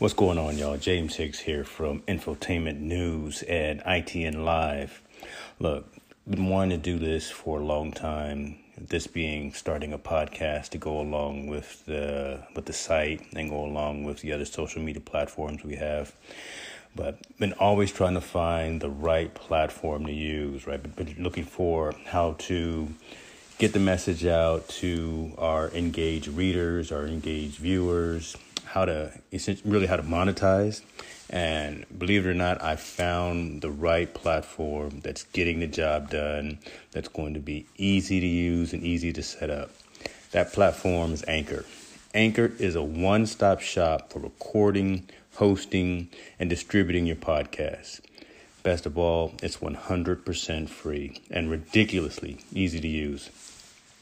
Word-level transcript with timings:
What's 0.00 0.14
going 0.14 0.38
on, 0.38 0.56
y'all? 0.56 0.78
James 0.78 1.16
Hicks 1.16 1.40
here 1.40 1.62
from 1.62 2.00
Infotainment 2.08 2.80
News 2.80 3.42
and 3.42 3.82
ITN 3.82 4.46
Live. 4.46 5.02
Look, 5.58 5.92
been 6.26 6.48
wanting 6.48 6.70
to 6.70 6.82
do 6.82 6.98
this 6.98 7.30
for 7.30 7.60
a 7.60 7.62
long 7.62 7.92
time. 7.92 8.56
This 8.78 9.06
being 9.06 9.52
starting 9.52 9.92
a 9.92 9.98
podcast 9.98 10.70
to 10.70 10.78
go 10.78 10.98
along 10.98 11.48
with 11.48 11.84
the 11.84 12.42
with 12.56 12.64
the 12.64 12.72
site 12.72 13.30
and 13.36 13.50
go 13.50 13.62
along 13.62 14.04
with 14.04 14.22
the 14.22 14.32
other 14.32 14.46
social 14.46 14.80
media 14.80 15.02
platforms 15.02 15.64
we 15.64 15.76
have. 15.76 16.14
But 16.96 17.18
been 17.38 17.52
always 17.52 17.92
trying 17.92 18.14
to 18.14 18.22
find 18.22 18.80
the 18.80 18.88
right 18.88 19.34
platform 19.34 20.06
to 20.06 20.12
use. 20.12 20.66
Right, 20.66 20.82
been 20.96 21.14
looking 21.18 21.44
for 21.44 21.92
how 22.06 22.36
to 22.48 22.88
get 23.60 23.74
the 23.74 23.78
message 23.78 24.24
out 24.24 24.66
to 24.70 25.32
our 25.36 25.68
engaged 25.72 26.28
readers, 26.28 26.90
our 26.90 27.06
engaged 27.06 27.56
viewers 27.56 28.34
how 28.64 28.86
to 28.86 29.12
really 29.66 29.86
how 29.86 29.96
to 29.96 30.02
monetize. 30.02 30.80
And 31.28 31.84
believe 31.98 32.24
it 32.24 32.30
or 32.30 32.34
not, 32.34 32.62
I 32.62 32.76
found 32.76 33.60
the 33.60 33.70
right 33.70 34.12
platform 34.14 35.00
that's 35.00 35.24
getting 35.24 35.60
the 35.60 35.66
job 35.66 36.08
done, 36.08 36.58
that's 36.92 37.08
going 37.08 37.34
to 37.34 37.40
be 37.40 37.66
easy 37.76 38.18
to 38.18 38.26
use 38.26 38.72
and 38.72 38.82
easy 38.82 39.12
to 39.12 39.22
set 39.22 39.50
up. 39.50 39.70
That 40.32 40.54
platform 40.54 41.12
is 41.12 41.22
Anchor. 41.28 41.66
Anchor 42.14 42.52
is 42.58 42.76
a 42.76 42.82
one 42.82 43.26
stop 43.26 43.60
shop 43.60 44.10
for 44.10 44.20
recording, 44.20 45.06
hosting, 45.34 46.08
and 46.38 46.48
distributing 46.48 47.04
your 47.04 47.16
podcast. 47.16 48.00
Best 48.62 48.86
of 48.86 48.96
all, 48.96 49.34
it's 49.42 49.58
100% 49.58 50.68
free 50.70 51.20
and 51.30 51.50
ridiculously 51.50 52.38
easy 52.54 52.80
to 52.80 52.88
use. 52.88 53.28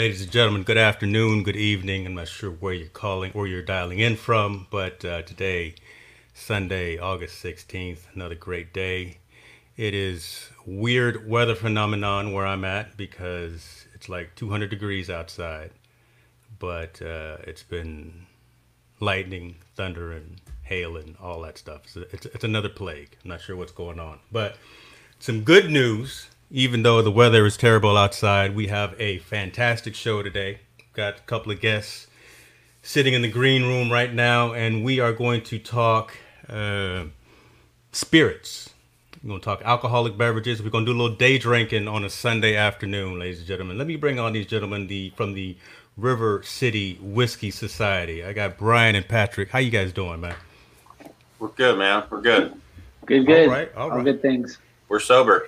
Ladies 0.00 0.22
and 0.22 0.32
gentlemen, 0.32 0.62
good 0.62 0.78
afternoon, 0.78 1.42
good 1.42 1.56
evening. 1.56 2.06
I'm 2.06 2.14
not 2.14 2.26
sure 2.26 2.50
where 2.50 2.72
you're 2.72 2.88
calling 2.88 3.32
or 3.34 3.46
you're 3.46 3.60
dialing 3.60 3.98
in 3.98 4.16
from, 4.16 4.66
but 4.70 5.04
uh, 5.04 5.20
today, 5.20 5.74
Sunday, 6.32 6.96
August 6.96 7.44
16th, 7.44 7.98
another 8.14 8.34
great 8.34 8.72
day. 8.72 9.18
It 9.76 9.92
is 9.92 10.48
weird 10.64 11.28
weather 11.28 11.54
phenomenon 11.54 12.32
where 12.32 12.46
I'm 12.46 12.64
at 12.64 12.96
because 12.96 13.84
it's 13.92 14.08
like 14.08 14.34
200 14.36 14.70
degrees 14.70 15.10
outside, 15.10 15.70
but 16.58 17.02
uh, 17.02 17.36
it's 17.42 17.62
been 17.62 18.24
lightning, 19.00 19.56
thunder, 19.74 20.12
and 20.12 20.40
hail 20.62 20.96
and 20.96 21.14
all 21.20 21.42
that 21.42 21.58
stuff. 21.58 21.82
So 21.86 22.06
it's, 22.10 22.24
it's 22.24 22.44
another 22.44 22.70
plague. 22.70 23.18
I'm 23.22 23.28
not 23.28 23.42
sure 23.42 23.54
what's 23.54 23.70
going 23.70 24.00
on, 24.00 24.20
but 24.32 24.56
some 25.18 25.42
good 25.42 25.70
news 25.70 26.29
even 26.50 26.82
though 26.82 27.00
the 27.00 27.10
weather 27.10 27.46
is 27.46 27.56
terrible 27.56 27.96
outside, 27.96 28.56
we 28.56 28.66
have 28.66 28.94
a 28.98 29.18
fantastic 29.18 29.94
show 29.94 30.22
today. 30.22 30.60
Got 30.92 31.18
a 31.18 31.22
couple 31.22 31.52
of 31.52 31.60
guests 31.60 32.08
sitting 32.82 33.14
in 33.14 33.22
the 33.22 33.30
green 33.30 33.62
room 33.62 33.92
right 33.92 34.12
now, 34.12 34.52
and 34.52 34.84
we 34.84 34.98
are 34.98 35.12
going 35.12 35.42
to 35.44 35.58
talk 35.58 36.12
uh, 36.48 37.04
spirits. 37.92 38.70
We're 39.22 39.28
going 39.28 39.40
to 39.40 39.44
talk 39.44 39.62
alcoholic 39.62 40.16
beverages. 40.16 40.62
We're 40.62 40.70
going 40.70 40.86
to 40.86 40.92
do 40.92 40.98
a 40.98 41.00
little 41.00 41.16
day 41.16 41.38
drinking 41.38 41.86
on 41.86 42.04
a 42.04 42.10
Sunday 42.10 42.56
afternoon, 42.56 43.18
ladies 43.18 43.38
and 43.38 43.46
gentlemen. 43.46 43.78
Let 43.78 43.86
me 43.86 43.96
bring 43.96 44.18
on 44.18 44.32
these 44.32 44.46
gentlemen 44.46 44.88
the 44.88 45.12
from 45.14 45.34
the 45.34 45.56
River 45.96 46.42
City 46.42 46.98
Whiskey 47.00 47.50
Society. 47.50 48.24
I 48.24 48.32
got 48.32 48.56
Brian 48.56 48.96
and 48.96 49.06
Patrick. 49.06 49.50
How 49.50 49.58
you 49.58 49.70
guys 49.70 49.92
doing, 49.92 50.20
man? 50.20 50.34
We're 51.38 51.48
good, 51.48 51.78
man. 51.78 52.04
We're 52.10 52.22
good. 52.22 52.54
Good, 53.06 53.26
good. 53.26 53.48
All 53.48 53.54
right, 53.54 53.74
all, 53.76 53.90
all 53.90 53.96
right. 53.98 54.04
good 54.04 54.22
things. 54.22 54.58
We're 54.88 55.00
sober. 55.00 55.46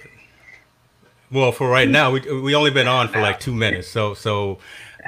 Well, 1.32 1.50
for 1.50 1.69
right 1.69 1.88
now, 1.88 2.10
we 2.10 2.20
we 2.41 2.54
only 2.54 2.70
been 2.70 2.88
on 2.88 3.09
for 3.09 3.20
like 3.20 3.41
two 3.41 3.54
minutes, 3.54 3.88
so 3.88 4.12
so 4.12 4.59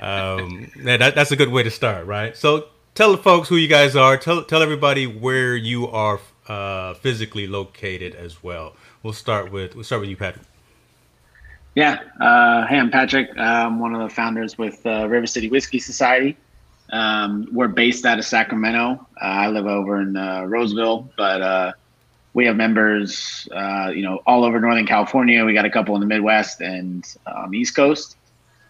um, 0.00 0.70
that, 0.78 1.14
that's 1.14 1.30
a 1.32 1.36
good 1.36 1.50
way 1.50 1.62
to 1.62 1.70
start, 1.70 2.06
right? 2.06 2.34
So 2.36 2.68
tell 2.94 3.12
the 3.12 3.18
folks 3.18 3.48
who 3.48 3.56
you 3.56 3.68
guys 3.68 3.94
are. 3.94 4.16
Tell 4.16 4.42
tell 4.42 4.62
everybody 4.62 5.06
where 5.06 5.54
you 5.54 5.86
are 5.88 6.20
uh, 6.48 6.94
physically 6.94 7.46
located 7.46 8.14
as 8.14 8.42
well. 8.42 8.74
We'll 9.02 9.12
start 9.12 9.52
with 9.52 9.74
we'll 9.74 9.84
start 9.84 10.00
with 10.00 10.10
you, 10.10 10.16
Patrick. 10.16 10.46
Yeah, 11.74 11.98
uh, 12.20 12.66
hey, 12.68 12.78
I'm 12.78 12.90
Patrick. 12.90 13.28
I'm 13.36 13.78
one 13.78 13.94
of 13.94 14.00
the 14.00 14.14
founders 14.14 14.56
with 14.56 14.84
uh, 14.86 15.06
River 15.08 15.26
City 15.26 15.50
Whiskey 15.50 15.78
Society. 15.78 16.36
Um, 16.90 17.48
we're 17.52 17.68
based 17.68 18.06
out 18.06 18.18
of 18.18 18.24
Sacramento. 18.24 19.06
Uh, 19.20 19.24
I 19.24 19.48
live 19.48 19.66
over 19.66 20.00
in 20.00 20.16
uh, 20.16 20.44
Roseville, 20.44 21.10
but 21.16 21.42
uh, 21.42 21.72
we 22.34 22.46
have 22.46 22.56
members, 22.56 23.48
uh, 23.54 23.92
you 23.94 24.02
know, 24.02 24.20
all 24.26 24.44
over 24.44 24.60
Northern 24.60 24.86
California. 24.86 25.44
We 25.44 25.54
got 25.54 25.64
a 25.64 25.70
couple 25.70 25.94
in 25.94 26.00
the 26.00 26.06
Midwest 26.06 26.60
and 26.60 27.04
on 27.26 27.50
the 27.50 27.58
East 27.58 27.76
Coast, 27.76 28.16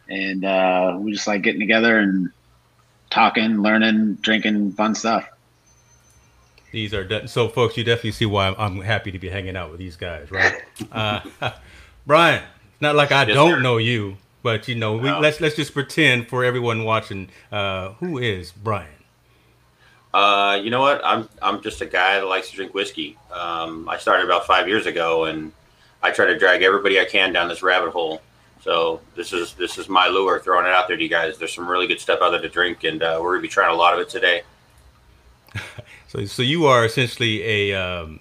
and 0.09 0.45
uh, 0.45 0.97
we 1.01 1.13
just 1.13 1.27
like 1.27 1.43
getting 1.43 1.61
together 1.61 1.99
and 1.99 2.31
talking, 3.11 3.63
learning, 3.63 4.19
drinking, 4.21 4.73
fun 4.73 4.95
stuff. 4.95 5.27
These 6.73 6.93
are 6.93 7.05
de- 7.05 7.27
so, 7.27 7.49
folks. 7.49 7.77
You 7.77 7.85
definitely 7.85 8.13
see 8.13 8.27
why 8.27 8.49
I'm, 8.49 8.55
I'm, 8.59 8.81
happy 8.81 9.13
to 9.13 9.19
be 9.19 9.31
hanging 9.31 9.57
out 9.57 9.71
with 9.71 9.79
these 9.79 9.97
guys, 9.97 10.31
right? 10.31 10.63
uh, 10.93 11.21
Brian, 12.07 12.43
not 12.81 12.97
like 12.97 13.13
I 13.13 13.25
yes, 13.25 13.35
don't 13.35 13.53
sir. 13.53 13.61
know 13.61 13.79
you, 13.79 14.19
but 14.43 14.69
you 14.69 14.75
know, 14.75 14.97
we, 14.97 15.11
let's 15.11 15.41
let's 15.41 15.57
just 15.57 15.73
pretend 15.73 16.29
for 16.29 16.45
everyone 16.45 16.85
watching, 16.85 17.31
uh, 17.51 17.91
who 17.95 18.19
is 18.19 18.53
Brian? 18.53 18.89
Uh, 20.15 20.61
you 20.63 20.71
know 20.71 20.81
what? 20.81 21.05
I'm 21.05 21.29
I'm 21.43 21.61
just 21.61 21.81
a 21.81 21.87
guy 21.87 22.21
that 22.21 22.27
likes 22.27 22.49
to 22.51 22.55
drink 22.55 22.73
whiskey. 22.73 23.19
Um, 23.33 23.89
I 23.89 23.99
started 23.99 24.25
about 24.25 24.47
five 24.47 24.69
years 24.69 24.87
ago, 24.87 25.25
and 25.25 25.53
I 26.05 26.13
try 26.13 26.27
to 26.27 26.39
drag 26.39 26.63
everybody 26.63 27.01
I 27.01 27.05
can 27.05 27.33
down 27.33 27.49
this 27.49 27.65
rabbit 27.65 27.91
hole. 27.91 28.23
So 28.61 29.01
this 29.17 29.33
is 29.33 29.55
this 29.55 29.77
is 29.77 29.89
my 29.89 30.07
lure, 30.07 30.39
throwing 30.39 30.67
it 30.67 30.73
out 30.73 30.87
there 30.87 30.97
to 30.97 31.03
you 31.03 31.09
guys. 31.09 31.37
There's 31.37 31.53
some 31.53 31.69
really 31.69 31.89
good 31.89 31.99
stuff 31.99 32.21
out 32.23 32.31
there 32.31 32.41
to 32.41 32.49
drink, 32.49 32.85
and 32.85 33.03
uh, 33.03 33.19
we're 33.21 33.33
gonna 33.33 33.43
be 33.43 33.49
trying 33.49 33.73
a 33.73 33.77
lot 33.77 33.93
of 33.93 33.99
it 33.99 34.09
today. 34.09 34.43
so 36.07 36.25
so 36.27 36.43
you 36.43 36.67
are 36.67 36.85
essentially 36.85 37.43
a 37.43 37.75
um, 37.75 38.21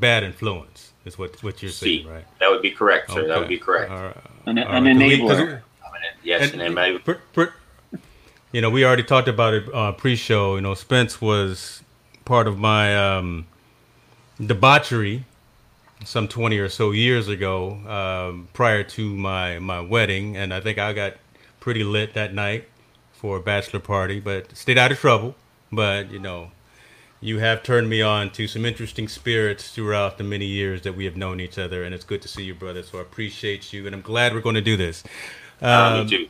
bad 0.00 0.24
influence, 0.24 0.90
is 1.04 1.16
what 1.16 1.40
what 1.44 1.62
you're 1.62 1.70
saying, 1.70 2.08
right? 2.08 2.24
That 2.40 2.50
would 2.50 2.60
be 2.60 2.72
correct, 2.72 3.12
sir. 3.12 3.20
Okay. 3.20 3.28
That 3.28 3.38
would 3.38 3.48
be 3.48 3.58
correct. 3.58 3.92
Right. 3.92 4.16
An, 4.46 4.58
an 4.58 4.84
enabler. 4.84 5.62
yes, 6.24 6.52
an 6.52 6.58
enabler 6.58 7.20
you 8.52 8.60
know, 8.60 8.70
we 8.70 8.84
already 8.84 9.02
talked 9.02 9.28
about 9.28 9.54
it 9.54 9.74
uh, 9.74 9.92
pre-show. 9.92 10.56
You 10.56 10.60
know, 10.60 10.74
Spence 10.74 11.20
was 11.20 11.82
part 12.24 12.46
of 12.46 12.58
my 12.58 12.96
um, 12.96 13.46
debauchery 14.44 15.24
some 16.04 16.28
20 16.28 16.58
or 16.58 16.68
so 16.68 16.92
years 16.92 17.28
ago, 17.28 17.72
um, 17.86 18.48
prior 18.52 18.82
to 18.82 19.14
my 19.14 19.58
my 19.58 19.80
wedding, 19.80 20.36
and 20.36 20.52
I 20.52 20.60
think 20.60 20.78
I 20.78 20.92
got 20.92 21.14
pretty 21.60 21.84
lit 21.84 22.14
that 22.14 22.32
night 22.34 22.68
for 23.12 23.36
a 23.36 23.40
bachelor 23.40 23.80
party, 23.80 24.18
but 24.18 24.56
stayed 24.56 24.78
out 24.78 24.92
of 24.92 24.98
trouble. 24.98 25.34
But 25.70 26.10
you 26.10 26.18
know, 26.18 26.52
you 27.20 27.38
have 27.38 27.62
turned 27.62 27.88
me 27.90 28.00
on 28.02 28.30
to 28.30 28.48
some 28.48 28.64
interesting 28.64 29.08
spirits 29.08 29.70
throughout 29.70 30.18
the 30.18 30.24
many 30.24 30.46
years 30.46 30.82
that 30.82 30.96
we 30.96 31.04
have 31.04 31.16
known 31.16 31.40
each 31.40 31.58
other, 31.58 31.84
and 31.84 31.94
it's 31.94 32.04
good 32.04 32.22
to 32.22 32.28
see 32.28 32.44
you, 32.44 32.54
brother. 32.54 32.82
So 32.82 32.98
I 32.98 33.02
appreciate 33.02 33.72
you, 33.72 33.86
and 33.86 33.94
I'm 33.94 34.02
glad 34.02 34.32
we're 34.32 34.40
going 34.40 34.54
to 34.54 34.60
do 34.60 34.76
this. 34.76 35.04
Um, 35.60 35.70
uh, 35.70 36.04
me 36.04 36.10
too. 36.10 36.28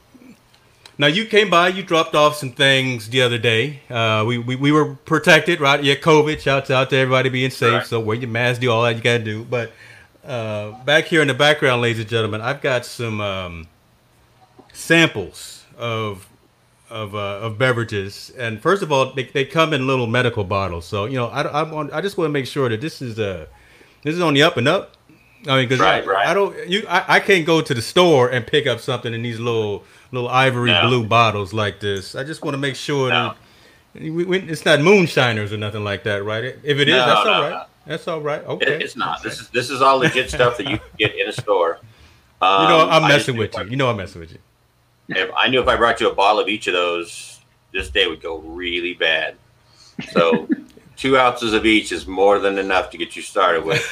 Now 0.98 1.06
you 1.06 1.24
came 1.24 1.48
by, 1.48 1.68
you 1.68 1.82
dropped 1.82 2.14
off 2.14 2.36
some 2.36 2.52
things 2.52 3.08
the 3.08 3.22
other 3.22 3.38
day. 3.38 3.80
Uh, 3.88 4.24
we, 4.26 4.38
we 4.38 4.56
we 4.56 4.70
were 4.70 4.94
protected, 4.94 5.60
right? 5.60 5.82
Yeah, 5.82 5.94
COVID. 5.94 6.40
Shouts 6.40 6.70
out 6.70 6.90
to 6.90 6.96
everybody 6.96 7.30
being 7.30 7.50
safe. 7.50 7.72
Right. 7.72 7.86
So 7.86 8.00
wear 8.00 8.16
your 8.16 8.28
mask, 8.28 8.60
do 8.60 8.70
all 8.70 8.82
that 8.82 8.96
you 8.96 9.02
got 9.02 9.18
to 9.18 9.24
do. 9.24 9.44
But 9.44 9.72
uh, 10.24 10.72
back 10.84 11.06
here 11.06 11.22
in 11.22 11.28
the 11.28 11.34
background, 11.34 11.80
ladies 11.80 12.00
and 12.00 12.08
gentlemen, 12.08 12.40
I've 12.40 12.60
got 12.60 12.84
some 12.84 13.20
um, 13.20 13.68
samples 14.72 15.64
of 15.78 16.26
of, 16.90 17.14
uh, 17.14 17.38
of 17.40 17.56
beverages. 17.56 18.32
And 18.36 18.60
first 18.60 18.82
of 18.82 18.90
all, 18.90 19.12
they, 19.12 19.22
they 19.24 19.44
come 19.44 19.72
in 19.72 19.86
little 19.86 20.08
medical 20.08 20.44
bottles. 20.44 20.84
So 20.86 21.04
you 21.04 21.16
know, 21.16 21.28
I, 21.28 21.42
I 21.42 21.62
want 21.62 21.92
I 21.92 22.00
just 22.00 22.18
want 22.18 22.28
to 22.28 22.32
make 22.32 22.46
sure 22.46 22.68
that 22.68 22.80
this 22.80 23.00
is 23.00 23.18
uh 23.18 23.46
this 24.02 24.14
is 24.14 24.20
on 24.20 24.34
the 24.34 24.42
up 24.42 24.56
and 24.56 24.68
up. 24.68 24.96
I 25.46 25.56
mean, 25.56 25.68
because 25.68 25.80
right, 25.80 26.04
I, 26.04 26.06
right. 26.06 26.26
I, 26.26 26.34
don't 26.34 26.68
you 26.68 26.84
I, 26.88 27.16
I 27.16 27.20
can't 27.20 27.46
go 27.46 27.62
to 27.62 27.72
the 27.72 27.80
store 27.80 28.28
and 28.28 28.46
pick 28.46 28.66
up 28.66 28.80
something 28.80 29.14
in 29.14 29.22
these 29.22 29.40
little 29.40 29.84
little 30.12 30.28
ivory 30.28 30.70
no. 30.70 30.88
blue 30.88 31.06
bottles 31.06 31.52
like 31.52 31.80
this. 31.80 32.14
I 32.14 32.24
just 32.24 32.42
want 32.42 32.54
to 32.54 32.58
make 32.58 32.76
sure 32.76 33.10
no. 33.10 33.34
that 33.94 34.02
it's 34.02 34.64
not 34.64 34.80
moonshiners 34.80 35.52
or 35.52 35.56
nothing 35.56 35.84
like 35.84 36.04
that, 36.04 36.24
right? 36.24 36.44
If 36.44 36.78
it 36.78 36.88
is, 36.88 36.94
no, 36.94 37.06
that's 37.06 37.26
all 37.26 37.42
right. 37.42 37.66
That's 37.86 38.08
all 38.08 38.20
right. 38.20 38.44
Okay, 38.44 38.74
it, 38.74 38.82
it's 38.82 38.96
not. 38.96 39.22
This 39.22 39.40
is 39.40 39.48
this 39.48 39.70
is 39.70 39.82
all 39.82 39.98
legit 39.98 40.30
stuff 40.30 40.56
that 40.58 40.68
you 40.68 40.78
can 40.78 40.88
get 40.98 41.16
in 41.16 41.28
a 41.28 41.32
store. 41.32 41.80
Um, 42.42 42.62
you 42.62 42.68
know, 42.68 42.88
I'm 42.88 43.02
um, 43.02 43.08
messing 43.08 43.36
with 43.36 43.56
you. 43.56 43.64
You 43.64 43.76
know, 43.76 43.90
I'm 43.90 43.96
messing 43.96 44.20
with 44.20 44.32
you 44.32 44.38
if 45.10 45.30
I 45.36 45.48
knew 45.48 45.60
if 45.60 45.68
I 45.68 45.76
brought 45.76 46.00
you 46.00 46.10
a 46.10 46.14
bottle 46.14 46.40
of 46.40 46.48
each 46.48 46.66
of 46.66 46.74
those, 46.74 47.40
this 47.72 47.90
day 47.90 48.06
would 48.06 48.22
go 48.22 48.38
really 48.38 48.94
bad. 48.94 49.36
So 50.12 50.48
two 50.96 51.18
ounces 51.18 51.52
of 51.52 51.66
each 51.66 51.92
is 51.92 52.06
more 52.06 52.38
than 52.38 52.58
enough 52.58 52.90
to 52.90 52.98
get 52.98 53.16
you 53.16 53.22
started 53.22 53.64
with. 53.64 53.84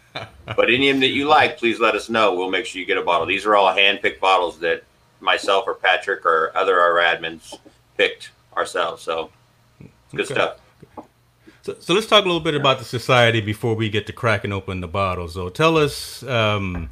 but 0.12 0.70
any 0.70 0.90
of 0.90 0.96
them 0.96 1.00
that 1.00 1.08
you 1.08 1.26
like, 1.26 1.58
please 1.58 1.80
let 1.80 1.94
us 1.94 2.08
know. 2.08 2.34
We'll 2.34 2.50
make 2.50 2.66
sure 2.66 2.80
you 2.80 2.86
get 2.86 2.98
a 2.98 3.02
bottle. 3.02 3.26
These 3.26 3.46
are 3.46 3.56
all 3.56 3.72
hand 3.72 4.00
picked 4.02 4.20
bottles 4.20 4.58
that 4.60 4.84
myself 5.20 5.64
or 5.66 5.74
Patrick 5.74 6.24
or 6.24 6.52
other 6.56 6.80
our 6.80 6.94
admins 6.94 7.58
picked 7.96 8.30
ourselves. 8.56 9.02
So 9.02 9.30
good 10.12 10.26
okay. 10.26 10.34
stuff. 10.34 10.60
So, 11.62 11.76
so, 11.80 11.92
let's 11.92 12.06
talk 12.06 12.24
a 12.24 12.26
little 12.26 12.40
bit 12.40 12.54
about 12.54 12.78
the 12.78 12.84
society 12.84 13.42
before 13.42 13.74
we 13.74 13.90
get 13.90 14.06
to 14.06 14.12
cracking 14.12 14.52
open 14.52 14.80
the 14.80 14.88
bottles. 14.88 15.34
So 15.34 15.50
tell 15.50 15.76
us 15.76 16.22
um, 16.22 16.88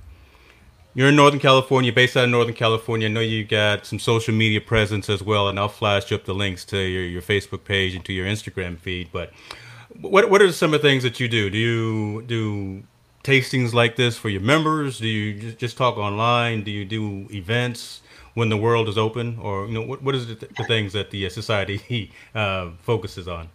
you're 0.95 1.09
in 1.09 1.17
Northern 1.17 1.41
California, 1.41 1.93
based 1.93 2.17
out 2.17 2.25
of 2.25 2.31
Northern 2.31 2.55
California. 2.55 3.09
I 3.09 3.11
know 3.11 3.21
you 3.21 3.45
got 3.45 3.87
some 3.87 3.99
social 3.99 4.35
media 4.35 4.61
presence 4.61 5.09
as 5.09 5.23
well, 5.23 5.49
and 5.49 5.59
I'll 5.59 5.69
flash 5.69 6.13
up 6.13 6.25
the 6.25 6.35
links 6.35 6.65
to 6.67 6.79
your, 6.79 7.05
your 7.05 7.23
Facebook 7.23 7.65
page 7.65 7.95
and 7.95 8.05
to 8.05 8.13
your 8.13 8.27
Instagram 8.27 8.79
feed. 8.79 9.09
But 9.13 9.33
what 10.01 10.29
what 10.31 10.43
are 10.43 10.53
some 10.53 10.75
of 10.75 10.83
the 10.83 10.89
things 10.89 11.03
that 11.05 11.21
you 11.21 11.29
do? 11.29 11.49
Do 11.49 11.59
you 11.59 12.23
do 12.23 12.83
tastings 13.25 13.73
like 13.73 13.97
this 13.97 14.17
for 14.17 14.29
your 14.29 14.41
members? 14.43 14.99
Do 14.99 15.09
you 15.09 15.53
just 15.53 15.77
talk 15.77 15.97
online? 15.97 16.65
Do 16.65 16.71
you 16.71 16.85
do 16.85 17.29
events 17.31 18.03
when 18.37 18.51
the 18.51 18.57
world 18.57 18.89
is 18.89 18.97
open, 18.97 19.39
or 19.41 19.67
you 19.67 19.73
know 19.73 19.83
what 19.83 20.03
what 20.03 20.15
is 20.15 20.29
the, 20.29 20.35
the 20.35 20.65
things 20.65 20.93
that 20.93 21.11
the 21.11 21.29
society 21.31 22.13
uh, 22.35 22.71
focuses 22.83 23.27
on? 23.27 23.49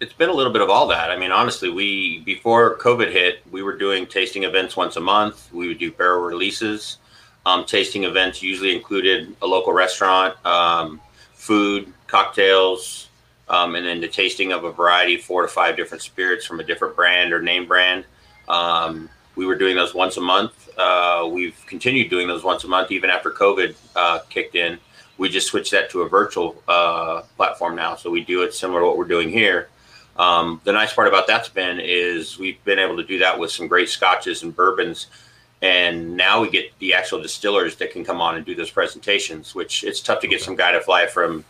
it's 0.00 0.12
been 0.12 0.28
a 0.28 0.32
little 0.32 0.52
bit 0.52 0.62
of 0.62 0.68
all 0.68 0.86
that. 0.88 1.10
I 1.10 1.16
mean, 1.16 1.32
honestly, 1.32 1.70
we 1.70 2.20
before 2.20 2.76
COVID 2.78 3.10
hit, 3.10 3.40
we 3.50 3.62
were 3.62 3.76
doing 3.76 4.06
tasting 4.06 4.44
events 4.44 4.76
once 4.76 4.96
a 4.96 5.00
month. 5.00 5.50
We 5.52 5.68
would 5.68 5.78
do 5.78 5.90
barrel 5.90 6.22
releases. 6.22 6.98
Um, 7.46 7.64
tasting 7.64 8.04
events 8.04 8.42
usually 8.42 8.74
included 8.74 9.34
a 9.40 9.46
local 9.46 9.72
restaurant, 9.72 10.34
um, 10.44 11.00
food, 11.32 11.92
cocktails, 12.08 13.08
um, 13.48 13.76
and 13.76 13.86
then 13.86 14.00
the 14.00 14.08
tasting 14.08 14.52
of 14.52 14.64
a 14.64 14.72
variety, 14.72 15.16
four 15.16 15.42
to 15.42 15.48
five 15.48 15.76
different 15.76 16.02
spirits 16.02 16.44
from 16.44 16.58
a 16.58 16.64
different 16.64 16.96
brand 16.96 17.32
or 17.32 17.40
name 17.40 17.66
brand. 17.66 18.04
Um, 18.48 19.08
we 19.36 19.46
were 19.46 19.54
doing 19.54 19.76
those 19.76 19.94
once 19.94 20.16
a 20.16 20.20
month. 20.20 20.55
Uh, 20.76 21.28
we've 21.30 21.56
continued 21.66 22.10
doing 22.10 22.28
those 22.28 22.44
once 22.44 22.64
a 22.64 22.68
month 22.68 22.90
even 22.90 23.10
after 23.10 23.30
COVID 23.30 23.74
uh, 23.94 24.20
kicked 24.28 24.54
in. 24.54 24.78
We 25.18 25.28
just 25.30 25.46
switched 25.46 25.72
that 25.72 25.90
to 25.90 26.02
a 26.02 26.08
virtual 26.08 26.62
uh, 26.68 27.22
platform 27.36 27.76
now, 27.76 27.96
so 27.96 28.10
we 28.10 28.22
do 28.22 28.42
it 28.42 28.52
similar 28.52 28.80
to 28.80 28.86
what 28.86 28.98
we're 28.98 29.04
doing 29.04 29.30
here 29.30 29.68
um, 30.18 30.60
the 30.64 30.72
nice 30.72 30.92
part 30.92 31.08
about 31.08 31.26
that's 31.26 31.48
been 31.48 31.78
is 31.80 32.38
we've 32.38 32.62
been 32.64 32.78
able 32.78 32.96
to 32.96 33.04
do 33.04 33.18
that 33.18 33.38
with 33.38 33.50
some 33.50 33.68
great 33.68 33.88
scotches 33.88 34.42
and 34.42 34.54
bourbons, 34.54 35.08
and 35.62 36.16
now 36.16 36.40
we 36.40 36.50
get 36.50 36.78
the 36.78 36.94
actual 36.94 37.20
distillers 37.20 37.76
that 37.76 37.92
can 37.92 38.04
come 38.04 38.20
on 38.20 38.36
and 38.36 38.44
do 38.44 38.54
those 38.54 38.70
presentations. 38.70 39.54
Which 39.54 39.84
it's 39.84 40.00
tough 40.00 40.20
to 40.20 40.28
get 40.28 40.40
some 40.40 40.56
guy 40.56 40.72
to 40.72 40.80
fly 40.80 41.06
from 41.06 41.44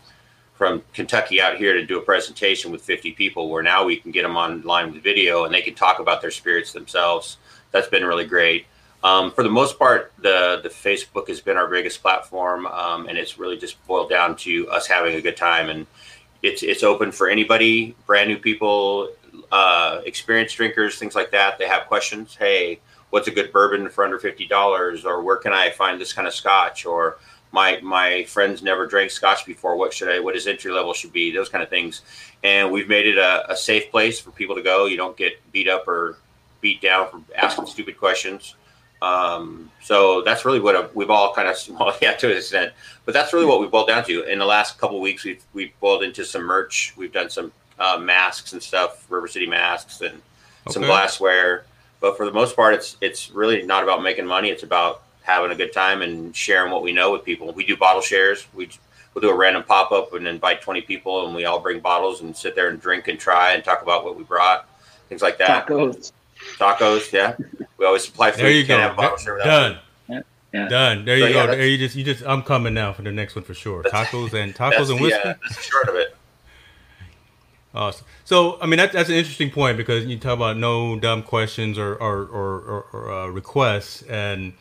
from 0.55 0.81
Kentucky 0.93 1.39
out 1.39 1.57
here 1.57 1.73
to 1.73 1.85
do 1.85 1.99
a 1.99 2.01
presentation 2.01 2.71
with 2.71 2.81
50 2.81 3.11
people. 3.13 3.49
Where 3.49 3.63
now 3.63 3.85
we 3.85 3.97
can 3.97 4.11
get 4.11 4.23
them 4.23 4.35
online 4.35 4.91
with 4.91 5.01
video 5.01 5.45
and 5.45 5.53
they 5.53 5.61
can 5.61 5.75
talk 5.75 5.99
about 5.99 6.21
their 6.21 6.31
spirits 6.31 6.73
themselves. 6.73 7.37
That's 7.71 7.87
been 7.87 8.05
really 8.05 8.25
great. 8.25 8.65
Um, 9.03 9.31
for 9.31 9.43
the 9.43 9.49
most 9.49 9.77
part, 9.77 10.11
the 10.21 10.59
the 10.63 10.69
Facebook 10.69 11.27
has 11.27 11.39
been 11.39 11.55
our 11.57 11.67
biggest 11.67 12.01
platform, 12.01 12.65
um, 12.65 13.07
and 13.07 13.17
it's 13.17 13.37
really 13.37 13.57
just 13.57 13.85
boiled 13.87 14.09
down 14.09 14.35
to 14.37 14.69
us 14.69 14.87
having 14.87 15.15
a 15.15 15.21
good 15.21 15.37
time 15.37 15.69
and 15.69 15.85
it's 16.43 16.63
it's 16.63 16.83
open 16.83 17.11
for 17.11 17.29
anybody, 17.29 17.95
brand 18.05 18.29
new 18.29 18.37
people, 18.37 19.09
uh, 19.51 20.01
experienced 20.05 20.55
drinkers, 20.57 20.97
things 20.97 21.15
like 21.15 21.31
that. 21.31 21.57
They 21.57 21.67
have 21.67 21.87
questions. 21.87 22.35
Hey, 22.35 22.79
what's 23.09 23.27
a 23.27 23.31
good 23.31 23.51
bourbon 23.51 23.89
for 23.89 24.03
under 24.03 24.19
fifty 24.19 24.47
dollars? 24.47 25.05
Or 25.05 25.23
where 25.23 25.37
can 25.37 25.53
I 25.53 25.71
find 25.71 25.99
this 25.99 26.13
kind 26.13 26.27
of 26.27 26.33
scotch? 26.33 26.85
Or 26.85 27.17
my 27.51 27.79
my 27.81 28.23
friends 28.25 28.61
never 28.61 28.85
drank 28.85 29.11
scotch 29.11 29.45
before. 29.45 29.75
What 29.75 29.93
should 29.93 30.09
I? 30.09 30.19
What 30.19 30.35
his 30.35 30.47
entry 30.47 30.71
level 30.71 30.93
should 30.93 31.13
be? 31.13 31.31
Those 31.31 31.49
kind 31.49 31.63
of 31.63 31.69
things. 31.69 32.01
And 32.43 32.71
we've 32.71 32.87
made 32.87 33.07
it 33.07 33.17
a, 33.17 33.51
a 33.51 33.55
safe 33.55 33.89
place 33.91 34.19
for 34.19 34.31
people 34.31 34.55
to 34.55 34.61
go. 34.61 34.85
You 34.85 34.97
don't 34.97 35.17
get 35.17 35.33
beat 35.51 35.67
up 35.67 35.87
or 35.87 36.17
beat 36.61 36.81
down 36.81 37.09
for 37.09 37.21
asking 37.35 37.65
stupid 37.67 37.97
questions. 37.97 38.55
Um, 39.01 39.71
so 39.81 40.21
that's 40.21 40.43
really 40.45 40.59
what 40.59 40.95
we've 40.95 41.09
all 41.09 41.33
kind 41.33 41.47
of, 41.47 41.57
well, 41.79 41.95
yeah, 42.01 42.13
to 42.13 42.31
an 42.31 42.37
extent, 42.37 42.73
but 43.05 43.13
that's 43.13 43.33
really 43.33 43.45
what 43.45 43.59
we've 43.59 43.71
boiled 43.71 43.87
down 43.87 44.03
to. 44.05 44.23
In 44.23 44.39
the 44.39 44.45
last 44.45 44.79
couple 44.79 44.99
weeks, 44.99 45.23
we've 45.23 45.43
we've 45.53 45.79
boiled 45.79 46.03
into 46.03 46.25
some 46.25 46.43
merch. 46.43 46.93
We've 46.97 47.11
done 47.11 47.29
some 47.29 47.51
uh, 47.79 47.97
masks 47.97 48.53
and 48.53 48.61
stuff, 48.61 49.05
River 49.09 49.27
City 49.27 49.47
masks 49.47 50.01
and 50.01 50.15
okay. 50.15 50.73
some 50.73 50.83
glassware. 50.83 51.65
But 51.99 52.17
for 52.17 52.25
the 52.25 52.31
most 52.31 52.55
part, 52.55 52.73
it's 52.73 52.97
it's 53.01 53.31
really 53.31 53.63
not 53.63 53.83
about 53.83 54.03
making 54.03 54.25
money. 54.25 54.49
It's 54.49 54.63
about 54.63 55.03
having 55.23 55.51
a 55.51 55.55
good 55.55 55.73
time 55.73 56.01
and 56.01 56.35
sharing 56.35 56.71
what 56.71 56.83
we 56.83 56.91
know 56.91 57.11
with 57.11 57.23
people. 57.23 57.51
We 57.51 57.65
do 57.65 57.75
bottle 57.75 58.01
shares. 58.01 58.47
We 58.53 58.69
we'll 59.13 59.21
do 59.21 59.29
a 59.29 59.35
random 59.35 59.63
pop 59.63 59.91
up 59.91 60.13
and 60.13 60.27
invite 60.27 60.61
twenty 60.61 60.81
people, 60.81 61.25
and 61.25 61.35
we 61.35 61.45
all 61.45 61.59
bring 61.59 61.79
bottles 61.79 62.21
and 62.21 62.35
sit 62.35 62.55
there 62.55 62.69
and 62.69 62.79
drink 62.79 63.07
and 63.07 63.19
try 63.19 63.53
and 63.53 63.63
talk 63.63 63.81
about 63.81 64.03
what 64.03 64.15
we 64.15 64.23
brought, 64.23 64.67
things 65.09 65.21
like 65.21 65.37
that. 65.39 65.67
Tacos. 65.67 66.11
Tacos, 66.57 67.11
yeah. 67.11 67.35
We 67.77 67.85
always 67.85 68.05
supply 68.05 68.31
food. 68.31 68.41
There 68.41 68.51
you 68.51 68.65
go. 68.65 68.95
Done. 69.43 69.79
Yeah. 70.53 70.67
Done. 70.69 71.05
There 71.05 71.17
you 71.17 71.27
so, 71.27 71.33
go. 71.33 71.39
Yeah, 71.39 71.45
there 71.47 71.67
you 71.67 71.77
just 71.77 71.95
you 71.95 72.03
just 72.03 72.23
I'm 72.25 72.41
coming 72.41 72.73
now 72.73 72.93
for 72.93 73.01
the 73.01 73.11
next 73.11 73.35
one 73.35 73.43
for 73.43 73.53
sure. 73.53 73.83
Tacos 73.83 74.33
and 74.33 74.55
tacos 74.55 74.89
and 74.89 74.99
whiskey. 74.99 75.19
Yeah, 75.23 75.35
that's 75.41 75.55
the 75.55 75.61
short 75.61 75.89
of 75.89 75.95
it. 75.95 76.15
Awesome. 77.73 78.05
So, 78.25 78.59
I 78.59 78.65
mean, 78.65 78.77
that, 78.77 78.91
that's 78.91 79.09
an 79.09 79.15
interesting 79.15 79.51
point 79.51 79.77
because 79.77 80.05
you 80.05 80.17
talk 80.17 80.33
about 80.33 80.57
no 80.57 80.97
dumb 80.97 81.21
questions 81.21 81.77
or 81.77 81.95
or, 81.95 82.23
or, 82.23 82.59
or, 82.59 82.85
or 82.93 83.11
uh, 83.11 83.27
requests, 83.27 84.01
and 84.03 84.45
you 84.45 84.53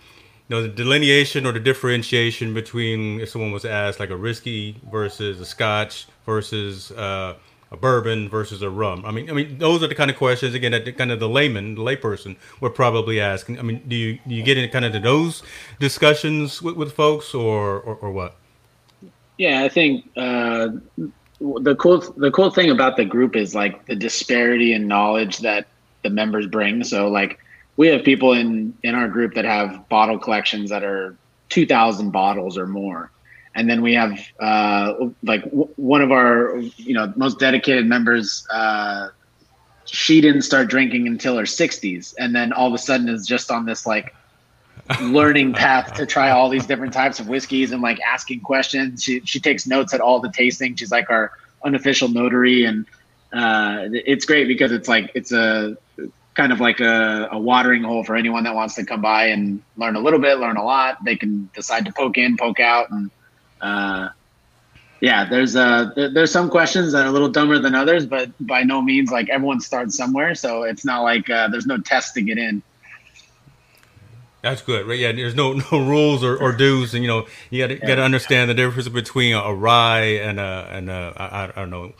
know 0.51 0.63
the 0.63 0.69
delineation 0.69 1.47
or 1.47 1.53
the 1.53 1.61
differentiation 1.61 2.53
between 2.53 3.21
if 3.21 3.31
someone 3.31 3.53
was 3.53 3.65
asked 3.65 4.01
like 4.01 4.11
a 4.11 4.17
whiskey 4.17 4.81
versus 4.91 5.41
a 5.41 5.47
Scotch 5.47 6.07
versus 6.27 6.91
uh, 6.93 7.35
a 7.71 7.77
bourbon 7.77 8.29
versus 8.29 8.63
a 8.63 8.71
rum? 8.71 9.05
I 9.05 9.11
mean, 9.11 9.29
I 9.29 9.33
mean, 9.33 9.59
those 9.59 9.83
are 9.83 9.87
the 9.87 9.95
kind 9.95 10.11
of 10.11 10.17
questions 10.17 10.55
again 10.55 10.73
that 10.73 10.97
kind 10.97 11.11
of 11.11 11.21
the 11.21 11.29
layman, 11.29 11.75
the 11.75 11.83
layperson 11.83 12.37
would 12.61 12.75
probably 12.75 13.21
ask. 13.21 13.49
I 13.51 13.63
mean, 13.63 13.83
do 13.87 13.97
you 13.97 14.19
do 14.27 14.35
you 14.35 14.43
get 14.43 14.57
into 14.57 14.71
kind 14.71 14.85
of 14.85 15.03
those 15.03 15.43
discussions 15.81 16.63
with, 16.63 16.77
with 16.77 16.93
folks, 16.93 17.35
or, 17.35 17.81
or, 17.81 17.97
or 17.97 18.11
what? 18.11 18.37
Yeah, 19.39 19.63
I 19.63 19.69
think 19.69 20.09
uh, 20.17 20.69
the 21.41 21.77
cool 21.79 21.99
the 22.17 22.31
cool 22.31 22.51
thing 22.51 22.71
about 22.71 22.97
the 22.97 23.05
group 23.05 23.37
is 23.37 23.55
like 23.55 23.87
the 23.87 23.97
disparity 23.97 24.73
in 24.73 24.89
knowledge 24.89 25.39
that 25.39 25.67
the 26.03 26.11
members 26.11 26.47
bring. 26.47 26.85
So 26.85 27.09
like 27.09 27.39
we 27.77 27.89
have 27.89 28.05
people 28.05 28.33
in 28.33 28.75
in 28.83 28.95
our 28.95 29.09
group 29.09 29.35
that 29.35 29.45
have 29.45 29.89
bottle 29.89 30.19
collections 30.19 30.71
that 30.71 30.85
are 30.85 31.17
two 31.49 31.67
thousand 31.67 32.11
bottles 32.11 32.57
or 32.57 32.67
more 32.67 33.11
and 33.57 33.69
then 33.69 33.83
we 33.83 33.95
have 33.95 34.19
uh, 34.39 34.95
like 35.23 35.43
w- 35.45 35.69
one 35.77 36.03
of 36.03 36.13
our 36.13 36.59
you 36.77 36.95
know 36.95 37.13
most 37.17 37.39
dedicated 37.41 37.87
members 37.87 38.47
uh, 38.53 39.09
she 39.85 40.21
didn't 40.21 40.43
start 40.43 40.69
drinking 40.69 41.09
until 41.09 41.37
her 41.37 41.45
60s 41.45 42.15
and 42.19 42.35
then 42.35 42.53
all 42.53 42.69
of 42.69 42.75
a 42.75 42.79
sudden 42.79 43.09
is 43.09 43.27
just 43.27 43.51
on 43.51 43.67
this 43.67 43.87
like 43.87 44.15
learning 45.01 45.53
path 45.53 45.95
to 45.95 46.07
try 46.07 46.31
all 46.31 46.49
these 46.49 46.67
different 46.67 46.93
types 46.93 47.19
of 47.19 47.29
whiskeys 47.29 47.73
and 47.73 47.83
like 47.83 47.99
asking 48.01 48.41
questions. 48.41 49.03
She, 49.03 49.21
she 49.21 49.41
takes 49.41 49.67
notes 49.67 49.93
at 49.95 50.01
all 50.01 50.21
the 50.21 50.31
tasting. 50.31 50.77
She's 50.77 50.91
like 50.91 51.11
our 51.11 51.33
unofficial 51.65 52.09
notary. 52.09 52.65
And 52.65 52.87
uh, 53.33 53.89
it's 53.93 54.25
great 54.25 54.49
because 54.49 54.73
it's 54.73 54.89
like 54.89 55.11
it's 55.15 55.33
a 55.33 55.77
kind 56.35 56.53
of 56.53 56.61
like 56.61 56.81
a, 56.81 57.29
a, 57.33 57.39
watering 57.39 57.83
hole 57.83 58.05
for 58.05 58.15
anyone 58.15 58.45
that 58.45 58.55
wants 58.55 58.75
to 58.75 58.85
come 58.85 59.01
by 59.01 59.27
and 59.29 59.63
learn 59.77 59.97
a 59.97 60.01
little 60.01 60.19
bit, 60.19 60.39
learn 60.39 60.57
a 60.57 60.65
lot. 60.65 61.03
They 61.05 61.17
can 61.17 61.51
decide 61.55 61.87
to 61.87 61.93
poke 61.93 62.19
in, 62.19 62.37
poke 62.37 62.61
out, 62.61 62.91
and 62.91 63.11
uh, 63.61 64.09
yeah, 65.01 65.29
there's 65.29 65.57
uh 65.57 65.91
there's 65.95 66.33
some 66.33 66.49
questions 66.49 66.93
that 66.93 67.05
are 67.05 67.09
a 67.09 67.13
little 67.13 67.29
dumber 67.29 67.59
than 67.59 67.75
others, 67.75 68.07
but 68.07 68.31
by 68.41 68.63
no 68.63 68.81
means 68.81 69.11
like 69.11 69.29
everyone 69.29 69.61
starts 69.61 69.97
somewhere, 69.97 70.35
so 70.35 70.63
it's 70.63 70.85
not 70.85 71.03
like 71.03 71.29
uh, 71.29 71.49
there's 71.49 71.67
no 71.67 71.79
test 71.79 72.15
to 72.15 72.23
get 72.23 72.39
in. 72.39 72.63
That's 74.43 74.63
good, 74.63 74.87
right? 74.87 74.99
Yeah, 74.99 75.13
there's 75.13 75.35
no 75.35 75.53
no 75.73 75.79
rules 75.87 76.25
or, 76.25 76.37
or 76.37 76.53
dues, 76.53 76.95
and 76.95 77.03
you 77.03 77.09
know 77.09 77.27
you 77.51 77.67
got 77.67 77.75
to 77.75 77.87
yeah. 77.87 78.03
understand 78.03 78.49
the 78.49 78.55
difference 78.55 78.89
between 78.89 79.35
a 79.35 79.53
rye 79.53 80.19
and 80.19 80.41
a 80.41 80.69
and 80.71 80.89
a 80.89 81.13
I, 81.17 81.45
I 81.45 81.53
don't 81.55 81.71
know 81.71 81.93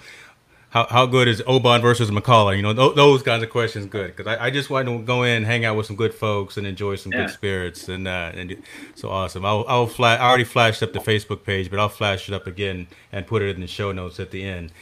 how, 0.71 0.87
how 0.87 1.07
good 1.07 1.29
is 1.29 1.43
Oban 1.47 1.81
versus 1.81 2.11
McCullough? 2.11 2.57
You 2.57 2.63
know, 2.63 2.75
th- 2.75 2.97
those 2.97 3.23
kinds 3.23 3.43
of 3.43 3.51
questions 3.51 3.87
good 3.87 4.15
because 4.15 4.27
I, 4.27 4.47
I, 4.47 4.51
just 4.51 4.69
want 4.69 4.89
to 4.89 4.99
go 4.99 5.23
in, 5.23 5.45
hang 5.45 5.65
out 5.65 5.77
with 5.77 5.87
some 5.87 5.97
good 5.97 6.13
folks, 6.13 6.57
and 6.57 6.67
enjoy 6.67 6.97
some 6.97 7.13
yeah. 7.13 7.23
good 7.23 7.31
spirits, 7.31 7.89
and 7.89 8.09
uh, 8.09 8.33
and 8.35 8.63
so 8.95 9.09
awesome. 9.09 9.45
I'll 9.45 9.65
I'll 9.69 9.87
flash. 9.87 10.21
I 10.21 10.29
already 10.29 10.45
flashed 10.45 10.83
up 10.83 10.93
the 10.93 10.99
Facebook 10.99 11.45
page, 11.45 11.71
but 11.71 11.79
I'll 11.79 11.89
flash 11.89 12.29
it 12.29 12.35
up 12.35 12.47
again 12.47 12.89
and 13.13 13.27
put 13.27 13.43
it 13.43 13.55
in 13.55 13.61
the 13.61 13.67
show 13.67 13.93
notes 13.93 14.19
at 14.21 14.33
the 14.33 14.45
end. 14.45 14.73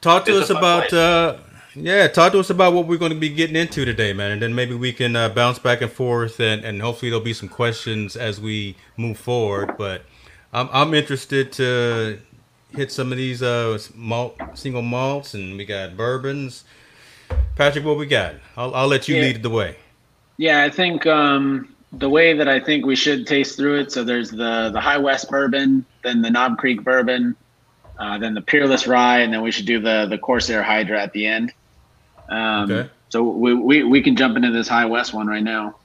Talk 0.00 0.26
to 0.26 0.38
it's 0.38 0.50
us 0.50 0.56
about 0.56 0.92
uh, 0.92 1.38
yeah, 1.74 2.06
talk 2.06 2.32
to 2.32 2.38
us 2.38 2.50
about 2.50 2.72
what 2.72 2.86
we're 2.86 2.98
going 2.98 3.12
to 3.12 3.18
be 3.18 3.30
getting 3.30 3.56
into 3.56 3.84
today, 3.84 4.12
man, 4.12 4.32
and 4.32 4.42
then 4.42 4.54
maybe 4.54 4.74
we 4.74 4.92
can 4.92 5.16
uh, 5.16 5.28
bounce 5.30 5.58
back 5.58 5.80
and 5.80 5.90
forth, 5.90 6.38
and 6.38 6.64
and 6.64 6.82
hopefully 6.82 7.10
there'll 7.10 7.24
be 7.24 7.32
some 7.32 7.48
questions 7.48 8.16
as 8.16 8.40
we 8.40 8.76
move 8.96 9.18
forward. 9.18 9.76
But 9.76 10.02
I'm 10.52 10.68
I'm 10.72 10.94
interested 10.94 11.52
to 11.52 12.20
hit 12.76 12.92
some 12.92 13.12
of 13.12 13.18
these 13.18 13.42
uh 13.42 13.78
malt 13.94 14.38
single 14.54 14.82
malts 14.82 15.34
and 15.34 15.56
we 15.56 15.64
got 15.64 15.96
bourbons. 15.96 16.64
Patrick, 17.56 17.84
what 17.84 17.96
we 17.96 18.06
got? 18.06 18.34
I'll 18.56 18.74
I'll 18.74 18.88
let 18.88 19.08
you 19.08 19.16
yeah. 19.16 19.22
lead 19.22 19.42
the 19.42 19.50
way. 19.50 19.76
Yeah, 20.36 20.62
I 20.64 20.70
think 20.70 21.06
um 21.06 21.74
the 21.92 22.08
way 22.08 22.34
that 22.34 22.48
I 22.48 22.60
think 22.60 22.84
we 22.84 22.96
should 22.96 23.26
taste 23.26 23.56
through 23.56 23.80
it. 23.80 23.92
So 23.92 24.04
there's 24.04 24.30
the 24.30 24.70
the 24.72 24.80
High 24.80 24.98
West 24.98 25.28
bourbon, 25.28 25.84
then 26.02 26.22
the 26.22 26.30
Knob 26.30 26.58
Creek 26.58 26.82
bourbon, 26.82 27.36
uh, 27.98 28.18
then 28.18 28.34
the 28.34 28.42
Peerless 28.42 28.86
Rye, 28.86 29.20
and 29.20 29.32
then 29.32 29.42
we 29.42 29.50
should 29.50 29.66
do 29.66 29.80
the 29.80 30.06
the 30.08 30.18
Corsair 30.18 30.62
Hydra 30.62 31.00
at 31.00 31.12
the 31.12 31.26
end. 31.26 31.52
Um, 32.28 32.70
okay. 32.70 32.90
So 33.10 33.22
we, 33.22 33.54
we 33.54 33.84
we 33.84 34.02
can 34.02 34.16
jump 34.16 34.36
into 34.36 34.50
this 34.50 34.66
High 34.66 34.86
West 34.86 35.14
one 35.14 35.26
right 35.26 35.42
now. 35.42 35.76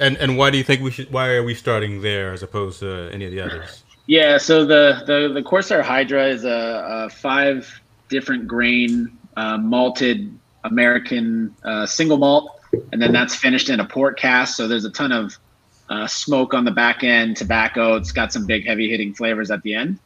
And 0.00 0.16
and 0.16 0.38
why 0.38 0.50
do 0.50 0.58
you 0.58 0.64
think 0.64 0.80
we 0.80 0.90
should? 0.90 1.12
Why 1.12 1.34
are 1.34 1.42
we 1.42 1.54
starting 1.54 2.00
there 2.00 2.32
as 2.32 2.42
opposed 2.42 2.80
to 2.80 3.10
any 3.12 3.26
of 3.26 3.30
the 3.30 3.40
others? 3.40 3.83
Yeah, 4.06 4.38
so 4.38 4.64
the 4.64 5.02
the, 5.06 5.32
the 5.32 5.42
Corsair 5.42 5.82
Hydra 5.82 6.26
is 6.26 6.44
a, 6.44 7.06
a 7.06 7.10
five 7.10 7.80
different 8.08 8.46
grain 8.46 9.16
uh, 9.36 9.56
malted 9.56 10.36
American 10.64 11.54
uh, 11.64 11.86
single 11.86 12.18
malt, 12.18 12.60
and 12.92 13.00
then 13.00 13.12
that's 13.12 13.34
finished 13.34 13.70
in 13.70 13.80
a 13.80 13.84
port 13.84 14.18
cask. 14.18 14.56
So 14.56 14.68
there's 14.68 14.84
a 14.84 14.90
ton 14.90 15.12
of 15.12 15.38
uh, 15.88 16.06
smoke 16.06 16.54
on 16.54 16.64
the 16.64 16.70
back 16.70 17.02
end, 17.02 17.36
tobacco. 17.36 17.96
It's 17.96 18.12
got 18.12 18.32
some 18.32 18.46
big 18.46 18.66
heavy 18.66 18.90
hitting 18.90 19.14
flavors 19.14 19.50
at 19.50 19.62
the 19.62 19.74
end. 19.74 19.98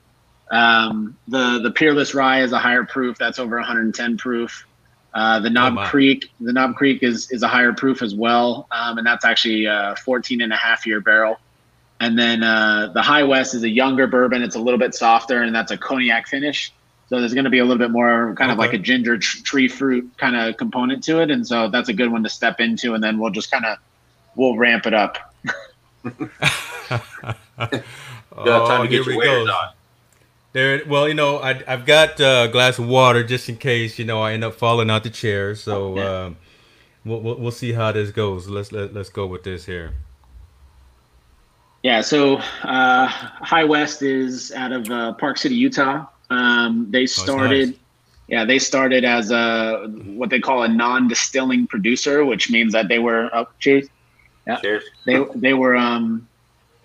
Um, 0.50 1.16
the 1.26 1.60
the 1.62 1.70
Peerless 1.70 2.14
Rye 2.14 2.42
is 2.42 2.52
a 2.52 2.58
higher 2.58 2.84
proof. 2.84 3.18
That's 3.18 3.38
over 3.38 3.56
110 3.56 4.16
proof. 4.16 4.64
Uh, 5.12 5.40
the 5.40 5.50
Knob 5.50 5.76
oh 5.76 5.86
Creek, 5.86 6.30
the 6.40 6.52
Knob 6.52 6.76
Creek 6.76 7.02
is 7.02 7.30
is 7.32 7.42
a 7.42 7.48
higher 7.48 7.72
proof 7.72 8.02
as 8.02 8.14
well, 8.14 8.68
um, 8.70 8.98
and 8.98 9.06
that's 9.06 9.24
actually 9.24 9.64
a 9.64 9.96
14 10.04 10.40
and 10.40 10.52
a 10.52 10.56
half 10.56 10.86
year 10.86 11.00
barrel. 11.00 11.38
And 12.00 12.18
then 12.18 12.42
uh, 12.42 12.92
the 12.94 13.02
High 13.02 13.24
West 13.24 13.54
is 13.54 13.62
a 13.64 13.68
younger 13.68 14.06
bourbon. 14.06 14.42
It's 14.42 14.54
a 14.54 14.60
little 14.60 14.78
bit 14.78 14.94
softer, 14.94 15.42
and 15.42 15.54
that's 15.54 15.72
a 15.72 15.76
cognac 15.76 16.28
finish. 16.28 16.72
So 17.08 17.18
there's 17.18 17.34
going 17.34 17.44
to 17.44 17.50
be 17.50 17.58
a 17.58 17.64
little 17.64 17.78
bit 17.78 17.90
more 17.90 18.34
kind 18.34 18.50
okay. 18.50 18.52
of 18.52 18.58
like 18.58 18.72
a 18.74 18.78
ginger 18.78 19.18
tr- 19.18 19.42
tree 19.42 19.66
fruit 19.66 20.10
kind 20.18 20.36
of 20.36 20.56
component 20.58 21.02
to 21.04 21.20
it, 21.20 21.30
and 21.30 21.46
so 21.46 21.68
that's 21.68 21.88
a 21.88 21.94
good 21.94 22.12
one 22.12 22.22
to 22.22 22.28
step 22.28 22.60
into. 22.60 22.94
And 22.94 23.02
then 23.02 23.18
we'll 23.18 23.30
just 23.30 23.50
kind 23.50 23.64
of 23.64 23.78
we'll 24.36 24.56
ramp 24.56 24.86
it 24.86 24.94
up. 24.94 25.18
oh, 28.36 28.82
here 28.84 29.04
we 29.04 29.20
go. 29.20 29.46
There, 30.52 30.82
well, 30.86 31.06
you 31.06 31.14
know, 31.14 31.38
I, 31.40 31.54
have 31.66 31.84
got 31.84 32.20
uh, 32.20 32.46
a 32.48 32.52
glass 32.52 32.78
of 32.78 32.88
water 32.88 33.22
just 33.22 33.48
in 33.48 33.56
case, 33.56 33.98
you 33.98 34.04
know, 34.04 34.22
I 34.22 34.32
end 34.32 34.44
up 34.44 34.54
falling 34.54 34.88
out 34.90 35.02
the 35.04 35.10
chair. 35.10 35.54
So 35.54 35.96
yeah. 35.96 36.24
um, 36.24 36.36
we'll, 37.04 37.20
we'll, 37.20 37.34
we'll 37.36 37.50
see 37.52 37.72
how 37.72 37.92
this 37.92 38.10
goes. 38.10 38.48
Let's 38.48 38.72
let, 38.72 38.94
let's 38.94 39.10
go 39.10 39.26
with 39.26 39.44
this 39.44 39.66
here. 39.66 39.92
Yeah, 41.82 42.00
so 42.00 42.36
uh, 42.64 43.06
High 43.06 43.64
West 43.64 44.02
is 44.02 44.52
out 44.52 44.72
of 44.72 44.90
uh, 44.90 45.12
Park 45.14 45.38
City, 45.38 45.54
Utah. 45.54 46.06
Um, 46.28 46.88
they 46.90 47.06
started, 47.06 47.68
oh, 47.68 47.70
nice. 47.70 47.78
yeah, 48.26 48.44
they 48.44 48.58
started 48.58 49.04
as 49.04 49.30
a 49.30 49.86
what 50.06 50.28
they 50.28 50.40
call 50.40 50.64
a 50.64 50.68
non-distilling 50.68 51.68
producer, 51.68 52.24
which 52.24 52.50
means 52.50 52.72
that 52.72 52.88
they 52.88 52.98
were 52.98 53.30
oh, 53.32 53.46
cheers, 53.60 53.88
yeah, 54.46 54.56
cheers. 54.56 54.84
They 55.06 55.24
they 55.36 55.54
were 55.54 55.76
um, 55.76 56.28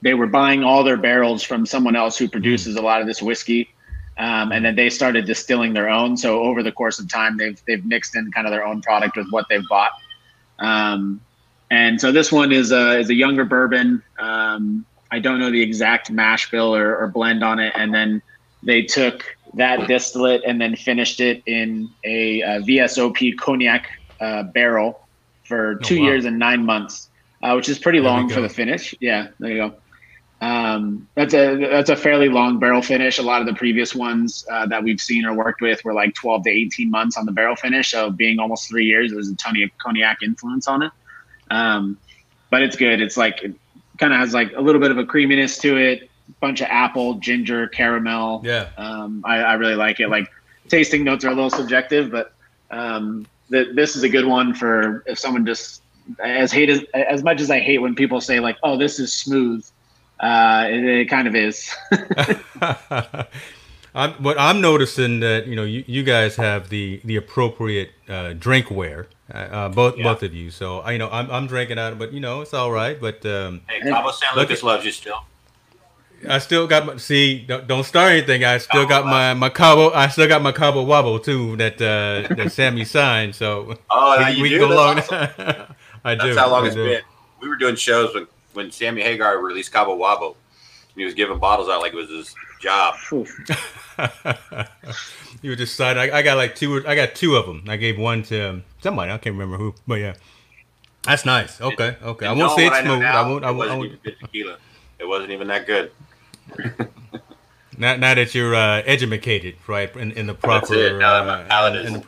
they 0.02 0.14
were 0.14 0.28
buying 0.28 0.64
all 0.64 0.84
their 0.84 0.98
barrels 0.98 1.42
from 1.44 1.66
someone 1.66 1.96
else 1.96 2.18
who 2.18 2.30
produces 2.30 2.76
a 2.76 2.82
lot 2.82 3.02
of 3.02 3.08
this 3.08 3.22
whiskey, 3.22 3.74
um, 4.18 4.52
and 4.52 4.64
then 4.64 4.76
they 4.76 4.90
started 4.90 5.26
distilling 5.26 5.74
their 5.74 5.90
own. 5.90 6.16
So 6.16 6.44
over 6.44 6.62
the 6.62 6.72
course 6.72 7.00
of 7.00 7.10
time, 7.10 7.36
they've 7.38 7.60
they've 7.66 7.84
mixed 7.84 8.16
in 8.16 8.32
kind 8.32 8.46
of 8.46 8.52
their 8.52 8.66
own 8.66 8.82
product 8.82 9.18
with 9.18 9.28
what 9.32 9.48
they've 9.50 9.68
bought. 9.68 9.92
Um, 10.60 11.20
and 11.72 12.00
so 12.00 12.12
this 12.12 12.32
one 12.32 12.52
is 12.52 12.72
a 12.72 13.00
is 13.00 13.10
a 13.10 13.14
younger 13.14 13.46
bourbon. 13.46 14.04
Um, 14.20 14.86
I 15.12 15.20
don't 15.20 15.40
know 15.40 15.52
the 15.52 15.62
exact 15.62 16.10
mash 16.10 16.50
bill 16.50 16.76
or, 16.76 16.98
or, 16.98 17.08
blend 17.08 17.44
on 17.44 17.60
it, 17.60 17.72
and 17.76 17.94
then 17.94 18.22
they 18.64 18.82
took 18.82 19.24
that 19.54 19.88
distillate 19.88 20.42
and 20.46 20.60
then 20.60 20.76
finished 20.76 21.20
it 21.20 21.44
in 21.46 21.90
a, 22.04 22.42
a 22.42 22.62
VSOP 22.62 23.38
cognac 23.38 23.88
uh, 24.20 24.44
barrel 24.44 25.00
for 25.44 25.74
oh, 25.74 25.78
two 25.84 25.98
oh, 25.98 26.02
wow. 26.02 26.08
years 26.08 26.26
and 26.26 26.40
nine 26.40 26.66
months, 26.66 27.10
uh, 27.44 27.54
which 27.54 27.70
is 27.70 27.78
pretty 27.78 28.00
there 28.00 28.10
long 28.10 28.30
for 28.30 28.42
the 28.42 28.50
finish. 28.50 28.96
Yeah, 29.00 29.28
there 29.40 29.52
you 29.52 29.58
go. 29.58 29.76
Um, 30.42 31.08
that's 31.16 31.34
a 31.34 31.56
that's 31.56 31.90
a 31.90 31.96
fairly 31.96 32.28
long 32.28 32.60
barrel 32.60 32.82
finish. 32.82 33.18
A 33.18 33.22
lot 33.22 33.40
of 33.40 33.48
the 33.48 33.54
previous 33.54 33.96
ones 33.96 34.46
uh, 34.52 34.66
that 34.66 34.84
we've 34.84 35.00
seen 35.00 35.26
or 35.26 35.34
worked 35.34 35.62
with 35.62 35.86
were 35.86 35.94
like 35.94 36.16
12 36.16 36.44
to 36.44 36.50
18 36.50 36.92
months 36.92 37.18
on 37.18 37.26
the 37.26 37.32
barrel 37.32 37.56
finish. 37.56 37.92
So 37.92 38.10
being 38.10 38.40
almost 38.40 38.68
three 38.68 38.86
years, 38.86 39.12
there's 39.12 39.30
a 39.30 39.36
ton 39.36 39.62
of 39.62 39.70
cognac 39.78 40.18
influence 40.22 40.68
on 40.68 40.84
it. 40.84 40.92
Um, 41.52 41.98
but 42.50 42.62
it's 42.62 42.76
good. 42.76 43.02
It's 43.02 43.18
like 43.18 43.44
it 43.44 43.54
kind 43.98 44.14
of 44.14 44.20
has 44.20 44.34
like 44.34 44.52
a 44.56 44.62
little 44.62 44.82
bit 44.82 44.92
of 44.92 44.98
a 44.98 45.06
creaminess 45.06 45.58
to 45.60 45.78
it, 45.78 46.10
bunch 46.40 46.62
of 46.62 46.68
apple, 46.70 47.16
ginger, 47.16 47.68
caramel. 47.68 48.42
Yeah. 48.44 48.70
Um, 48.78 49.24
I, 49.26 49.38
I 49.38 49.54
really 49.54 49.76
like 49.76 50.00
it. 50.00 50.10
Like 50.10 50.28
tasting 50.68 51.04
notes 51.04 51.26
are 51.26 51.30
a 51.30 51.36
little 51.36 51.50
subjective, 51.50 52.12
but 52.12 52.34
um, 52.72 53.26
th- 53.52 53.76
this 53.76 53.96
is 53.96 54.04
a 54.04 54.10
good 54.10 54.26
one 54.26 54.54
for 54.54 55.04
if 55.08 55.20
someone 55.20 55.46
just 55.46 55.82
as 56.20 56.52
hate 56.52 56.70
as 56.70 56.84
as 56.94 57.24
much 57.24 57.40
as 57.40 57.50
I 57.50 57.60
hate 57.60 57.80
when 57.80 57.96
people 57.96 58.22
say 58.22 58.40
like, 58.40 58.58
"Oh, 58.64 58.78
this 58.78 59.00
is 59.00 59.14
smooth." 59.14 59.66
Uh, 60.20 60.68
it, 60.70 60.84
it 60.84 61.10
kind 61.10 61.28
of 61.28 61.36
is. 61.36 61.74
I'm, 63.96 64.14
what 64.14 64.40
I'm 64.40 64.60
noticing 64.62 65.20
that 65.20 65.48
you 65.48 65.56
know 65.56 65.64
you, 65.64 65.84
you 65.88 66.04
guys 66.04 66.36
have 66.38 66.70
the 66.70 67.02
the 67.04 67.16
appropriate 67.16 67.92
uh, 68.08 68.34
drinkware, 68.34 69.08
uh, 69.34 69.38
uh, 69.38 69.70
both 69.70 69.98
yeah. 69.98 70.04
both 70.04 70.24
of 70.24 70.34
you. 70.34 70.52
So 70.52 70.80
I 70.80 70.92
you 70.92 70.98
know 71.00 71.10
I'm 71.12 71.30
I'm 71.32 71.48
drinking 71.48 71.80
out, 71.80 71.98
but 71.98 72.14
you 72.14 72.20
know 72.20 72.42
it's 72.42 72.54
all 72.54 72.72
right. 72.72 73.00
But 73.00 73.26
um, 73.26 73.62
hey, 73.68 73.82
Cabo 73.82 74.12
San 74.12 74.38
Lucas 74.38 74.64
loves 74.64 74.86
you 74.86 74.92
still. 74.92 75.26
I 76.30 76.40
still 76.40 76.68
got 76.68 76.86
my 76.86 76.98
see. 76.98 77.40
Don't, 77.40 77.68
don't 77.68 77.84
start 77.84 78.14
anything. 78.14 78.44
I 78.44 78.58
still 78.58 78.84
Cabo 78.84 78.90
got 78.90 79.06
my 79.06 79.34
my 79.34 79.50
Cabo. 79.50 79.92
I 79.92 80.08
still 80.08 80.28
got 80.28 80.42
my 80.42 80.52
Cabo 80.52 80.86
Wabo 80.86 81.22
too. 81.22 81.58
That 81.58 81.76
uh, 81.76 82.34
that 82.36 82.52
Sammy 82.54 82.86
signed. 82.86 83.36
So 83.36 83.76
oh, 83.90 84.26
we, 84.36 84.44
we 84.44 84.50
do? 84.50 84.60
go 84.60 84.70
long. 84.70 85.00
Awesome. 85.00 85.28
I 86.06 86.16
do. 86.16 86.28
That's 86.28 86.38
how 86.38 86.50
long 86.50 86.64
I 86.64 86.68
it's 86.68 86.76
do. 86.76 86.86
been. 86.86 87.02
We 87.42 87.50
were 87.50 87.56
doing 87.56 87.76
shows 87.76 88.14
when 88.14 88.28
when 88.54 88.72
Sammy 88.72 89.02
Hagar 89.02 89.40
released 89.40 89.72
Cabo 89.72 89.98
Wabo. 89.98 90.36
He 90.96 91.06
was 91.06 91.14
giving 91.14 91.40
bottles 91.40 91.70
out 91.70 91.82
like 91.82 91.94
it 91.94 91.96
was 91.96 92.10
his 92.10 92.36
job. 92.60 92.96
you 95.42 95.50
were 95.50 95.56
just 95.56 95.76
signing. 95.76 96.14
I, 96.14 96.18
I, 96.18 96.22
got 96.22 96.38
like 96.38 96.56
two. 96.56 96.86
I 96.88 96.96
got 96.96 97.16
two 97.16 97.36
of 97.36 97.46
them. 97.46 97.64
I 97.68 97.78
gave 97.78 97.98
one 97.98 98.24
to 98.24 98.50
um, 98.50 98.64
somebody. 98.82 99.12
I 99.12 99.18
can't 99.18 99.34
remember 99.36 99.58
who, 99.58 99.74
but 99.88 99.96
yeah, 99.96 100.14
that's 101.04 101.26
nice. 101.26 101.60
Okay, 101.60 101.98
okay. 102.02 102.28
I 102.28 102.34
won't 102.34 102.56
say 102.56 102.68
it's 102.68 102.80
smooth. 102.80 103.02
I, 103.02 103.22
I 103.22 103.28
won't. 103.28 103.44
I 103.44 103.52
won't. 103.52 103.72
I 103.72 103.76
won't. 103.76 104.04
Tequila. 104.04 104.58
It 105.00 105.08
wasn't 105.08 105.32
even 105.32 105.48
that 105.48 105.66
good. 105.66 105.92
now, 107.78 107.96
now 107.96 108.14
that 108.14 108.34
you're 108.36 108.56
uh, 108.56 108.84
educated, 108.86 109.56
right, 109.68 109.94
in, 109.96 110.12
in 110.12 110.28
the 110.28 110.34
proper, 110.34 110.68
That's 110.68 110.72
it. 110.72 110.98
Now 110.98 111.16
uh, 111.16 111.48
palate 111.48 111.86
is 111.86 112.02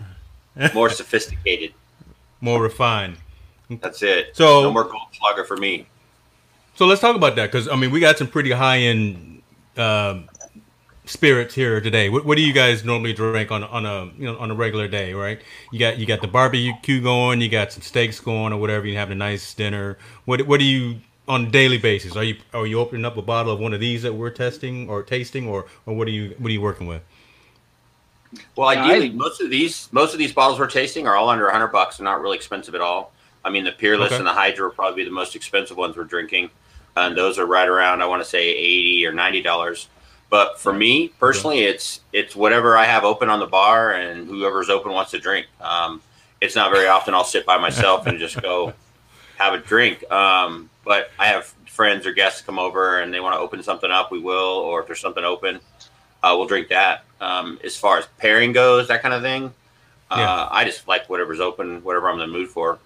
the, 0.56 0.72
more 0.74 0.90
sophisticated, 0.90 1.74
more 2.42 2.62
refined. 2.62 3.18
That's 3.70 4.04
it. 4.04 4.36
So 4.36 4.64
no 4.64 4.72
more 4.72 4.88
Goldschlager 4.88 5.46
for 5.46 5.58
me. 5.58 5.88
So 6.76 6.86
let's 6.86 7.02
talk 7.02 7.16
about 7.16 7.36
that 7.38 7.52
because 7.52 7.68
I 7.68 7.76
mean 7.76 7.92
we 7.92 8.00
got 8.00 8.18
some 8.18 8.28
pretty 8.28 8.52
high 8.52 8.80
end 8.80 9.42
um, 9.78 10.28
spirits 11.06 11.56
here 11.56 11.80
today. 11.80 12.10
What, 12.10 12.26
what 12.26 12.36
do 12.36 12.42
you 12.42 12.54
guys 12.54 12.84
normally 12.84 13.14
drink 13.14 13.52
on 13.52 13.64
on 13.64 13.86
a 13.86 14.06
you 14.18 14.26
know 14.26 14.38
on 14.38 14.52
a 14.52 14.56
regular 14.56 14.88
day, 14.88 15.14
right? 15.14 15.40
You 15.72 15.80
got 15.80 15.98
you 15.98 16.06
got 16.06 16.22
the 16.22 16.28
barbecue 16.28 17.02
going, 17.02 17.42
you 17.42 17.50
got 17.50 17.72
some 17.72 17.82
steaks 17.82 18.20
going, 18.20 18.52
or 18.52 18.58
whatever. 18.60 18.86
You 18.88 18.98
have 18.98 19.12
a 19.12 19.16
nice 19.16 19.54
dinner. 19.54 19.98
What 20.26 20.46
what 20.48 20.60
do 20.60 20.66
you 20.66 21.00
on 21.28 21.46
a 21.46 21.50
daily 21.50 21.78
basis? 21.78 22.16
Are 22.16 22.24
you 22.24 22.38
are 22.54 22.68
you 22.68 22.80
opening 22.80 23.06
up 23.06 23.16
a 23.16 23.22
bottle 23.22 23.54
of 23.54 23.60
one 23.60 23.74
of 23.74 23.80
these 23.80 24.02
that 24.04 24.14
we're 24.14 24.30
testing 24.30 24.90
or 24.90 25.02
tasting, 25.02 25.48
or 25.48 25.68
or 25.86 25.96
what 25.96 26.08
are 26.10 26.12
you 26.12 26.36
what 26.40 26.50
are 26.50 26.54
you 26.54 26.62
working 26.62 26.88
with? 26.88 27.02
Well, 28.58 28.68
ideally, 28.68 29.12
most 29.12 29.40
of 29.40 29.50
these 29.50 29.88
most 29.94 30.12
of 30.12 30.20
these 30.20 30.34
bottles 30.34 30.60
we're 30.60 30.68
tasting 30.68 31.08
are 31.08 31.16
all 31.16 31.30
under 31.30 31.46
100 31.46 31.68
bucks. 31.70 31.98
They're 31.98 32.04
not 32.04 32.22
really 32.22 32.36
expensive 32.36 32.76
at 32.76 32.82
all. 32.82 33.14
I 33.46 33.50
mean, 33.50 33.64
the 33.64 33.72
Peerless 33.72 34.08
Okay. 34.08 34.18
and 34.18 34.28
the 34.28 34.34
Hydra 34.34 34.68
are 34.68 34.72
probably 34.72 35.04
the 35.06 35.12
most 35.12 35.36
expensive 35.36 35.78
ones 35.78 35.96
we're 35.96 36.04
drinking, 36.04 36.50
and 36.96 37.18
those 37.18 37.38
are 37.40 37.46
right 37.46 37.68
around 37.68 38.02
I 38.02 38.06
want 38.08 38.24
to 38.24 38.30
say 38.30 38.50
80 38.50 39.06
or 39.08 39.14
90 39.14 39.42
dollars. 39.42 39.88
But 40.30 40.60
for 40.60 40.74
me 40.74 41.10
personally, 41.20 41.60
it's 41.64 42.02
it's 42.12 42.36
whatever 42.36 42.78
I 42.78 42.86
have 42.86 43.04
open 43.04 43.30
on 43.30 43.40
the 43.40 43.46
bar, 43.46 43.94
and 43.94 44.28
whoever's 44.28 44.70
open 44.70 44.92
wants 44.92 45.12
to 45.12 45.20
drink. 45.20 45.46
Um, 45.62 46.02
it's 46.42 46.56
not 46.56 46.72
very 46.72 46.88
often 46.88 47.14
I'll 47.14 47.24
sit 47.24 47.46
by 47.46 47.58
myself 47.58 48.08
and 48.08 48.20
just 48.20 48.42
go 48.42 48.74
have 49.38 49.54
a 49.54 49.60
drink. 49.60 50.10
Um, 50.12 50.70
but 50.84 51.12
I 51.20 51.28
have 51.28 51.54
friends 51.68 52.06
or 52.06 52.12
guests 52.14 52.42
come 52.42 52.58
over 52.60 53.00
and 53.02 53.14
they 53.14 53.20
want 53.20 53.36
to 53.36 53.40
open 53.40 53.62
something 53.64 53.92
up, 53.92 54.12
we 54.12 54.20
will. 54.20 54.34
Or 54.58 54.82
if 54.82 54.88
there's 54.88 55.00
something 55.00 55.24
open, 55.24 55.60
uh, 56.24 56.34
we'll 56.38 56.48
drink 56.48 56.70
that. 56.70 57.04
Um, 57.22 57.60
as 57.64 57.76
far 57.76 57.98
as 57.98 58.08
pairing 58.18 58.52
goes, 58.52 58.88
that 58.88 59.02
kind 59.02 59.14
of 59.14 59.22
thing, 59.22 59.54
uh, 60.12 60.16
Yeah. 60.18 60.48
I 60.52 60.64
just 60.64 60.88
like 60.88 61.10
whatever's 61.10 61.40
open, 61.40 61.84
whatever 61.84 62.10
I'm 62.10 62.20
in 62.20 62.32
the 62.32 62.38
mood 62.38 62.50
for. 62.50 62.80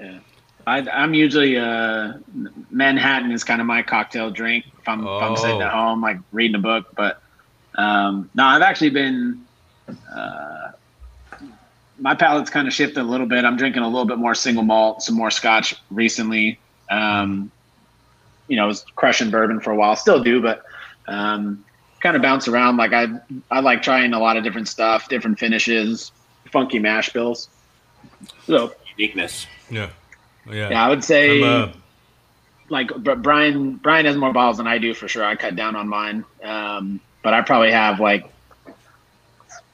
Yeah. 0.00 0.18
I, 0.66 0.78
I'm 0.90 1.12
usually 1.14 1.56
uh, 1.58 2.14
Manhattan 2.70 3.32
is 3.32 3.42
kind 3.44 3.60
of 3.60 3.66
my 3.66 3.82
cocktail 3.82 4.30
drink 4.30 4.64
if 4.80 4.88
I'm, 4.88 5.00
if 5.00 5.06
I'm 5.08 5.36
sitting 5.36 5.56
Oh. 5.62 5.62
at 5.66 5.72
home, 5.72 6.00
like 6.00 6.18
reading 6.30 6.54
a 6.54 6.58
book. 6.60 6.86
But 6.96 7.20
um, 7.74 8.30
no, 8.34 8.44
I've 8.44 8.62
actually 8.62 8.90
been. 8.90 9.44
Uh, 10.14 10.70
my 11.98 12.14
palate's 12.14 12.50
kind 12.50 12.66
of 12.66 12.74
shifted 12.74 13.00
a 13.00 13.04
little 13.04 13.26
bit. 13.26 13.44
I'm 13.44 13.56
drinking 13.56 13.82
a 13.82 13.88
little 13.88 14.04
bit 14.06 14.18
more 14.18 14.34
single 14.34 14.62
malt, 14.64 15.02
some 15.02 15.14
more 15.14 15.30
Scotch 15.30 15.74
recently. 15.90 16.58
Um, 16.90 17.50
you 18.48 18.56
know, 18.56 18.64
I 18.64 18.66
was 18.66 18.84
crushing 18.96 19.30
bourbon 19.30 19.60
for 19.60 19.70
a 19.70 19.76
while, 19.76 19.94
still 19.96 20.22
do, 20.22 20.40
but 20.42 20.64
um, 21.06 21.64
kind 22.00 22.16
of 22.16 22.22
bounce 22.22 22.48
around. 22.48 22.76
Like 22.76 22.92
I, 22.92 23.06
I 23.50 23.60
like 23.60 23.82
trying 23.82 24.12
a 24.14 24.18
lot 24.18 24.36
of 24.36 24.42
different 24.44 24.68
stuff, 24.68 25.08
different 25.08 25.38
finishes, 25.38 26.10
funky 26.50 26.78
mash 26.78 27.10
bills. 27.12 27.48
So 28.46 28.74
Uniqueness. 28.96 29.46
Yeah. 29.70 29.90
Yeah. 30.50 30.70
yeah, 30.70 30.84
I 30.84 30.88
would 30.88 31.04
say 31.04 31.42
uh, 31.42 31.68
like 32.68 32.94
Br- 32.96 33.14
Brian. 33.14 33.76
Brian 33.76 34.06
has 34.06 34.16
more 34.16 34.32
bottles 34.32 34.56
than 34.56 34.66
I 34.66 34.78
do 34.78 34.94
for 34.94 35.08
sure. 35.08 35.24
I 35.24 35.36
cut 35.36 35.54
down 35.56 35.76
on 35.76 35.88
mine, 35.88 36.24
um, 36.42 37.00
but 37.22 37.32
I 37.34 37.42
probably 37.42 37.70
have 37.70 38.00
like 38.00 38.26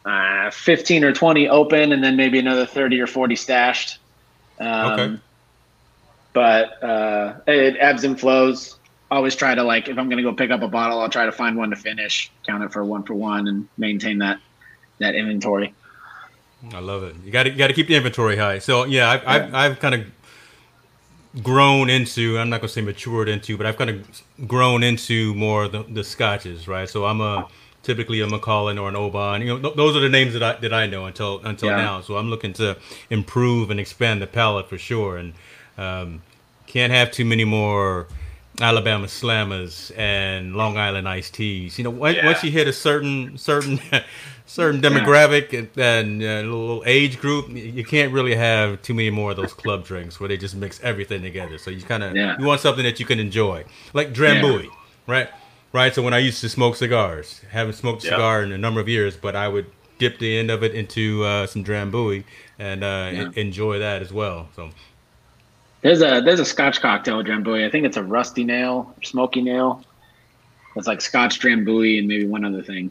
uh, 0.05 0.51
fifteen 0.51 1.05
or 1.05 1.13
twenty 1.13 1.49
open, 1.49 1.93
and 1.93 2.03
then 2.03 2.17
maybe 2.17 2.39
another 2.39 2.67
thirty 2.67 3.01
or 3.01 3.07
forty 3.07 3.37
stashed. 3.37 3.99
Um, 4.61 4.93
Okay. 4.93 5.19
But 6.35 6.83
uh, 6.85 7.35
it 7.47 7.77
ebbs 7.79 8.05
and 8.05 8.19
flows. 8.19 8.77
Always 9.11 9.35
try 9.35 9.55
to 9.55 9.63
like 9.63 9.89
if 9.89 9.99
I'm 9.99 10.09
gonna 10.09 10.23
go 10.23 10.35
pick 10.35 10.51
up 10.51 10.63
a 10.63 10.69
bottle, 10.69 11.01
I'll 11.01 11.09
try 11.09 11.25
to 11.25 11.33
find 11.33 11.57
one 11.57 11.71
to 11.71 11.77
finish, 11.77 12.31
count 12.47 12.63
it 12.63 12.73
for 12.73 12.85
one 12.85 13.03
for 13.05 13.15
one, 13.15 13.49
and 13.49 13.69
maintain 13.79 14.19
that 14.19 14.39
that 14.99 15.15
inventory. 15.15 15.75
I 16.75 16.81
love 16.81 17.05
it. 17.05 17.17
You 17.25 17.31
got 17.31 17.45
to 17.45 17.51
you 17.51 17.57
got 17.57 17.69
to 17.69 17.73
keep 17.73 17.87
the 17.87 17.97
inventory 17.97 18.37
high. 18.37 18.59
So 18.59 18.85
yeah, 18.85 19.09
I've 19.11 19.27
I've, 19.27 19.55
I've 19.55 19.81
kind 19.81 19.95
of 19.95 20.07
grown 21.43 21.91
into. 21.91 22.39
I'm 22.39 22.51
not 22.51 22.61
gonna 22.61 22.69
say 22.69 22.81
matured 22.81 23.29
into, 23.29 23.57
but 23.57 23.67
I've 23.67 23.77
kind 23.77 23.91
of 23.91 24.23
grown 24.49 24.83
into 24.83 25.35
more 25.35 25.69
the, 25.69 25.83
the 25.85 26.05
scotches, 26.05 26.67
right? 26.69 26.89
So 26.89 27.05
I'm 27.07 27.21
a 27.21 27.49
typically 27.83 28.21
a 28.21 28.27
Macallan 28.27 28.77
or 28.79 28.89
an 28.89 28.97
Oban. 28.97 29.41
You 29.43 29.49
know, 29.49 29.59
th- 29.61 29.75
those 29.77 29.97
are 29.97 30.01
the 30.01 30.09
names 30.09 30.33
that 30.35 30.43
I 30.43 30.55
that 30.61 30.73
I 30.73 30.87
know 30.87 31.07
until 31.07 31.41
until 31.45 31.71
Yeah. 31.71 31.77
now. 31.77 32.01
So 32.01 32.17
I'm 32.17 32.31
looking 32.31 32.53
to 32.55 32.77
improve 33.11 33.71
and 33.71 33.79
expand 33.81 34.21
the 34.23 34.27
palate 34.27 34.69
for 34.69 34.79
sure, 34.79 35.17
and 35.17 35.35
um, 35.77 36.23
can't 36.67 36.93
have 36.93 37.11
too 37.13 37.25
many 37.25 37.45
more. 37.45 38.07
Alabama 38.61 39.07
Slammers 39.07 39.97
and 39.97 40.55
Long 40.57 40.77
Island 40.77 41.09
iced 41.09 41.35
teas. 41.35 41.79
You 41.79 41.85
know, 41.85 41.91
once, 41.91 42.17
Yeah. 42.17 42.27
once 42.27 42.43
you 42.43 42.51
hit 42.51 42.67
a 42.67 42.73
certain 42.73 43.39
certain 43.39 43.79
certain 44.47 44.81
demographic 44.81 45.57
and, 45.57 45.69
and 45.77 46.23
uh, 46.23 46.49
little 46.51 46.83
age 46.87 47.21
group, 47.21 47.51
you 47.51 47.85
can't 47.85 48.13
really 48.13 48.35
have 48.35 48.83
too 48.83 48.95
many 48.95 49.11
more 49.11 49.31
of 49.31 49.37
those 49.37 49.53
club 49.53 49.85
drinks 49.85 50.19
where 50.19 50.29
they 50.29 50.37
just 50.37 50.57
mix 50.57 50.81
everything 50.83 51.23
together. 51.23 51.59
So 51.59 51.71
you 51.71 51.83
kind 51.83 52.03
of 52.03 52.17
Yeah. 52.17 52.37
you 52.39 52.45
want 52.47 52.61
something 52.61 52.85
that 52.85 52.99
you 52.99 53.07
can 53.07 53.21
enjoy, 53.21 53.65
like 53.93 54.13
Drambuie, 54.13 54.69
right? 55.07 55.29
Right. 55.73 55.95
So 55.95 56.03
when 56.03 56.15
I 56.15 56.19
used 56.19 56.41
to 56.41 56.49
smoke 56.49 56.77
cigars, 56.77 57.43
haven't 57.51 57.75
smoked 57.75 58.03
a 58.03 58.07
Yeah. 58.07 58.13
cigar 58.15 58.43
in 58.43 58.53
a 58.53 58.59
number 58.59 58.81
of 58.81 58.89
years, 58.89 59.17
but 59.17 59.37
I 59.37 59.49
would 59.49 59.67
dip 59.99 60.19
the 60.19 60.39
end 60.39 60.51
of 60.51 60.63
it 60.63 60.75
into 60.75 61.25
uh, 61.25 61.47
some 61.47 61.63
Drambuie 61.63 62.25
and 62.59 62.83
uh, 62.83 63.11
Yeah. 63.13 63.29
enjoy 63.37 63.79
that 63.79 64.01
as 64.01 64.13
well. 64.13 64.49
So 64.57 64.71
There's 65.83 66.03
a 66.03 66.21
there's 66.21 66.41
a 66.41 66.45
Scotch 66.45 66.81
cocktail 66.81 67.23
Drambuie. 67.23 67.65
I 67.67 67.71
think 67.71 67.87
it's 67.87 67.97
a 67.97 68.03
rusty 68.03 68.45
nail, 68.45 68.95
smoky 69.03 69.43
nail. 69.43 69.85
It's 70.77 70.87
like 70.87 71.01
Scotch 71.01 71.41
Drambuie 71.41 71.99
and 71.99 72.09
maybe 72.09 72.27
one 72.27 72.45
other 72.45 72.63
thing. 72.63 72.91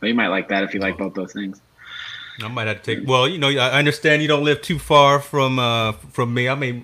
But 0.00 0.08
you 0.08 0.14
might 0.14 0.28
like 0.28 0.48
that 0.48 0.62
if 0.64 0.74
you 0.74 0.80
like 0.80 0.96
both 0.98 1.14
those 1.14 1.32
things. 1.32 1.60
I 2.42 2.48
might 2.48 2.66
have 2.66 2.82
to 2.82 2.96
take. 2.96 3.08
Well, 3.08 3.26
you 3.26 3.38
know, 3.38 3.48
I 3.48 3.78
understand 3.78 4.20
you 4.22 4.28
don't 4.28 4.44
live 4.44 4.60
too 4.62 4.78
far 4.78 5.20
from 5.20 5.58
uh, 5.58 5.92
from 5.92 6.34
me. 6.34 6.48
I 6.48 6.54
may 6.54 6.82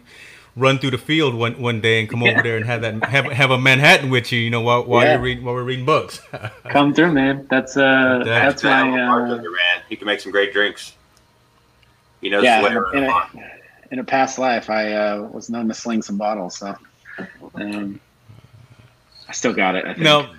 run 0.57 0.79
through 0.79 0.91
the 0.93 0.99
field 0.99 1.35
one 1.35 1.61
one 1.61 1.81
day 1.81 2.01
and 2.01 2.09
come 2.09 2.23
over 2.23 2.43
there 2.43 2.57
and 2.57 2.65
have 2.67 2.81
that 2.83 3.05
have 3.05 3.27
have 3.27 3.51
a 3.51 3.59
Manhattan 3.59 4.11
with 4.11 4.33
you. 4.33 4.41
You 4.41 4.51
know, 4.51 4.63
while 4.63 4.85
while 4.85 5.05
Yeah. 5.05 5.13
you're 5.13 5.23
reading 5.23 5.45
while 5.45 5.55
we're 5.55 5.63
reading 5.63 5.85
books. 5.85 6.21
Come 6.71 6.95
through, 6.95 7.13
man. 7.13 7.47
That's 7.51 7.77
uh 7.77 8.23
That's 8.25 8.63
that's 8.63 8.65
Yeah, 8.65 8.85
my 8.85 9.03
uh, 9.03 9.07
bartender, 9.09 9.51
man. 9.51 9.83
He 9.89 9.97
can 9.97 10.07
make 10.07 10.21
some 10.21 10.33
great 10.33 10.53
drinks. 10.53 10.95
He 12.21 12.31
knows 12.31 12.45
yeah. 12.45 13.21
In 13.93 13.99
a, 13.99 14.05
past 14.05 14.39
life, 14.39 14.71
I 14.71 14.93
uh, 14.93 15.23
was 15.31 15.51
known 15.51 15.69
to 15.69 15.75
sling 15.75 16.03
some 16.03 16.17
bottles, 16.17 16.57
so 16.57 16.75
um, 17.55 18.01
I 19.29 19.33
still 19.33 19.53
got 19.53 19.77
it. 19.77 19.99
Now, 19.99 20.33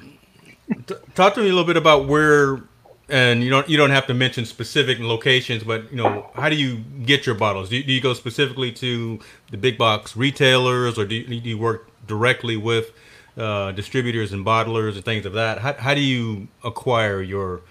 t- 0.88 0.96
talk 1.14 1.36
to 1.36 1.40
me 1.40 1.46
a 1.46 1.50
little 1.50 1.64
bit 1.64 1.78
about 1.78 2.08
where. 2.08 2.64
And 3.10 3.44
you 3.44 3.50
don't 3.50 3.68
you 3.68 3.76
don't 3.76 3.90
have 3.92 4.08
to 4.08 4.14
mention 4.14 4.46
specific 4.46 4.98
locations, 5.00 5.64
but 5.64 5.92
you 5.92 5.98
know 5.98 6.32
how 6.36 6.48
do 6.50 6.56
you 6.56 6.78
get 7.06 7.26
your 7.26 7.36
bottles? 7.36 7.70
Do 7.70 7.76
you, 7.76 7.84
do 7.84 7.92
you 7.92 8.00
go 8.00 8.14
specifically 8.14 8.72
to 8.72 9.20
the 9.52 9.58
big 9.58 9.78
box 9.78 10.16
retailers, 10.16 10.98
or 10.98 11.06
do 11.06 11.16
you, 11.16 11.42
do 11.42 11.50
you 11.50 11.58
work 11.58 11.90
directly 12.08 12.56
with 12.56 12.94
uh, 13.38 13.74
distributors 13.74 14.32
and 14.32 14.46
bottlers 14.46 14.96
and 14.96 15.04
things 15.04 15.26
of 15.26 15.34
that? 15.34 15.60
How, 15.60 15.74
how 15.74 15.94
do 15.94 16.00
you 16.00 16.48
acquire 16.64 17.22
your 17.22 17.62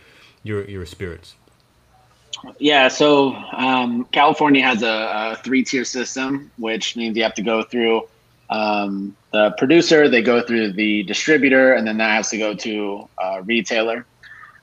your 0.45 0.65
your 0.69 0.85
spirits? 0.85 1.35
Yeah, 2.59 2.89
so 2.89 3.35
um, 3.35 4.05
California 4.13 4.65
has 4.65 4.83
a, 4.83 5.33
a 5.33 5.37
three 5.43 5.63
tier 5.63 5.85
system, 5.85 6.51
which 6.57 6.97
means 6.97 7.17
you 7.17 7.23
have 7.23 7.35
to 7.35 7.43
go 7.43 7.63
through 7.63 8.09
um, 8.51 9.17
the 9.33 9.55
producer, 9.59 10.09
they 10.09 10.23
go 10.23 10.43
through 10.43 10.73
the 10.73 11.03
distributor, 11.05 11.73
and 11.73 11.87
then 11.87 11.97
that 11.99 12.11
has 12.11 12.31
to 12.31 12.39
go 12.39 12.55
to 12.55 13.09
a 13.19 13.43
retailer. 13.43 14.07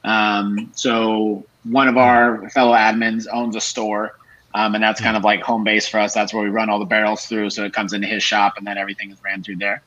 Um, 0.04 0.72
so 0.76 1.46
one 1.64 1.88
of 1.88 1.98
our 1.98 2.50
fellow 2.50 2.74
admins 2.74 3.28
owns 3.32 3.56
a 3.56 3.62
store, 3.62 4.16
um, 4.54 4.76
and 4.76 4.84
that's 4.84 5.02
kind 5.02 5.18
of 5.18 5.24
like 5.24 5.42
home 5.42 5.64
base 5.64 5.88
for 5.88 6.00
us. 6.00 6.14
That's 6.14 6.34
where 6.34 6.44
we 6.44 6.50
run 6.50 6.70
all 6.70 6.80
the 6.80 6.86
barrels 6.86 7.26
through, 7.26 7.50
so 7.50 7.64
it 7.64 7.74
comes 7.74 7.94
into 7.94 8.08
his 8.08 8.24
shop, 8.24 8.58
and 8.58 8.66
then 8.66 8.78
everything 8.78 9.12
is 9.12 9.22
ran 9.24 9.44
through 9.44 9.58
there. 9.58 9.82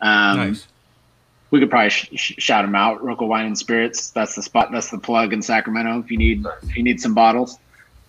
Um, 0.00 0.36
nice. 0.36 0.66
We 1.50 1.60
could 1.60 1.70
probably 1.70 1.90
sh- 1.90 2.08
sh- 2.14 2.34
shout 2.38 2.64
them 2.64 2.74
out. 2.74 3.02
Rocco 3.04 3.26
Wine 3.26 3.46
and 3.46 3.56
Spirits. 3.58 4.10
That's 4.10 4.34
the 4.34 4.42
spot. 4.42 4.70
That's 4.72 4.90
the 4.90 4.98
plug 4.98 5.32
in 5.32 5.40
Sacramento. 5.42 6.00
If 6.00 6.10
you 6.10 6.18
need, 6.18 6.44
if 6.62 6.76
you 6.76 6.82
need 6.82 7.00
some 7.00 7.14
bottles. 7.14 7.58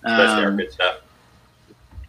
Especially 0.03 0.43
our 0.43 0.49
Um, 0.49 0.57
good 0.57 0.71
stuff. 0.71 0.97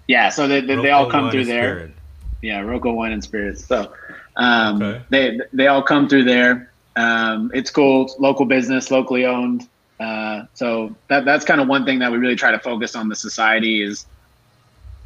yeah, 0.07 0.29
so 0.29 0.47
they, 0.47 0.61
they, 0.61 0.77
they 0.77 0.91
all 0.91 1.11
come 1.11 1.25
Wine 1.25 1.33
through 1.33 1.45
there. 1.47 1.75
Spirit. 1.77 1.95
Yeah, 2.43 2.61
Rocco 2.61 2.93
Wine 2.93 3.13
and 3.13 3.23
Spirits. 3.23 3.65
So 3.67 3.93
um, 4.37 4.81
Okay. 4.83 5.03
they 5.11 5.41
they 5.53 5.67
all 5.67 5.83
come 5.83 6.09
through 6.09 6.25
there. 6.25 6.71
Um, 6.97 7.51
it's 7.55 7.71
cool. 7.71 8.05
It's 8.05 8.17
local 8.19 8.47
business, 8.47 8.91
locally 8.91 9.25
owned. 9.27 9.69
Uh, 10.01 10.45
so 10.55 10.95
that 11.09 11.25
that's 11.25 11.45
kind 11.45 11.61
of 11.61 11.67
one 11.67 11.85
thing 11.85 11.99
that 11.99 12.13
we 12.13 12.19
really 12.19 12.37
try 12.37 12.53
to 12.53 12.59
focus 12.61 12.95
on 12.95 13.09
the 13.09 13.17
society 13.17 13.83
is, 13.83 14.07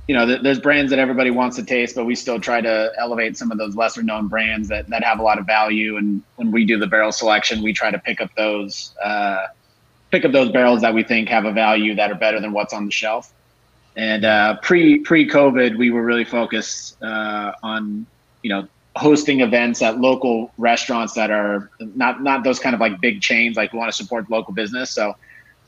you 0.08 0.16
know, 0.16 0.38
there's 0.42 0.58
brands 0.58 0.90
that 0.90 0.98
everybody 0.98 1.30
wants 1.30 1.56
to 1.56 1.62
taste, 1.62 1.94
but 1.94 2.04
we 2.04 2.14
still 2.16 2.40
try 2.40 2.60
to 2.60 2.92
elevate 2.98 3.36
some 3.36 3.52
of 3.52 3.58
those 3.58 3.76
lesser 3.76 4.02
known 4.02 4.26
brands 4.26 4.68
that, 4.68 4.88
that 4.88 5.04
have 5.04 5.20
a 5.20 5.22
lot 5.22 5.38
of 5.38 5.46
value. 5.46 5.96
And 5.96 6.22
when 6.36 6.50
we 6.50 6.64
do 6.64 6.76
the 6.76 6.88
barrel 6.88 7.12
selection, 7.12 7.62
we 7.62 7.72
try 7.72 7.90
to 7.90 7.98
pick 7.98 8.20
up 8.20 8.30
those 8.36 8.94
uh, 9.02 9.46
pick 10.10 10.24
up 10.24 10.32
those 10.32 10.50
barrels 10.50 10.80
that 10.82 10.92
we 10.92 11.02
think 11.02 11.28
have 11.28 11.44
a 11.44 11.52
value 11.52 11.94
that 11.94 12.10
are 12.10 12.16
better 12.16 12.40
than 12.40 12.52
what's 12.52 12.74
on 12.74 12.84
the 12.84 12.92
shelf. 12.92 13.32
And 13.96 14.24
uh, 14.24 14.56
pre 14.60 14.98
pre 14.98 15.28
COVID, 15.28 15.78
we 15.78 15.90
were 15.90 16.02
really 16.02 16.24
focused 16.24 17.00
uh, 17.02 17.52
on 17.62 18.06
you 18.42 18.50
know 18.50 18.66
hosting 18.96 19.40
events 19.40 19.80
at 19.82 19.98
local 20.00 20.52
restaurants 20.58 21.14
that 21.14 21.30
are 21.30 21.70
not 21.80 22.22
not 22.22 22.42
those 22.42 22.58
kind 22.58 22.74
of 22.74 22.80
like 22.80 23.00
big 23.00 23.20
chains. 23.20 23.56
Like 23.56 23.72
we 23.72 23.78
want 23.78 23.90
to 23.90 23.96
support 23.96 24.28
local 24.30 24.52
business, 24.52 24.90
so 24.90 25.14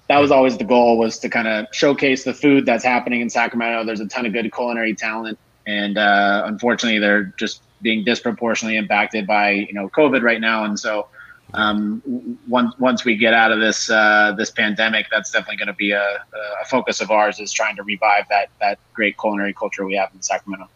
that 0.08 0.18
was 0.18 0.30
always 0.30 0.58
the 0.58 0.64
goal 0.64 0.98
was 0.98 1.18
to 1.20 1.28
kind 1.28 1.48
of 1.48 1.66
showcase 1.72 2.24
the 2.24 2.34
food 2.34 2.66
that's 2.66 2.84
happening 2.84 3.20
in 3.20 3.30
Sacramento. 3.30 3.84
There's 3.84 4.00
a 4.00 4.06
ton 4.06 4.26
of 4.26 4.32
good 4.32 4.52
culinary 4.52 4.94
talent, 4.94 5.38
and 5.66 5.96
uh, 5.96 6.42
unfortunately, 6.46 6.98
they're 6.98 7.32
just 7.38 7.62
being 7.82 8.04
disproportionately 8.04 8.76
impacted 8.76 9.26
by 9.26 9.50
you 9.50 9.72
know 9.72 9.88
COVID 9.88 10.22
right 10.22 10.40
now. 10.40 10.64
And 10.64 10.78
so, 10.78 11.08
um, 11.54 12.02
once 12.48 12.74
once 12.78 13.04
we 13.04 13.16
get 13.16 13.32
out 13.32 13.50
of 13.50 13.60
this 13.60 13.88
uh, 13.88 14.34
this 14.36 14.50
pandemic, 14.50 15.06
that's 15.10 15.30
definitely 15.30 15.56
going 15.56 15.68
to 15.68 15.74
be 15.74 15.92
a, 15.92 16.02
a 16.02 16.64
focus 16.66 17.00
of 17.00 17.10
ours 17.10 17.40
is 17.40 17.52
trying 17.52 17.76
to 17.76 17.82
revive 17.82 18.28
that 18.28 18.50
that 18.60 18.78
great 18.92 19.16
culinary 19.18 19.54
culture 19.54 19.84
we 19.86 19.94
have 19.94 20.10
in 20.14 20.20
Sacramento. 20.20 20.68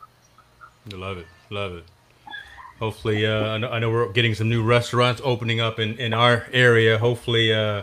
I 0.91 0.97
love 0.97 1.19
it. 1.19 1.27
Love 1.51 1.75
it. 1.75 1.85
Hopefully, 2.79 3.27
uh, 3.27 3.49
I, 3.49 3.59
know, 3.59 3.71
I 3.71 3.79
know 3.81 3.91
we're 3.91 4.13
getting 4.13 4.35
some 4.35 4.49
new 4.49 4.63
restaurants 4.63 5.21
opening 5.25 5.61
up 5.61 5.81
in, 5.81 5.99
in 5.99 6.15
our 6.15 6.47
area. 6.53 6.97
Hopefully, 6.97 7.53
uh, 7.53 7.83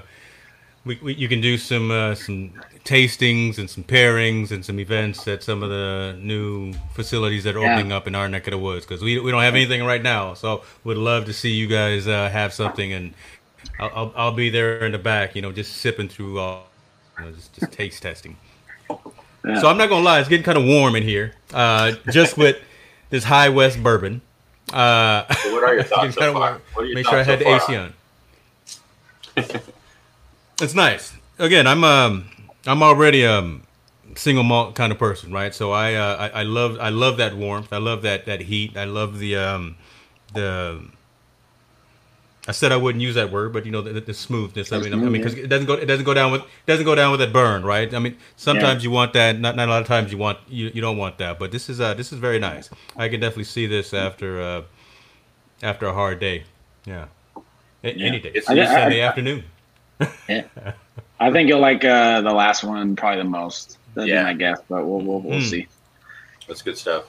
we, 0.85 0.99
we 1.01 1.13
you 1.15 1.27
can 1.27 1.41
do 1.41 1.57
some 1.57 1.89
uh, 1.91 2.15
some 2.15 2.51
tastings 2.83 3.57
and 3.57 3.67
some 3.69 3.83
pairings 3.83 4.51
and 4.51 4.63
some 4.63 4.79
events 4.79 5.27
at 5.27 5.41
some 5.43 5.63
of 5.63 5.69
the 5.69 6.15
new 6.21 6.73
facilities 6.93 7.43
that 7.43 7.55
are 7.55 7.61
Yeah. 7.61 7.73
opening 7.73 7.91
up 7.91 8.05
in 8.07 8.13
our 8.15 8.29
neck 8.29 8.45
of 8.47 8.51
the 8.51 8.57
woods 8.59 8.85
because 8.85 9.01
we, 9.03 9.19
we 9.19 9.31
don't 9.31 9.41
have 9.41 9.55
anything 9.55 9.83
right 9.83 10.01
now. 10.03 10.35
So 10.35 10.61
would 10.83 10.97
love 10.97 11.25
to 11.25 11.33
see 11.33 11.51
you 11.51 11.65
guys 11.67 12.07
uh, 12.07 12.29
have 12.29 12.53
something, 12.53 12.93
and 12.93 13.13
I'll, 13.79 13.91
I'll 13.95 14.13
I'll 14.15 14.31
be 14.31 14.49
there 14.49 14.85
in 14.85 14.91
the 14.91 14.99
back, 14.99 15.35
you 15.35 15.41
know, 15.41 15.51
just 15.51 15.77
sipping 15.77 16.07
through 16.07 16.39
all, 16.39 16.67
you 17.17 17.25
know, 17.25 17.31
just, 17.31 17.53
just 17.59 17.71
taste 17.71 18.01
testing. 18.03 18.37
Yeah. 19.43 19.59
So 19.61 19.67
I'm 19.67 19.77
not 19.77 19.89
gonna 19.89 20.03
lie, 20.05 20.19
it's 20.19 20.29
getting 20.29 20.43
kind 20.43 20.57
of 20.57 20.65
warm 20.65 20.95
in 20.95 21.03
here, 21.03 21.33
uh, 21.53 21.93
just 22.11 22.37
with 22.43 22.57
this 23.09 23.23
High 23.23 23.49
West 23.49 23.81
bourbon. 23.81 24.21
Uh, 24.73 25.25
So 25.33 25.53
what 25.53 25.63
are 25.63 25.73
your 25.73 25.83
thoughts 25.91 26.15
so 26.15 26.33
far? 26.33 26.51
warm. 26.51 26.61
What 26.73 26.83
are 26.83 26.85
your 26.85 26.95
Make 26.95 27.07
sure 27.07 27.19
I 27.19 27.23
had 27.23 27.39
so 27.39 27.45
the 27.45 27.55
AC 27.55 27.75
on. 27.75 27.93
it's 30.61 30.73
nice. 30.73 31.13
Again, 31.39 31.67
I'm 31.67 31.83
um 31.83 32.25
I'm 32.65 32.81
already 32.83 33.25
um 33.25 33.63
single 34.15 34.43
malt 34.43 34.75
kind 34.75 34.91
of 34.91 34.97
person, 34.99 35.31
right? 35.33 35.53
So 35.53 35.71
I 35.71 35.93
uh, 35.95 36.29
I, 36.33 36.39
I 36.39 36.43
love 36.43 36.77
I 36.79 36.89
love 36.89 37.17
that 37.17 37.35
warmth. 37.35 37.71
I 37.73 37.77
love 37.77 38.01
that 38.03 38.25
that 38.25 38.41
heat. 38.41 38.77
I 38.77 38.85
love 38.85 39.19
the 39.19 39.35
um 39.35 39.75
the 40.33 40.81
I 42.47 42.51
said 42.51 42.71
I 42.71 42.77
wouldn't 42.77 43.01
use 43.01 43.15
that 43.15 43.31
word, 43.31 43.53
but 43.53 43.65
you 43.65 43.71
know 43.71 43.81
the, 43.81 43.99
the 43.99 44.13
smoothness. 44.13 44.71
I 44.71 44.77
mean, 44.79 44.93
I 44.93 44.97
mean, 44.97 45.11
because 45.13 45.33
it 45.33 45.47
doesn't 45.47 45.65
go 45.65 45.73
it 45.73 45.87
doesn't 45.87 46.05
go 46.05 46.13
down 46.13 46.31
with 46.31 46.41
it 46.41 46.47
doesn't 46.67 46.85
go 46.85 46.93
down 46.93 47.09
with 47.11 47.19
that 47.19 47.33
burn, 47.33 47.65
right? 47.65 47.91
I 47.93 47.97
mean, 47.99 48.17
sometimes 48.35 48.83
you 48.83 48.91
want 48.91 49.13
that. 49.13 49.39
Not 49.39 49.55
not 49.55 49.67
a 49.67 49.71
lot 49.71 49.81
of 49.81 49.87
times 49.87 50.11
you 50.11 50.17
want 50.19 50.37
you, 50.47 50.69
you 50.73 50.79
don't 50.81 50.97
want 50.97 51.17
that. 51.17 51.39
But 51.39 51.51
this 51.51 51.69
is 51.69 51.81
uh 51.81 51.95
this 51.95 52.13
is 52.13 52.19
very 52.19 52.37
nice. 52.39 52.69
I 52.95 53.09
can 53.09 53.19
definitely 53.19 53.45
see 53.45 53.65
this 53.65 53.93
after 53.95 54.39
uh 54.41 54.61
after 55.63 55.87
a 55.87 55.93
hard 55.93 56.19
day. 56.19 56.43
Yeah, 56.85 57.07
A- 57.83 57.87
any 57.89 58.19
day, 58.19 58.29
It's- 58.29 58.47
I- 58.47 58.53
I- 58.61 58.65
Sunday 58.65 59.01
I- 59.03 59.07
afternoon. 59.07 59.43
Yeah. 60.27 60.43
I 61.19 61.31
think 61.31 61.47
you'll 61.49 61.59
like 61.61 61.83
uh, 61.85 62.21
the 62.21 62.33
last 62.33 62.63
one 62.63 62.95
probably 62.95 63.23
the 63.23 63.29
most. 63.29 63.77
That'd 63.93 64.09
Yeah. 64.09 64.21
be 64.23 64.25
my 64.25 64.33
guess, 64.33 64.59
but 64.69 64.85
we'll 64.85 64.99
we'll, 65.01 65.21
we'll 65.21 65.39
Hmm. 65.39 65.45
see. 65.45 65.67
That's 66.47 66.61
good 66.61 66.77
stuff. 66.77 67.05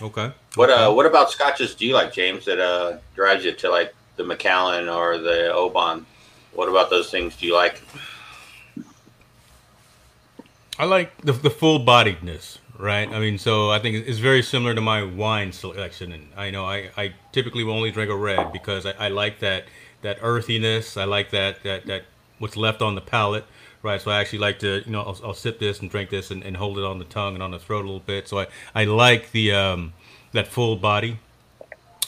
Okay. 0.00 0.30
What 0.54 0.70
Okay. 0.70 0.82
uh 0.84 0.92
what 0.92 1.06
about 1.06 1.30
scotches 1.30 1.74
do 1.74 1.86
you 1.86 1.94
like, 1.94 2.12
James, 2.12 2.44
that 2.46 2.60
uh 2.60 2.98
drives 3.14 3.44
you 3.44 3.52
to 3.52 3.70
like 3.70 3.94
the 4.16 4.24
Macallan 4.24 4.88
or 4.88 5.18
the 5.18 5.52
Oban? 5.52 6.06
What 6.52 6.68
about 6.68 6.90
those 6.90 7.10
things 7.10 7.36
do 7.36 7.46
you 7.46 7.54
like? 7.54 7.82
I 10.78 10.84
like 10.84 11.16
the 11.22 11.32
the 11.32 11.50
full 11.50 11.80
bodiedness, 11.84 12.58
right? 12.78 13.08
I 13.08 13.20
mean, 13.20 13.38
so 13.38 13.70
I 13.70 13.78
think 13.78 14.06
it's 14.06 14.18
very 14.18 14.42
similar 14.42 14.74
to 14.74 14.80
my 14.80 15.02
wine 15.02 15.52
selection, 15.52 16.12
and 16.12 16.28
I 16.36 16.50
know 16.50 16.64
I, 16.64 16.90
I 16.96 17.14
typically 17.32 17.62
will 17.64 17.74
only 17.74 17.90
drink 17.92 18.10
a 18.10 18.16
red 18.16 18.52
because 18.52 18.84
I, 18.86 18.92
I 18.98 19.08
like 19.08 19.38
that 19.40 19.64
that 20.04 20.18
earthiness. 20.22 20.96
I 20.96 21.04
like 21.04 21.30
that 21.30 21.64
that 21.64 21.86
that 21.86 22.04
what's 22.38 22.56
left 22.56 22.80
on 22.80 22.94
the 22.94 23.00
palate, 23.00 23.44
right? 23.82 24.00
So 24.00 24.12
I 24.12 24.20
actually 24.20 24.38
like 24.38 24.60
to 24.60 24.82
you 24.86 24.92
know 24.92 25.02
I'll, 25.02 25.18
I'll 25.24 25.34
sip 25.34 25.58
this 25.58 25.80
and 25.80 25.90
drink 25.90 26.10
this 26.10 26.30
and, 26.30 26.44
and 26.44 26.56
hold 26.56 26.78
it 26.78 26.84
on 26.84 27.00
the 27.00 27.04
tongue 27.04 27.34
and 27.34 27.42
on 27.42 27.50
the 27.50 27.58
throat 27.58 27.80
a 27.80 27.88
little 27.88 28.00
bit. 28.00 28.28
So 28.28 28.38
I 28.38 28.46
I 28.74 28.84
like 28.84 29.32
the 29.32 29.52
um 29.52 29.92
that 30.32 30.46
full 30.46 30.76
body. 30.76 31.18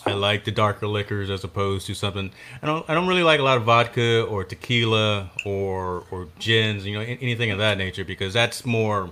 I 0.05 0.13
like 0.13 0.45
the 0.45 0.53
darker 0.53 0.87
liquors 0.87 1.31
as 1.31 1.43
opposed 1.43 1.89
to 1.89 1.95
something. 1.95 2.31
I 2.63 2.67
don't. 2.67 2.89
I 2.89 2.95
don't 2.95 3.09
really 3.09 3.25
like 3.25 3.41
a 3.41 3.43
lot 3.43 3.57
of 3.57 3.65
vodka 3.65 4.23
or 4.23 4.45
tequila 4.45 5.31
or 5.45 6.05
or 6.13 6.29
gins. 6.39 6.87
You 6.87 6.95
know, 6.95 7.01
anything 7.01 7.51
of 7.51 7.59
that 7.59 7.77
nature 7.77 8.05
because 8.05 8.33
that's 8.33 8.65
more. 8.65 9.11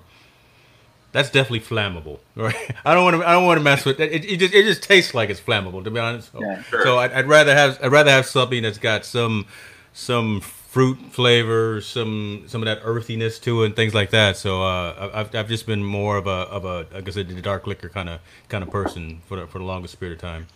That's 1.15 1.31
definitely 1.31 1.61
flammable, 1.61 2.19
right? 2.35 2.57
I 2.85 2.93
don't 2.93 3.05
want 3.05 3.17
to. 3.23 3.27
I 3.29 3.33
don't 3.33 3.47
want 3.47 3.59
to 3.59 3.63
mess 3.63 3.85
with 3.85 4.01
it. 4.01 4.13
It, 4.13 4.25
it 4.25 4.37
just. 4.39 4.53
It 4.53 4.65
just 4.65 4.83
tastes 4.83 5.15
like 5.15 5.31
it's 5.31 5.41
flammable, 5.41 5.83
to 5.85 5.91
be 5.91 6.01
honest. 6.01 6.33
So, 6.33 6.41
Yeah. 6.43 6.61
Sure. 6.65 6.83
so 6.83 6.99
I'd, 6.99 7.13
I'd 7.13 7.29
rather 7.29 7.55
have. 7.55 7.79
I'd 7.81 7.93
rather 7.93 8.11
have 8.11 8.27
something 8.27 8.63
that's 8.65 8.79
got 8.79 9.05
some, 9.05 9.47
some 9.93 10.41
fruit 10.41 10.99
flavor, 11.13 11.81
some 11.81 12.43
some 12.49 12.63
of 12.63 12.67
that 12.67 12.81
earthiness 12.83 13.39
to 13.39 13.63
it, 13.63 13.67
and 13.67 13.77
things 13.77 13.95
like 13.95 14.11
that. 14.11 14.37
So 14.37 14.61
uh, 14.65 15.11
I- 15.15 15.21
I've 15.21 15.35
I've 15.37 15.49
just 15.49 15.67
been 15.67 15.85
more 15.85 16.17
of 16.17 16.27
a 16.27 16.31
of 16.51 16.65
a 16.65 16.87
like 16.93 17.07
I 17.07 17.13
said, 17.13 17.29
the 17.29 17.41
dark 17.41 17.69
liquor 17.69 17.89
kind 17.89 18.09
of 18.09 18.19
kind 18.49 18.65
of 18.65 18.71
person 18.73 19.23
for 19.29 19.37
the, 19.39 19.47
for 19.47 19.59
the 19.61 19.65
longest 19.65 20.01
period 20.01 20.17
of 20.17 20.21
time. 20.21 20.49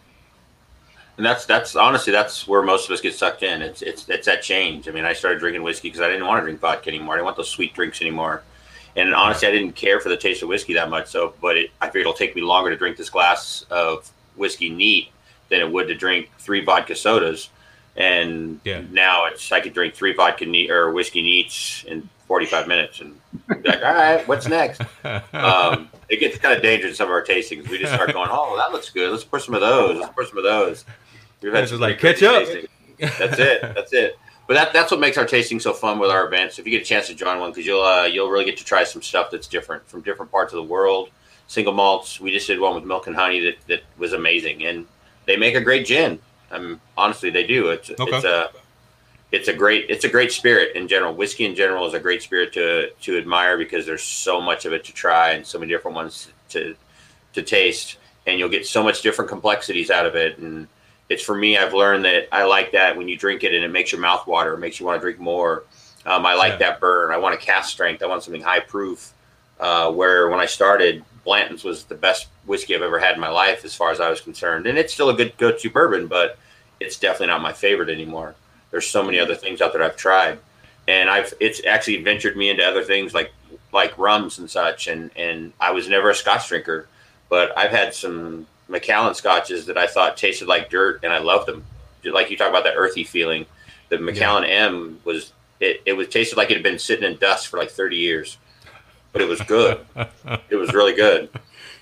And 1.16 1.24
that's 1.24 1.46
that's 1.46 1.76
honestly 1.76 2.12
that's 2.12 2.48
where 2.48 2.62
most 2.62 2.86
of 2.88 2.92
us 2.92 3.00
get 3.00 3.14
sucked 3.14 3.44
in. 3.44 3.62
It's 3.62 3.80
it's 3.80 4.08
it's 4.08 4.26
that 4.26 4.42
change. 4.42 4.88
I 4.88 4.90
mean, 4.90 5.04
I 5.04 5.12
started 5.12 5.38
drinking 5.38 5.62
whiskey 5.62 5.86
because 5.88 6.00
I 6.00 6.08
didn't 6.08 6.26
want 6.26 6.40
to 6.40 6.44
drink 6.46 6.58
vodka 6.58 6.88
anymore. 6.88 7.14
I 7.14 7.18
didn't 7.18 7.26
want 7.26 7.36
those 7.36 7.48
sweet 7.50 7.74
drinks 7.74 8.00
anymore. 8.00 8.42
And 8.98 9.14
honestly, 9.14 9.46
I 9.48 9.52
didn't 9.52 9.72
care 9.72 10.00
for 10.00 10.08
the 10.08 10.16
taste 10.16 10.42
of 10.42 10.48
whiskey 10.48 10.74
that 10.74 10.90
much. 10.90 11.06
So, 11.08 11.34
but 11.40 11.56
it, 11.56 11.70
I 11.80 11.86
figured 11.86 12.02
it'll 12.02 12.12
take 12.14 12.34
me 12.34 12.42
longer 12.42 12.70
to 12.70 12.76
drink 12.76 12.96
this 12.96 13.10
glass 13.10 13.64
of 13.70 14.10
whiskey 14.36 14.68
neat 14.70 15.08
than 15.48 15.60
it 15.60 15.70
would 15.72 15.88
to 15.88 15.94
drink 15.94 16.30
three 16.38 16.64
vodka 16.64 16.94
sodas. 16.96 17.48
And 17.96 18.60
Yeah. 18.64 18.82
now 18.90 19.26
it's 19.26 19.50
I 19.52 19.60
could 19.60 19.72
drink 19.72 19.94
three 19.94 20.14
vodka 20.14 20.46
neat 20.46 20.70
or 20.70 20.90
whiskey 20.92 21.22
neats 21.22 21.84
in 21.86 22.08
45 22.26 22.68
minutes 22.68 23.00
and 23.00 23.18
be 23.62 23.68
like, 23.68 23.82
all 23.84 23.94
right, 23.94 24.26
what's 24.28 24.46
next? 24.48 24.82
um, 25.32 25.88
it 26.08 26.20
gets 26.20 26.36
kind 26.38 26.54
of 26.56 26.62
dangerous 26.62 26.92
in 26.92 26.96
some 26.96 27.06
of 27.06 27.12
our 27.12 27.24
tastings. 27.24 27.68
We 27.68 27.78
just 27.78 27.94
start 27.94 28.12
going, 28.12 28.28
oh, 28.30 28.56
that 28.56 28.72
looks 28.72 28.90
good. 28.90 29.10
Let's 29.10 29.24
pour 29.24 29.38
some 29.40 29.54
of 29.54 29.60
those. 29.60 29.98
Let's 30.00 30.12
pour 30.12 30.26
some 30.26 30.38
of 30.38 30.44
those. 30.44 30.84
We've 31.40 31.54
is 31.54 31.70
some 31.70 31.80
like, 31.80 31.98
catch 31.98 32.22
up. 32.22 32.42
tastings. 32.42 32.68
That's 32.98 33.38
it. 33.38 33.60
That's 33.62 33.92
it. 33.92 34.18
But 34.48 34.54
that, 34.54 34.72
that's 34.72 34.90
what 34.90 34.98
makes 34.98 35.18
our 35.18 35.26
tasting 35.26 35.60
so 35.60 35.74
fun 35.74 35.98
with 35.98 36.10
our 36.10 36.26
events. 36.26 36.58
If 36.58 36.64
you 36.64 36.72
get 36.72 36.80
a 36.80 36.84
chance 36.84 37.06
to 37.08 37.14
join 37.14 37.38
one, 37.38 37.50
because 37.50 37.66
you'll 37.66 37.82
uh, 37.82 38.06
you'll 38.06 38.30
really 38.30 38.46
get 38.46 38.56
to 38.56 38.64
try 38.64 38.82
some 38.82 39.02
stuff 39.02 39.30
that's 39.30 39.46
different 39.46 39.86
from 39.86 40.00
different 40.00 40.32
parts 40.32 40.54
of 40.54 40.56
the 40.56 40.62
world. 40.62 41.10
Single 41.48 41.74
malts. 41.74 42.18
We 42.18 42.32
just 42.32 42.46
did 42.46 42.58
one 42.58 42.74
with 42.74 42.84
milk 42.84 43.06
and 43.06 43.14
honey 43.14 43.40
that, 43.40 43.56
that 43.68 43.82
was 43.98 44.14
amazing, 44.14 44.64
and 44.64 44.86
they 45.26 45.36
make 45.36 45.54
a 45.54 45.60
great 45.60 45.86
gin. 45.86 46.18
Um, 46.50 46.80
honestly, 46.96 47.28
they 47.28 47.46
do. 47.46 47.68
It's 47.68 47.90
Okay. 47.90 48.04
it's 48.10 48.24
a 48.24 48.50
it's 49.32 49.48
a 49.48 49.52
great 49.52 49.90
it's 49.90 50.06
a 50.06 50.08
great 50.08 50.32
spirit 50.32 50.74
in 50.74 50.88
general. 50.88 51.12
Whiskey 51.12 51.44
in 51.44 51.54
general 51.54 51.86
is 51.86 51.92
a 51.92 52.00
great 52.00 52.22
spirit 52.22 52.54
to 52.54 52.88
to 52.90 53.18
admire 53.18 53.58
because 53.58 53.84
there's 53.84 54.02
so 54.02 54.40
much 54.40 54.64
of 54.64 54.72
it 54.72 54.82
to 54.84 54.94
try 54.94 55.32
and 55.32 55.46
so 55.46 55.58
many 55.58 55.70
different 55.70 55.94
ones 55.94 56.28
to 56.50 56.74
to 57.34 57.42
taste, 57.42 57.98
and 58.26 58.38
you'll 58.38 58.48
get 58.48 58.66
so 58.66 58.82
much 58.82 59.02
different 59.02 59.28
complexities 59.30 59.90
out 59.90 60.06
of 60.06 60.16
it. 60.16 60.38
And 60.38 60.68
it's 61.08 61.22
for 61.22 61.34
me, 61.34 61.56
I've 61.56 61.74
learned 61.74 62.04
that 62.04 62.28
I 62.32 62.44
like 62.44 62.72
that 62.72 62.96
when 62.96 63.08
you 63.08 63.16
drink 63.16 63.44
it 63.44 63.54
and 63.54 63.64
it 63.64 63.68
makes 63.68 63.92
your 63.92 64.00
mouth 64.00 64.26
water, 64.26 64.54
it 64.54 64.58
makes 64.58 64.78
you 64.78 64.86
want 64.86 65.00
to 65.00 65.00
drink 65.00 65.18
more. 65.18 65.64
Um, 66.06 66.24
I 66.26 66.34
like 66.34 66.52
Yeah. 66.52 66.70
that 66.70 66.80
burn. 66.80 67.10
I 67.12 67.16
want 67.18 67.34
a 67.34 67.38
cask 67.38 67.70
strength. 67.70 68.02
I 68.02 68.06
want 68.06 68.22
something 68.22 68.42
high 68.42 68.60
proof. 68.60 69.12
Uh, 69.60 69.90
where 69.90 70.28
when 70.28 70.38
I 70.38 70.46
started, 70.46 71.04
Blanton's 71.24 71.64
was 71.64 71.84
the 71.84 71.96
best 71.96 72.28
whiskey 72.46 72.76
I've 72.76 72.82
ever 72.82 72.98
had 73.00 73.14
in 73.16 73.20
my 73.20 73.28
life, 73.28 73.64
as 73.64 73.74
far 73.74 73.90
as 73.90 74.00
I 74.00 74.08
was 74.08 74.20
concerned, 74.20 74.66
and 74.68 74.78
it's 74.78 74.94
still 74.94 75.10
a 75.10 75.14
good 75.14 75.36
go-to 75.36 75.68
bourbon, 75.68 76.06
but 76.06 76.38
it's 76.78 76.96
definitely 76.96 77.26
not 77.26 77.42
my 77.42 77.52
favorite 77.52 77.88
anymore. 77.90 78.36
There's 78.70 78.86
so 78.86 79.02
many 79.02 79.18
other 79.18 79.34
things 79.34 79.60
out 79.60 79.72
there 79.72 79.82
I've 79.82 79.96
tried, 79.96 80.38
and 80.86 81.10
I've 81.10 81.34
it's 81.40 81.60
actually 81.66 82.02
ventured 82.04 82.36
me 82.36 82.50
into 82.50 82.64
other 82.64 82.84
things 82.84 83.14
like 83.14 83.32
like 83.72 83.98
rums 83.98 84.38
and 84.38 84.48
such. 84.48 84.86
And 84.86 85.10
and 85.16 85.52
I 85.60 85.72
was 85.72 85.88
never 85.88 86.08
a 86.10 86.14
Scotch 86.14 86.48
drinker, 86.48 86.86
but 87.28 87.56
I've 87.58 87.72
had 87.72 87.92
some 87.94 88.46
Macallan 88.68 89.14
Scotches 89.14 89.66
that 89.66 89.78
I 89.78 89.86
thought 89.86 90.16
tasted 90.16 90.46
like 90.48 90.70
dirt, 90.70 91.00
and 91.02 91.12
I 91.12 91.18
loved 91.18 91.46
them. 91.48 91.64
Like 92.04 92.30
you 92.30 92.36
talk 92.36 92.48
about 92.50 92.64
that 92.64 92.74
earthy 92.76 93.04
feeling, 93.04 93.46
the 93.88 93.98
Macallan 93.98 94.44
M 94.44 95.00
was 95.04 95.32
it, 95.60 95.82
it 95.86 95.94
was 95.94 96.08
tasted 96.08 96.36
like 96.36 96.50
it 96.50 96.54
had 96.54 96.62
been 96.62 96.78
sitting 96.78 97.10
in 97.10 97.18
dust 97.18 97.48
for 97.48 97.58
like 97.58 97.70
30 97.70 97.96
years, 97.96 98.38
but 99.12 99.20
it 99.22 99.26
was 99.28 99.40
good. 99.42 99.80
it 100.50 100.56
was 100.56 100.72
really 100.72 100.94
good. 100.94 101.28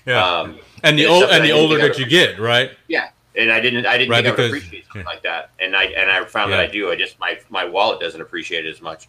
Yeah. 0.05 0.23
Um, 0.25 0.57
and 0.83 0.97
the 0.97 1.05
old 1.05 1.23
and 1.25 1.43
the 1.43 1.51
older 1.51 1.77
that 1.77 1.99
you 1.99 2.05
get, 2.07 2.39
right? 2.39 2.71
yeah, 2.87 3.09
and 3.35 3.51
I 3.51 3.59
didn't 3.59 3.85
I 3.85 3.97
didn't 3.97 4.09
Right, 4.11 4.23
think 4.23 4.27
I 4.27 4.41
would 4.41 4.51
because- 4.51 4.57
appreciate 4.63 4.85
something 4.85 5.05
like 5.05 5.23
that, 5.23 5.51
and 5.59 5.75
I 5.75 5.83
and 5.85 6.09
I 6.09 6.23
found 6.25 6.51
Yeah. 6.51 6.57
that 6.57 6.69
I 6.69 6.71
do. 6.71 6.89
I 6.91 6.95
just 6.95 7.19
my 7.19 7.37
my 7.49 7.65
wallet 7.65 7.99
doesn't 7.99 8.21
appreciate 8.21 8.65
it 8.65 8.69
as 8.69 8.81
much. 8.81 9.07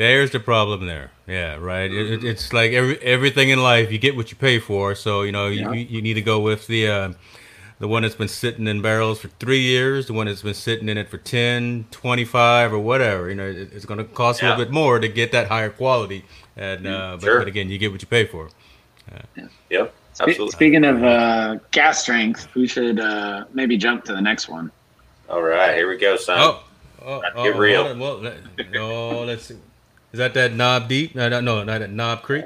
There's 0.00 0.30
the 0.30 0.40
problem 0.40 0.86
there. 0.86 1.10
Yeah, 1.26 1.56
right. 1.56 1.92
It, 1.92 2.10
it, 2.10 2.24
it's 2.24 2.54
like 2.54 2.72
every 2.72 2.96
everything 3.02 3.50
in 3.50 3.62
life, 3.62 3.92
you 3.92 3.98
get 3.98 4.16
what 4.16 4.30
you 4.30 4.36
pay 4.38 4.58
for. 4.58 4.94
So 4.94 5.20
you 5.20 5.30
know, 5.30 5.48
Yeah. 5.48 5.72
you, 5.72 5.86
you 5.90 6.00
need 6.00 6.14
to 6.14 6.22
go 6.22 6.40
with 6.40 6.66
the 6.68 6.88
uh, 6.88 7.12
the 7.80 7.86
one 7.86 8.00
that's 8.02 8.14
been 8.14 8.26
sitting 8.28 8.66
in 8.66 8.80
barrels 8.80 9.20
for 9.20 9.28
three 9.38 9.60
years, 9.60 10.06
the 10.06 10.14
one 10.14 10.26
that's 10.26 10.40
been 10.40 10.54
sitting 10.54 10.88
in 10.88 10.96
it 10.96 11.10
for 11.10 11.18
10, 11.18 11.84
25, 11.90 12.72
or 12.72 12.78
whatever. 12.78 13.28
You 13.28 13.34
know, 13.34 13.46
it, 13.46 13.74
it's 13.74 13.84
going 13.84 13.98
to 13.98 14.04
cost 14.04 14.40
a 14.40 14.46
little 14.48 14.64
bit 14.64 14.72
more 14.72 14.98
to 15.00 15.06
get 15.08 15.32
that 15.32 15.48
higher 15.48 15.68
quality. 15.68 16.24
And 16.56 16.86
uh, 16.86 17.16
but, 17.20 17.22
Sure. 17.26 17.38
but 17.40 17.48
again, 17.48 17.68
you 17.68 17.76
get 17.76 17.92
what 17.92 18.00
you 18.00 18.08
pay 18.08 18.24
for. 18.24 18.48
Yep, 19.68 19.92
absolutely. 20.18 20.48
speaking 20.50 20.84
of 20.86 21.04
uh, 21.04 21.58
cask 21.72 22.02
strength, 22.02 22.48
we 22.54 22.66
should 22.66 23.00
uh, 23.00 23.44
maybe 23.52 23.76
jump 23.76 24.04
to 24.04 24.14
the 24.14 24.20
next 24.22 24.48
one. 24.48 24.70
All 25.28 25.42
right, 25.42 25.74
here 25.74 25.88
we 25.90 25.98
go, 25.98 26.16
son. 26.16 26.38
Oh, 26.40 26.62
oh, 27.04 27.20
Not 27.20 27.32
oh, 27.36 27.44
get 27.44 27.56
real. 27.58 27.84
hold. 27.84 27.98
Well, 27.98 28.18
let, 28.18 28.70
no, 28.70 29.24
let's 29.24 29.44
see. 29.44 29.56
Is 30.12 30.18
that 30.18 30.34
that 30.34 30.52
Knob 30.54 30.88
Deep? 30.88 31.14
No, 31.14 31.28
no, 31.28 31.40
no, 31.40 31.62
not 31.62 31.78
that 31.80 31.90
Knob 31.90 32.22
Creek. 32.22 32.44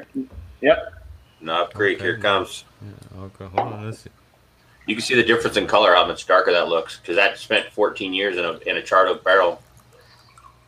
Yep. 0.60 0.92
Knob 1.40 1.72
Creek, 1.74 2.00
here 2.00 2.14
it 2.14 2.20
comes. 2.22 2.64
Okay, 3.18 3.44
hold 3.46 3.72
on. 3.72 3.84
Let's 3.84 4.00
see. 4.00 4.10
You 4.86 4.94
can 4.94 5.02
see 5.02 5.14
the 5.14 5.22
difference 5.22 5.56
in 5.56 5.66
color, 5.66 5.94
how 5.94 6.06
much 6.06 6.26
darker 6.26 6.52
that 6.52 6.68
looks, 6.68 6.98
because 6.98 7.16
that 7.16 7.38
spent 7.38 7.70
14 7.72 8.12
years 8.12 8.36
in 8.36 8.44
a 8.44 8.52
in 8.68 8.76
a 8.76 8.82
charred 8.82 9.08
oak 9.08 9.24
barrel. 9.24 9.62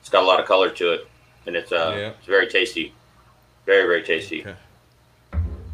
It's 0.01 0.09
got 0.09 0.23
a 0.23 0.27
lot 0.27 0.41
of 0.41 0.47
color 0.47 0.71
to 0.71 0.93
it, 0.93 1.07
and 1.47 1.55
it's 1.55 1.71
uh 1.73 1.95
Yeah. 1.97 2.09
it's 2.19 2.27
very 2.27 2.47
tasty, 2.47 2.95
very 3.67 3.87
very 3.87 4.03
tasty. 4.03 4.41
Okay. 4.41 4.55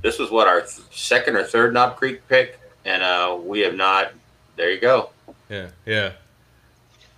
This 0.03 0.19
was 0.19 0.33
what 0.33 0.49
our 0.49 0.61
th- 0.63 0.81
second 0.91 1.37
or 1.37 1.45
third 1.45 1.73
Knob 1.73 1.97
Creek 1.97 2.27
pick, 2.29 2.59
and 2.85 3.03
uh, 3.05 3.39
we 3.41 3.61
have 3.61 3.75
not. 3.77 4.13
There 4.57 4.71
you 4.73 4.81
go. 4.81 5.11
Yeah, 5.49 5.69
yeah. 5.87 6.13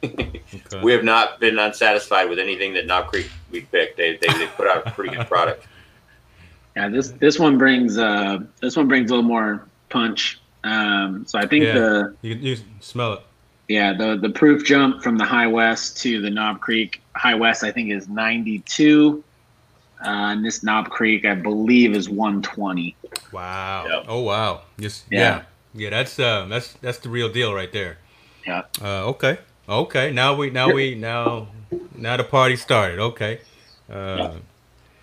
Okay. 0.05 0.81
we 0.83 0.93
have 0.93 1.05
not 1.05 1.41
been 1.41 1.59
unsatisfied 1.59 2.29
with 2.29 2.39
anything 2.39 2.75
that 2.75 2.87
Knob 2.87 3.09
Creek 3.09 3.31
we 3.51 3.63
picked. 3.63 3.97
They, 3.97 4.17
they, 4.17 4.33
they 4.33 4.47
put 4.49 4.67
out 4.67 4.87
a 4.87 4.91
pretty 4.91 5.15
good 5.17 5.27
product. 5.27 5.67
Yeah, 6.77 6.89
this 6.89 7.11
this 7.11 7.39
one 7.39 7.57
brings 7.57 7.99
uh 7.99 8.39
this 8.61 8.77
one 8.77 8.89
brings 8.89 9.11
a 9.11 9.15
little 9.15 9.29
more 9.29 9.69
punch. 9.91 10.41
Um, 10.65 11.25
so 11.27 11.39
I 11.39 11.47
think 11.47 11.65
yeah, 11.65 11.75
the 11.75 12.17
you, 12.23 12.35
you 12.35 12.57
smell 12.81 13.13
it. 13.15 13.21
Yeah, 13.69 13.93
the 13.93 14.17
the 14.17 14.31
proof 14.31 14.65
jump 14.65 15.03
from 15.03 15.17
the 15.17 15.25
High 15.25 15.47
West 15.47 15.99
to 16.03 16.21
the 16.21 16.31
Knob 16.31 16.61
Creek 16.61 17.01
High 17.15 17.35
West 17.35 17.63
I 17.63 17.71
think 17.71 17.91
is 17.91 18.09
92. 18.09 19.23
Uh, 20.05 20.09
and 20.09 20.45
this 20.45 20.65
Knob 20.65 20.91
Creek 20.91 21.25
I 21.25 21.35
believe 21.35 21.95
is 21.95 22.11
120. 22.11 22.97
Wow. 23.33 23.87
Yep. 23.87 24.05
Oh 24.09 24.21
wow. 24.21 24.63
Just 24.79 25.05
yeah. 25.11 25.21
yeah. 25.21 25.43
Yeah, 25.77 25.91
that's 25.91 26.19
uh 26.19 26.47
that's 26.47 26.73
that's 26.75 26.99
the 26.99 27.09
real 27.09 27.29
deal 27.29 27.55
right 27.55 27.73
there. 27.73 27.99
Yeah. 28.47 28.63
Uh, 28.81 29.07
okay. 29.07 29.39
Okay. 29.69 30.13
Now 30.13 30.35
we 30.35 30.51
now 30.51 30.73
we 30.73 30.95
now 30.95 31.49
now 31.95 32.17
the 32.17 32.25
party 32.25 32.57
started. 32.57 32.99
Okay. 32.99 33.41
Uh. 33.91 34.33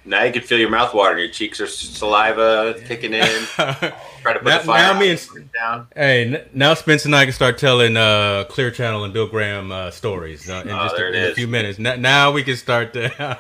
Now 0.04 0.24
you 0.24 0.34
can 0.34 0.42
feel 0.42 0.58
your 0.58 0.70
mouth 0.70 0.96
watering. 0.96 1.20
Your 1.20 1.32
cheeks 1.32 1.62
are 1.62 1.68
saliva 1.68 2.76
kicking 2.86 3.14
in. 3.14 3.24
Try 3.56 4.34
to 4.34 4.40
put 4.40 4.46
now, 4.46 4.58
the 4.58 4.64
fire 4.64 4.94
now 4.94 5.00
me 5.00 5.12
and, 5.12 5.52
down. 5.54 5.88
Hey, 5.96 6.48
now 6.54 6.74
Spence 6.74 7.06
and 7.06 7.16
I 7.16 7.26
can 7.26 7.34
start 7.34 7.60
telling 7.60 7.96
uh, 7.96 8.46
Clear 8.50 8.72
Channel 8.72 9.04
and 9.04 9.14
Bill 9.14 9.28
Graham 9.28 9.72
uh, 9.72 9.92
stories 9.92 10.50
uh, 10.50 10.64
in 10.66 10.72
oh, 10.72 10.84
just 10.88 10.98
a, 10.98 11.08
in 11.08 11.32
a, 11.32 11.36
few 11.36 11.48
minutes. 11.48 11.78
Now, 11.78 11.96
now 11.96 12.32
we 12.32 12.42
can 12.42 12.56
start. 12.56 12.94
To 12.94 13.10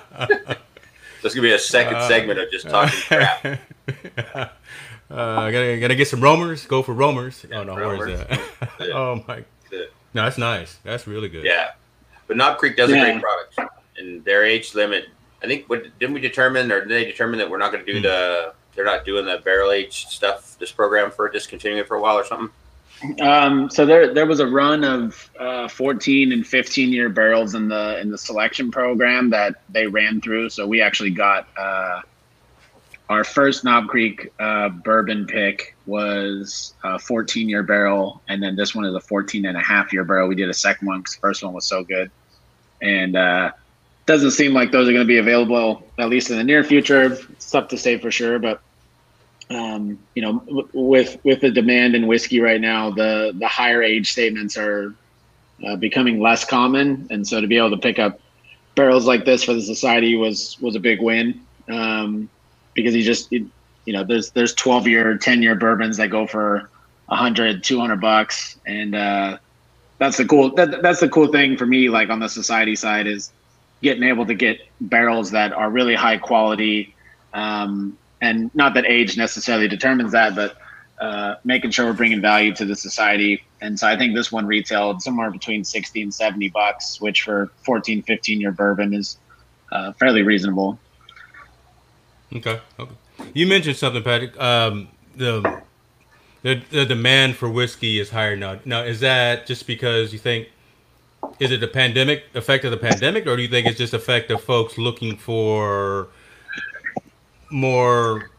There's 1.22 1.34
gonna 1.34 1.48
be 1.48 1.54
a 1.54 1.60
second 1.60 1.96
uh, 1.96 2.08
segment 2.08 2.40
of 2.40 2.52
just 2.52 2.70
talking 2.70 3.00
crap. 3.08 3.46
uh, 3.46 4.52
gotta, 5.10 5.80
gotta 5.80 5.96
get 5.96 6.08
some 6.10 6.22
roamers. 6.22 6.66
Go 6.68 6.84
for 6.84 6.94
roamers. 6.94 7.44
Yeah, 7.50 7.60
oh 7.60 7.64
no, 7.64 7.74
where's 7.74 8.20
that? 8.20 8.40
oh 8.94 9.24
my. 9.28 9.44
No, 10.14 10.24
that's 10.24 10.38
nice. 10.38 10.78
That's 10.84 11.08
really 11.08 11.30
good. 11.30 11.46
Yeah, 11.46 11.72
but 12.28 12.38
Knob 12.38 12.58
Creek 12.58 12.76
does 12.78 12.90
yeah. 12.90 12.98
a 12.98 13.12
great 13.12 13.22
product, 13.22 13.78
and 13.98 14.24
their 14.26 14.46
age 14.46 14.76
limit 14.76 15.06
I 15.44 15.48
think 15.48 15.70
what 15.70 15.84
didn't 16.00 16.14
we 16.14 16.22
determine, 16.22 16.72
or 16.72 16.82
did 16.82 16.90
they 16.90 17.06
determine 17.06 17.40
that 17.40 17.50
we're 17.50 17.58
not 17.58 17.72
going 17.72 17.86
to 17.86 17.92
do 17.92 18.00
mm. 18.00 18.04
the? 18.04 18.54
They're 18.76 18.86
not 18.86 19.04
doing 19.04 19.26
the 19.26 19.42
barrel 19.44 19.72
age 19.72 20.06
stuff. 20.08 20.58
This 20.58 20.72
program 20.72 21.12
for 21.12 21.28
discontinuing 21.30 21.82
it 21.82 21.88
for 21.88 21.98
a 21.98 22.02
while 22.02 22.18
or 22.18 22.26
something. 22.26 22.50
Um, 23.20 23.70
so 23.70 23.86
there 23.86 24.14
there 24.14 24.28
was 24.28 24.40
a 24.40 24.48
run 24.48 24.84
of 24.84 25.30
uh, 25.40 25.68
14 25.68 26.32
and 26.32 26.46
15 26.46 26.90
year 26.90 27.10
barrels 27.10 27.56
in 27.56 27.68
the 27.68 28.00
in 28.00 28.12
the 28.12 28.18
selection 28.18 28.72
program 28.72 29.32
that 29.32 29.56
they 29.70 29.88
ran 29.88 30.22
through. 30.22 30.52
So 30.52 30.68
we 30.68 30.82
actually 30.82 31.10
got 31.10 31.48
uh, 31.58 32.02
our 33.12 33.26
first 33.26 33.66
Knob 33.66 33.90
Creek 33.90 34.32
uh, 34.40 34.70
bourbon 34.70 35.28
pick 35.28 35.76
was 35.86 36.74
a 36.82 36.98
14 36.98 37.50
year 37.50 37.62
barrel, 37.62 38.22
and 38.30 38.42
then 38.42 38.56
this 38.56 38.74
one 38.74 38.86
is 38.86 38.96
a 38.96 39.02
14 39.02 39.46
and 39.46 39.58
a 39.58 39.62
half 39.62 39.92
year 39.92 40.06
barrel. 40.06 40.30
We 40.30 40.36
did 40.36 40.50
a 40.50 40.54
second 40.54 40.88
one 40.88 41.00
because 41.00 41.16
the 41.16 41.20
first 41.20 41.44
one 41.44 41.52
was 41.52 41.66
so 41.66 41.84
good, 41.84 42.10
and 42.82 43.18
uh, 43.18 43.52
doesn't 44.06 44.32
seem 44.32 44.54
like 44.54 44.72
those 44.72 44.88
are 44.88 44.94
going 44.94 45.06
to 45.06 45.14
be 45.14 45.18
available 45.18 45.86
at 46.00 46.08
least 46.08 46.32
in 46.32 46.38
the 46.38 46.44
near 46.46 46.64
future. 46.64 47.18
It's 47.32 47.52
tough 47.52 47.68
to 47.68 47.78
say 47.78 47.98
for 47.98 48.12
sure, 48.12 48.40
but 48.40 48.62
um, 49.50 50.00
you 50.16 50.22
know, 50.22 50.70
with 50.72 51.18
with 51.26 51.42
the 51.42 51.52
demand 51.52 51.96
in 51.96 52.08
whiskey 52.08 52.40
right 52.40 52.62
now, 52.62 52.92
the 52.92 53.34
the 53.38 53.48
higher 53.48 53.84
age 53.84 54.14
statements 54.14 54.58
are 54.58 54.96
uh, 55.68 55.76
becoming 55.76 56.22
less 56.22 56.46
common, 56.46 57.08
and 57.10 57.28
so 57.28 57.42
to 57.42 57.48
be 57.48 57.58
able 57.58 57.72
to 57.72 57.78
pick 57.78 58.00
up 58.00 58.22
barrels 58.76 59.06
like 59.06 59.26
this 59.26 59.44
for 59.44 59.54
the 59.54 59.62
society 59.62 60.16
was 60.16 60.58
was 60.62 60.78
a 60.78 60.80
big 60.80 61.02
win 61.02 61.42
um, 61.70 62.30
because 62.74 62.96
you 62.96 63.04
just 63.04 63.32
it, 63.32 63.44
you 63.86 63.94
know 63.94 64.04
there's 64.04 64.32
there's 64.32 64.54
12 64.54 64.88
year 64.88 65.18
10 65.18 65.42
year 65.42 65.56
bourbons 65.56 65.98
that 65.98 66.10
go 66.10 66.28
for 66.28 66.70
100 67.08 67.64
200 67.64 68.02
bucks 68.02 68.58
and 68.66 68.96
uh, 68.96 69.38
that's 69.98 70.18
the 70.18 70.26
cool 70.26 70.54
that, 70.56 70.82
that's 70.82 71.00
the 71.00 71.10
cool 71.10 71.28
thing 71.28 71.58
for 71.58 71.66
me 71.66 71.90
like 71.90 72.10
on 72.10 72.20
the 72.20 72.30
society 72.30 72.76
side 72.76 73.08
is 73.08 73.32
getting 73.82 74.04
able 74.04 74.26
to 74.26 74.34
get 74.34 74.60
barrels 74.80 75.32
that 75.32 75.54
are 75.54 75.70
really 75.70 75.96
high 75.96 76.18
quality. 76.18 76.94
Um, 77.34 77.98
and 78.22 78.54
not 78.54 78.76
that 78.76 78.86
age 78.86 79.18
necessarily 79.18 79.68
determines 79.68 80.12
that, 80.12 80.36
but 80.36 80.58
uh, 81.00 81.36
making 81.44 81.72
sure 81.72 81.88
we're 81.88 81.94
bringing 81.94 82.22
value 82.22 82.54
to 82.54 82.66
the 82.66 82.76
society. 82.76 83.44
And 83.60 83.80
so 83.80 83.88
I 83.88 83.98
think 83.98 84.14
this 84.14 84.32
one 84.32 84.46
retailed 84.46 85.02
somewhere 85.02 85.32
between 85.32 85.64
60 85.64 86.04
and 86.04 86.14
70 86.14 86.50
bucks, 86.50 87.02
which 87.02 87.24
for 87.24 87.52
14, 87.64 88.04
15 88.04 88.40
year 88.40 88.52
bourbon 88.52 88.94
is 88.94 89.18
uh, 89.72 89.94
fairly 89.94 90.22
reasonable. 90.22 90.78
Okay. 92.36 92.60
Okay. 92.80 92.96
You 93.34 93.48
mentioned 93.48 93.78
something, 93.78 94.04
Patrick. 94.04 94.40
Um, 94.40 94.88
the, 95.16 95.62
the 96.44 96.62
the 96.72 96.86
demand 96.86 97.36
for 97.36 97.50
whiskey 97.50 98.00
is 98.00 98.10
higher 98.10 98.36
now. 98.36 98.60
Now, 98.66 98.84
is 98.84 99.00
that 99.02 99.46
just 99.46 99.68
because 99.68 100.14
you 100.14 100.20
think 100.20 100.50
is 101.40 101.52
it 101.52 101.60
the 101.60 101.68
pandemic 101.68 102.24
effect 102.34 102.66
of 102.66 102.72
the 102.72 102.78
pandemic, 102.78 103.28
or 103.28 103.36
do 103.36 103.42
you 103.42 103.48
think 103.48 103.68
it's 103.68 103.78
just 103.78 103.94
effect 103.94 104.32
of 104.32 104.44
folks 104.44 104.78
looking 104.78 105.18
for 105.18 106.08
more 107.52 108.30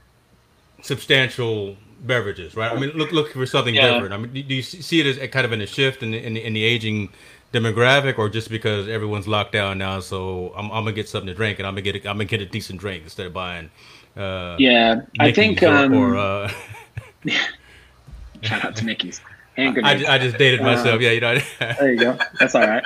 substantial 0.82 1.76
beverages, 2.00 2.56
right? 2.56 2.72
I 2.72 2.78
mean, 2.78 2.90
look 2.90 3.12
looking 3.12 3.34
for 3.34 3.46
something 3.46 3.74
yeah. 3.74 3.92
different. 3.92 4.14
I 4.14 4.16
mean, 4.16 4.46
do 4.46 4.54
you 4.54 4.62
see 4.62 5.00
it 5.00 5.06
as 5.06 5.30
kind 5.30 5.44
of 5.44 5.52
in 5.52 5.60
a 5.60 5.66
shift 5.66 6.02
in 6.02 6.10
the, 6.12 6.24
in 6.24 6.34
the, 6.34 6.44
in 6.44 6.52
the 6.54 6.64
aging 6.64 7.10
demographic, 7.52 8.18
or 8.18 8.28
just 8.28 8.50
because 8.50 8.88
everyone's 8.88 9.28
locked 9.28 9.52
down 9.52 9.78
now? 9.78 10.00
So 10.00 10.52
I'm, 10.56 10.66
I'm 10.66 10.84
gonna 10.84 10.92
get 10.92 11.08
something 11.08 11.28
to 11.28 11.34
drink, 11.34 11.58
and 11.58 11.66
I'm 11.66 11.74
gonna 11.74 11.82
get 11.82 11.96
a, 11.96 12.08
I'm 12.08 12.16
gonna 12.16 12.24
get 12.24 12.40
a 12.40 12.46
decent 12.46 12.80
drink 12.80 13.04
instead 13.04 13.26
of 13.26 13.32
buying. 13.32 13.70
Uh, 14.16 14.56
yeah, 14.58 15.02
I 15.20 15.32
think. 15.32 15.62
Or, 15.62 15.68
um, 15.68 15.94
or 15.94 16.16
uh, 16.16 16.52
shout 18.42 18.64
out 18.64 18.76
to 18.76 18.84
Mickey's. 18.84 19.20
Hand 19.56 19.78
I, 19.84 20.14
I 20.14 20.18
just 20.18 20.38
dated 20.38 20.62
myself. 20.62 20.96
Uh, 20.96 20.98
yeah, 20.98 21.10
you 21.10 21.20
know. 21.20 21.38
there 21.58 21.92
you 21.92 21.98
go. 21.98 22.18
That's 22.40 22.54
all 22.54 22.66
right. 22.66 22.84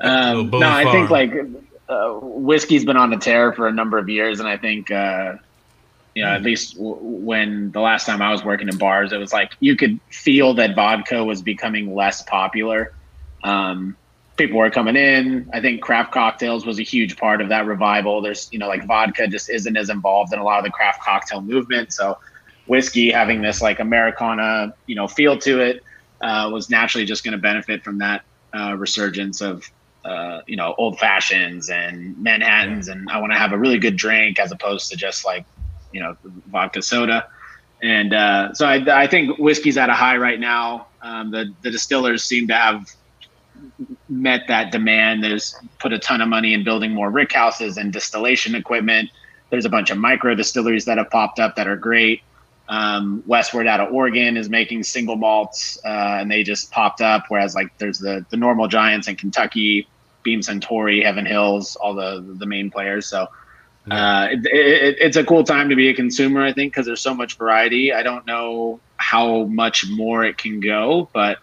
Um, 0.00 0.48
no, 0.48 0.60
I 0.60 0.84
farm. 0.84 0.96
think 0.96 1.10
like 1.10 1.34
uh, 1.90 2.12
whiskey's 2.22 2.86
been 2.86 2.96
on 2.96 3.12
a 3.12 3.18
tear 3.18 3.52
for 3.52 3.68
a 3.68 3.72
number 3.72 3.98
of 3.98 4.08
years, 4.08 4.40
and 4.40 4.48
I 4.48 4.56
think 4.56 4.90
uh, 4.90 5.34
you 6.14 6.24
know 6.24 6.30
at 6.30 6.42
least 6.42 6.76
w- 6.76 6.96
when 6.96 7.70
the 7.72 7.80
last 7.80 8.06
time 8.06 8.22
I 8.22 8.32
was 8.32 8.42
working 8.42 8.68
in 8.68 8.78
bars, 8.78 9.12
it 9.12 9.18
was 9.18 9.32
like 9.32 9.52
you 9.60 9.76
could 9.76 10.00
feel 10.08 10.54
that 10.54 10.74
vodka 10.74 11.22
was 11.22 11.42
becoming 11.42 11.94
less 11.94 12.22
popular. 12.22 12.94
Um, 13.42 13.96
people 14.36 14.58
were 14.58 14.70
coming 14.70 14.96
in. 14.96 15.50
I 15.52 15.60
think 15.60 15.82
craft 15.82 16.12
cocktails 16.12 16.64
was 16.64 16.78
a 16.78 16.82
huge 16.82 17.16
part 17.16 17.40
of 17.40 17.50
that 17.50 17.66
revival. 17.66 18.22
There's 18.22 18.48
you 18.52 18.58
know 18.58 18.68
like 18.68 18.86
vodka 18.86 19.28
just 19.28 19.50
isn't 19.50 19.76
as 19.76 19.90
involved 19.90 20.32
in 20.32 20.38
a 20.38 20.44
lot 20.44 20.58
of 20.58 20.64
the 20.64 20.70
craft 20.70 21.02
cocktail 21.02 21.40
movement, 21.42 21.92
so 21.92 22.18
whiskey 22.66 23.10
having 23.10 23.42
this 23.42 23.60
like 23.60 23.80
Americana 23.80 24.74
you 24.86 24.94
know 24.94 25.06
feel 25.06 25.36
to 25.38 25.60
it 25.60 25.82
uh, 26.20 26.48
was 26.52 26.70
naturally 26.70 27.04
just 27.04 27.24
going 27.24 27.32
to 27.32 27.38
benefit 27.38 27.82
from 27.82 27.98
that 27.98 28.22
uh, 28.54 28.74
resurgence 28.76 29.40
of 29.40 29.70
uh, 30.04 30.40
you 30.46 30.56
know 30.56 30.74
old 30.78 30.98
fashions 30.98 31.68
and 31.68 32.16
Manhattans, 32.18 32.88
and 32.88 33.10
I 33.10 33.20
want 33.20 33.32
to 33.32 33.38
have 33.38 33.52
a 33.52 33.58
really 33.58 33.78
good 33.78 33.96
drink 33.96 34.38
as 34.38 34.52
opposed 34.52 34.90
to 34.90 34.96
just 34.96 35.24
like 35.24 35.44
you 35.92 36.00
know 36.00 36.16
vodka 36.46 36.82
soda. 36.82 37.28
And 37.82 38.12
uh, 38.12 38.52
so 38.54 38.66
I, 38.66 39.04
I, 39.04 39.06
think 39.06 39.38
whiskey's 39.38 39.78
at 39.78 39.88
a 39.88 39.94
high 39.94 40.18
right 40.18 40.38
now. 40.38 40.88
Um, 41.00 41.30
the 41.30 41.54
the 41.62 41.70
distillers 41.70 42.24
seem 42.24 42.48
to 42.48 42.54
have 42.54 42.86
met 44.08 44.42
that 44.48 44.72
demand. 44.72 45.22
There's 45.22 45.54
put 45.78 45.92
a 45.92 45.98
ton 45.98 46.20
of 46.20 46.28
money 46.28 46.54
in 46.54 46.64
building 46.64 46.92
more 46.92 47.10
rick 47.10 47.32
houses 47.32 47.76
and 47.76 47.92
distillation 47.92 48.54
equipment. 48.54 49.10
There's 49.50 49.64
a 49.64 49.68
bunch 49.68 49.90
of 49.90 49.98
micro 49.98 50.34
distilleries 50.34 50.84
that 50.84 50.98
have 50.98 51.10
popped 51.10 51.38
up 51.38 51.56
that 51.56 51.66
are 51.66 51.76
great. 51.76 52.22
Um, 52.68 53.24
Westward 53.26 53.66
out 53.66 53.80
of 53.80 53.92
Oregon 53.92 54.36
is 54.36 54.48
making 54.48 54.84
single 54.84 55.16
malts, 55.16 55.78
uh, 55.84 56.18
and 56.20 56.30
they 56.30 56.44
just 56.44 56.70
popped 56.70 57.00
up. 57.00 57.24
Whereas 57.28 57.54
like 57.54 57.76
there's 57.78 57.98
the 57.98 58.24
the 58.30 58.36
normal 58.36 58.68
giants 58.68 59.08
in 59.08 59.16
Kentucky, 59.16 59.88
Beam 60.22 60.40
Suntory, 60.40 61.02
Heaven 61.02 61.26
Hills, 61.26 61.76
all 61.76 61.94
the 61.94 62.24
the 62.38 62.46
main 62.46 62.70
players. 62.70 63.06
So 63.06 63.28
uh, 63.90 64.28
it, 64.30 64.46
it, 64.46 64.96
it's 65.00 65.16
a 65.16 65.24
cool 65.24 65.42
time 65.42 65.68
to 65.68 65.74
be 65.74 65.88
a 65.88 65.94
consumer, 65.94 66.42
I 66.42 66.52
think, 66.52 66.72
because 66.72 66.86
there's 66.86 67.00
so 67.00 67.14
much 67.14 67.36
variety. 67.36 67.92
I 67.92 68.02
don't 68.02 68.26
know 68.26 68.78
how 68.98 69.44
much 69.44 69.86
more 69.88 70.24
it 70.24 70.38
can 70.38 70.60
go, 70.60 71.08
but 71.12 71.38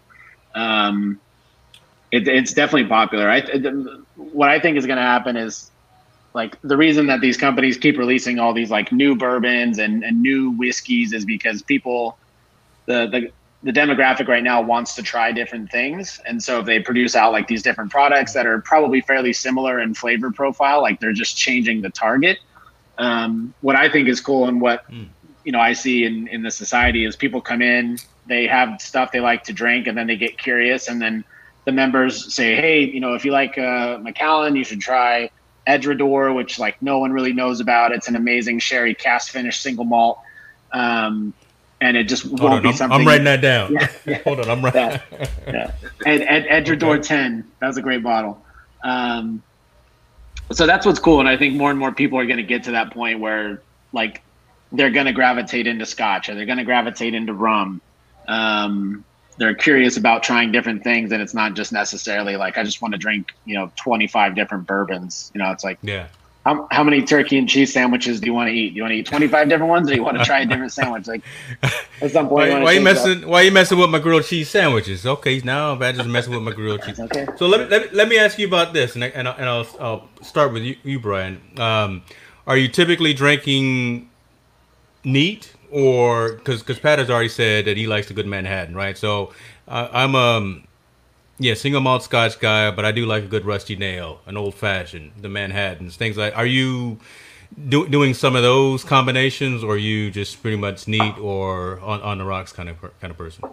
um, 0.55 1.19
it, 2.11 2.27
it's 2.27 2.53
definitely 2.53 2.87
popular. 2.87 3.29
I, 3.29 3.41
what 4.15 4.49
I 4.49 4.59
think 4.59 4.77
is 4.77 4.85
going 4.85 4.97
to 4.97 5.03
happen 5.03 5.35
is 5.35 5.71
like 6.33 6.61
the 6.61 6.77
reason 6.77 7.07
that 7.07 7.19
these 7.19 7.35
companies 7.35 7.77
keep 7.77 7.97
releasing 7.97 8.39
all 8.39 8.53
these 8.53 8.69
like 8.69 8.91
new 8.91 9.15
bourbons 9.15 9.79
and, 9.79 10.03
and 10.03 10.21
new 10.21 10.51
whiskeys 10.51 11.11
is 11.13 11.25
because 11.25 11.61
people 11.61 12.17
the, 12.85 13.07
the 13.07 13.31
the 13.63 13.71
demographic 13.71 14.27
right 14.27 14.43
now 14.43 14.61
wants 14.61 14.93
to 14.95 15.01
try 15.01 15.31
different 15.31 15.71
things 15.71 16.21
and 16.27 16.41
so 16.41 16.59
if 16.59 16.65
they 16.67 16.79
produce 16.79 17.15
out 17.15 17.31
like 17.31 17.47
these 17.47 17.63
different 17.63 17.89
products 17.89 18.33
that 18.33 18.45
are 18.45 18.61
probably 18.61 19.01
fairly 19.01 19.33
similar 19.33 19.79
in 19.79 19.95
flavor 19.95 20.31
profile 20.31 20.79
like 20.81 20.99
they're 20.99 21.11
just 21.11 21.35
changing 21.35 21.81
the 21.81 21.89
target 21.89 22.37
um, 22.99 23.53
what 23.61 23.75
i 23.75 23.89
think 23.89 24.07
is 24.07 24.21
cool 24.21 24.47
and 24.47 24.61
what 24.61 24.89
mm. 24.91 25.07
you 25.43 25.51
know 25.51 25.59
i 25.59 25.73
see 25.73 26.05
in 26.05 26.27
in 26.27 26.43
the 26.43 26.51
society 26.51 27.03
is 27.03 27.15
people 27.15 27.41
come 27.41 27.63
in 27.63 27.97
they 28.27 28.45
have 28.45 28.79
stuff 28.79 29.11
they 29.11 29.19
like 29.19 29.43
to 29.43 29.53
drink 29.53 29.87
and 29.87 29.97
then 29.97 30.05
they 30.05 30.15
get 30.15 30.37
curious 30.37 30.87
and 30.87 31.01
then 31.01 31.23
the 31.67 31.71
members 31.71 32.33
say 32.33 32.55
hey 32.55 32.83
you 32.83 32.99
know 32.99 33.13
if 33.13 33.23
you 33.23 33.31
like 33.31 33.57
uh, 33.57 33.99
macallan 34.01 34.55
you 34.55 34.63
should 34.63 34.81
try 34.81 35.29
Edradour, 35.67 36.33
which 36.33 36.57
like 36.57 36.81
no 36.81 36.97
one 36.97 37.11
really 37.11 37.33
knows 37.33 37.59
about. 37.59 37.91
It's 37.91 38.07
an 38.07 38.15
amazing 38.15 38.59
sherry 38.59 38.95
cask 38.95 39.31
finish 39.31 39.59
single 39.59 39.85
malt. 39.85 40.19
Um, 40.71 41.33
and 41.79 41.95
it 41.95 42.05
just 42.05 42.25
won't 42.25 42.39
Hold 42.39 42.63
be 42.63 42.69
I'm, 42.69 42.75
something. 42.75 43.01
I'm 43.01 43.05
writing 43.05 43.25
that 43.25 43.41
down. 43.41 43.73
Yeah, 43.73 43.91
yeah. 44.05 44.23
Hold 44.23 44.39
on, 44.39 44.49
I'm 44.49 44.63
writing. 44.63 44.99
Yeah. 45.11 45.31
yeah. 45.45 45.71
Ed, 46.05 46.21
Ed, 46.21 46.65
Edradour 46.65 47.05
10. 47.05 47.45
That 47.59 47.67
was 47.67 47.77
a 47.77 47.81
great 47.81 48.01
bottle. 48.01 48.41
Um, 48.83 49.43
so 50.51 50.65
that's 50.65 50.85
what's 50.85 50.99
cool. 50.99 51.19
And 51.19 51.29
I 51.29 51.37
think 51.37 51.55
more 51.55 51.69
and 51.69 51.77
more 51.77 51.91
people 51.91 52.17
are 52.17 52.25
going 52.25 52.37
to 52.37 52.43
get 52.43 52.63
to 52.63 52.71
that 52.71 52.93
point 52.93 53.19
where, 53.19 53.61
like, 53.91 54.23
they're 54.71 54.89
going 54.89 55.05
to 55.05 55.13
gravitate 55.13 55.67
into 55.67 55.85
scotch 55.85 56.29
or 56.29 56.35
they're 56.35 56.45
going 56.45 56.57
to 56.57 56.63
gravitate 56.63 57.13
into 57.13 57.33
rum. 57.33 57.81
Um, 58.27 59.03
they're 59.37 59.55
curious 59.55 59.97
about 59.97 60.23
trying 60.23 60.51
different 60.51 60.83
things. 60.83 61.11
And 61.11 61.21
it's 61.21 61.33
not 61.33 61.53
just 61.55 61.71
necessarily 61.71 62.35
like, 62.37 62.57
I 62.57 62.63
just 62.63 62.81
want 62.81 62.93
to 62.93 62.97
drink, 62.97 63.27
you 63.45 63.55
know, 63.55 63.71
25 63.75 64.35
different 64.35 64.65
bourbons. 64.67 65.31
You 65.33 65.39
know, 65.41 65.51
it's 65.51 65.63
like, 65.63 65.77
Yeah. 65.83 66.07
how, 66.45 66.67
how 66.71 66.83
many 66.83 67.01
turkey 67.03 67.37
and 67.37 67.47
cheese 67.47 67.71
sandwiches 67.71 68.19
do 68.19 68.25
you 68.27 68.33
want 68.33 68.47
to 68.49 68.53
eat? 68.53 68.69
Do 68.69 68.75
you 68.77 68.81
want 68.81 68.93
to 68.93 68.97
eat 68.97 69.05
25 69.05 69.49
different 69.49 69.69
ones 69.69 69.87
or 69.87 69.91
do 69.91 69.97
you 69.97 70.03
want 70.03 70.17
to 70.17 70.25
try 70.25 70.39
a 70.39 70.45
different 70.45 70.71
sandwich? 70.71 71.07
Like, 71.07 71.21
at 72.01 72.11
some 72.11 72.27
point, 72.29 72.47
Why, 72.47 72.49
wanna 72.49 72.65
why 72.65 72.71
you 72.71 72.79
change 72.83 72.97
up. 72.97 73.05
messing? 73.05 73.27
Why 73.29 73.41
you 73.41 73.51
messing 73.51 73.77
with 73.77 73.89
my 73.89 73.99
grilled 73.99 74.25
cheese 74.25 74.49
sandwiches? 74.49 75.05
Okay, 75.05 75.39
now 75.43 75.73
I'm 75.73 75.95
just 75.95 76.07
messing 76.09 76.33
with 76.33 76.41
my 76.43 76.53
grilled 76.53 76.81
cheese. 76.83 76.99
Okay. 76.99 77.27
So 77.37 77.47
let 77.47 77.61
me, 77.61 77.65
let 77.67 77.81
me 77.83 77.97
let 77.97 78.07
me 78.09 78.17
ask 78.17 78.39
you 78.39 78.47
about 78.47 78.73
this, 78.73 78.95
and 78.95 79.03
I, 79.03 79.07
and, 79.07 79.27
I, 79.27 79.31
and 79.33 79.45
I'll 79.49 79.67
I'll 79.79 80.09
start 80.21 80.53
with 80.53 80.63
you, 80.63 80.77
you 80.83 80.99
Brian. 80.99 81.41
Um, 81.57 82.03
are 82.45 82.57
you 82.57 82.67
typically 82.69 83.13
drinking 83.13 84.09
neat, 85.03 85.53
or 85.71 86.33
because 86.33 86.61
because 86.61 86.79
Pat 86.79 86.99
has 86.99 87.09
already 87.09 87.29
said 87.29 87.65
that 87.65 87.77
he 87.77 87.87
likes 87.87 88.07
the 88.07 88.13
good 88.13 88.27
Manhattan, 88.27 88.75
right? 88.75 88.97
So 88.97 89.33
uh, 89.67 89.89
I'm 89.91 90.15
um 90.15 90.67
yeah 91.39 91.53
single 91.53 91.81
malt 91.81 92.03
Scotch 92.03 92.39
guy, 92.39 92.71
but 92.71 92.85
I 92.85 92.91
do 92.91 93.05
like 93.05 93.23
a 93.23 93.27
good 93.27 93.45
rusty 93.45 93.75
nail, 93.75 94.21
an 94.25 94.37
old 94.37 94.55
fashioned, 94.55 95.11
the 95.21 95.29
Manhattans, 95.29 95.95
things 95.95 96.17
like. 96.17 96.35
Are 96.37 96.45
you 96.45 96.99
do, 97.69 97.87
doing 97.87 98.13
some 98.13 98.35
of 98.35 98.43
those 98.43 98.83
combinations, 98.83 99.63
or 99.63 99.77
you 99.77 100.11
just 100.11 100.41
pretty 100.41 100.57
much 100.57 100.87
neat 100.87 101.17
or 101.17 101.79
on, 101.81 102.01
on 102.01 102.17
the 102.17 102.25
rocks 102.25 102.51
kind 102.51 102.69
of 102.69 102.79
kind 102.99 103.11
of 103.11 103.17
person? 103.17 103.43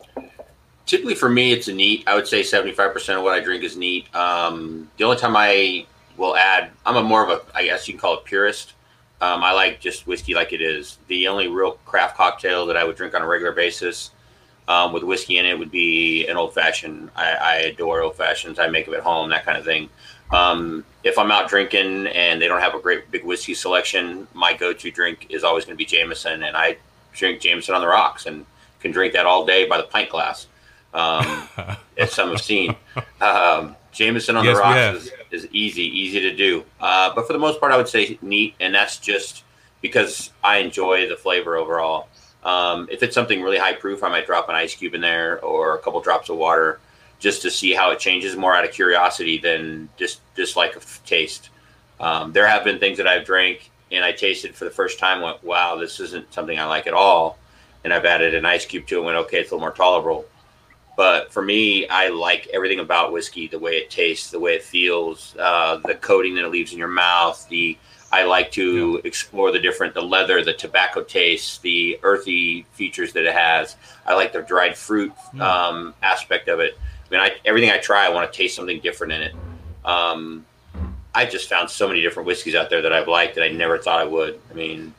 Typically 0.86 1.14
for 1.14 1.28
me, 1.28 1.52
it's 1.52 1.68
a 1.68 1.72
neat. 1.72 2.04
I 2.06 2.14
would 2.14 2.28
say 2.28 2.42
75% 2.42 3.16
of 3.16 3.22
what 3.22 3.32
I 3.32 3.40
drink 3.40 3.64
is 3.64 3.76
neat. 3.76 4.14
Um, 4.14 4.90
the 4.98 5.04
only 5.04 5.16
time 5.16 5.34
I 5.34 5.86
will 6.16 6.36
add, 6.36 6.70
I'm 6.84 6.96
a 6.96 7.02
more 7.02 7.24
of 7.24 7.30
a, 7.30 7.56
I 7.56 7.64
guess 7.64 7.88
you 7.88 7.94
can 7.94 8.00
call 8.00 8.18
it 8.18 8.24
purist. 8.24 8.74
Um, 9.20 9.42
I 9.42 9.52
like 9.52 9.80
just 9.80 10.06
whiskey 10.06 10.34
like 10.34 10.52
it 10.52 10.60
is. 10.60 10.98
The 11.08 11.28
only 11.28 11.48
real 11.48 11.72
craft 11.86 12.16
cocktail 12.16 12.66
that 12.66 12.76
I 12.76 12.84
would 12.84 12.96
drink 12.96 13.14
on 13.14 13.22
a 13.22 13.26
regular 13.26 13.52
basis 13.52 14.10
um, 14.68 14.92
with 14.92 15.02
whiskey 15.02 15.38
in 15.38 15.46
it 15.46 15.58
would 15.58 15.70
be 15.70 16.26
an 16.26 16.36
old 16.36 16.54
fashioned. 16.54 17.10
I, 17.16 17.32
I 17.32 17.54
adore 17.56 18.02
old 18.02 18.16
fashions. 18.16 18.58
I 18.58 18.68
make 18.68 18.86
them 18.86 18.94
at 18.94 19.00
home, 19.00 19.30
that 19.30 19.44
kind 19.44 19.58
of 19.58 19.64
thing. 19.64 19.88
Um, 20.32 20.84
if 21.02 21.18
I'm 21.18 21.30
out 21.30 21.48
drinking 21.48 22.06
and 22.08 22.40
they 22.40 22.48
don't 22.48 22.60
have 22.60 22.74
a 22.74 22.80
great 22.80 23.10
big 23.10 23.24
whiskey 23.24 23.54
selection, 23.54 24.26
my 24.32 24.54
go-to 24.54 24.90
drink 24.90 25.26
is 25.28 25.44
always 25.44 25.64
going 25.64 25.76
to 25.76 25.78
be 25.78 25.84
Jameson, 25.84 26.42
and 26.42 26.56
I 26.56 26.78
drink 27.12 27.40
Jameson 27.40 27.74
on 27.74 27.80
the 27.80 27.86
rocks 27.86 28.26
and 28.26 28.46
can 28.80 28.90
drink 28.90 29.12
that 29.12 29.26
all 29.26 29.46
day 29.46 29.66
by 29.66 29.76
the 29.76 29.84
pint 29.84 30.10
glass. 30.10 30.46
Um, 30.92 31.48
as 31.98 32.12
some 32.12 32.30
have 32.30 32.40
seen, 32.40 32.74
um, 33.20 33.76
Jameson 33.92 34.36
on 34.36 34.44
Yes, 34.44 34.56
the 34.56 34.62
rocks 34.62 35.04
is, 35.04 35.12
is 35.34 35.48
easy, 35.52 35.82
easy 35.82 36.20
to 36.20 36.34
do. 36.34 36.64
Uh, 36.80 37.12
but 37.14 37.26
for 37.26 37.32
the 37.32 37.38
most 37.38 37.60
part, 37.60 37.72
I 37.72 37.76
would 37.76 37.88
say 37.88 38.18
neat, 38.22 38.54
and 38.60 38.74
that's 38.74 38.98
just 38.98 39.44
because 39.82 40.30
I 40.42 40.58
enjoy 40.58 41.08
the 41.08 41.16
flavor 41.16 41.56
overall. 41.56 42.08
Um, 42.42 42.88
if 42.90 43.02
it's 43.02 43.14
something 43.14 43.42
really 43.42 43.58
high 43.58 43.74
proof, 43.74 44.02
I 44.02 44.08
might 44.08 44.26
drop 44.26 44.48
an 44.48 44.54
ice 44.54 44.74
cube 44.74 44.94
in 44.94 45.00
there 45.00 45.40
or 45.40 45.74
a 45.74 45.78
couple 45.78 46.00
drops 46.00 46.28
of 46.28 46.36
water 46.36 46.80
just 47.18 47.42
to 47.42 47.50
see 47.50 47.72
how 47.72 47.90
it 47.90 47.98
changes 47.98 48.36
more 48.36 48.54
out 48.54 48.64
of 48.64 48.72
curiosity 48.72 49.38
than 49.38 49.88
just 49.96 50.20
just 50.36 50.56
like 50.56 50.74
a 50.74 50.78
f- 50.78 51.00
taste. 51.06 51.50
Um, 52.00 52.32
there 52.32 52.46
have 52.46 52.64
been 52.64 52.78
things 52.78 52.98
that 52.98 53.06
I've 53.06 53.24
drank 53.24 53.70
and 53.90 54.04
I 54.04 54.12
tasted 54.12 54.54
for 54.54 54.64
the 54.64 54.70
first 54.70 54.98
time, 54.98 55.22
went, 55.22 55.42
wow, 55.42 55.76
this 55.76 56.00
isn't 56.00 56.32
something 56.32 56.58
I 56.58 56.64
like 56.64 56.86
at 56.86 56.94
all. 56.94 57.38
And 57.82 57.92
I've 57.92 58.04
added 58.04 58.34
an 58.34 58.44
ice 58.44 58.66
cube 58.66 58.86
to 58.88 58.96
it, 58.96 58.98
and 58.98 59.06
went, 59.06 59.18
okay, 59.18 59.40
it's 59.40 59.50
a 59.50 59.54
little 59.54 59.66
more 59.66 59.74
tolerable. 59.74 60.26
But 60.96 61.32
for 61.32 61.42
me, 61.42 61.88
I 61.88 62.08
like 62.08 62.48
everything 62.52 62.78
about 62.78 63.12
whiskey, 63.12 63.48
the 63.48 63.58
way 63.58 63.72
it 63.72 63.90
tastes, 63.90 64.30
the 64.30 64.38
way 64.38 64.54
it 64.54 64.62
feels, 64.62 65.34
uh, 65.38 65.80
the 65.84 65.94
coating 65.94 66.34
that 66.36 66.44
it 66.44 66.50
leaves 66.50 66.72
in 66.72 66.78
your 66.78 66.88
mouth. 66.88 67.46
The 67.48 67.76
I 68.12 68.22
like 68.22 68.52
to 68.52 69.00
explore 69.02 69.50
the 69.50 69.58
different, 69.58 69.92
the 69.92 70.02
leather, 70.02 70.44
the 70.44 70.52
tobacco 70.52 71.02
taste, 71.02 71.62
the 71.62 71.98
earthy 72.04 72.64
features 72.70 73.12
that 73.14 73.24
it 73.24 73.34
has. 73.34 73.74
I 74.06 74.14
like 74.14 74.32
the 74.32 74.42
dried 74.42 74.76
fruit 74.76 75.12
um, 75.40 75.94
aspect 76.00 76.46
of 76.46 76.60
it. 76.60 76.78
I 76.78 77.10
mean, 77.10 77.20
I, 77.20 77.32
everything 77.44 77.70
I 77.70 77.78
try, 77.78 78.06
I 78.06 78.10
want 78.10 78.32
to 78.32 78.36
taste 78.36 78.54
something 78.54 78.78
different 78.80 79.14
in 79.14 79.22
it. 79.22 79.34
Um, 79.84 80.46
I 81.12 81.26
just 81.26 81.48
found 81.48 81.68
so 81.70 81.88
many 81.88 82.02
different 82.02 82.28
whiskeys 82.28 82.54
out 82.54 82.70
there 82.70 82.82
that 82.82 82.92
I've 82.92 83.08
liked 83.08 83.34
that 83.34 83.42
I 83.42 83.48
never 83.48 83.78
thought 83.78 83.98
I 83.98 84.04
would. 84.04 84.40
I 84.48 84.54
mean, 84.54 84.94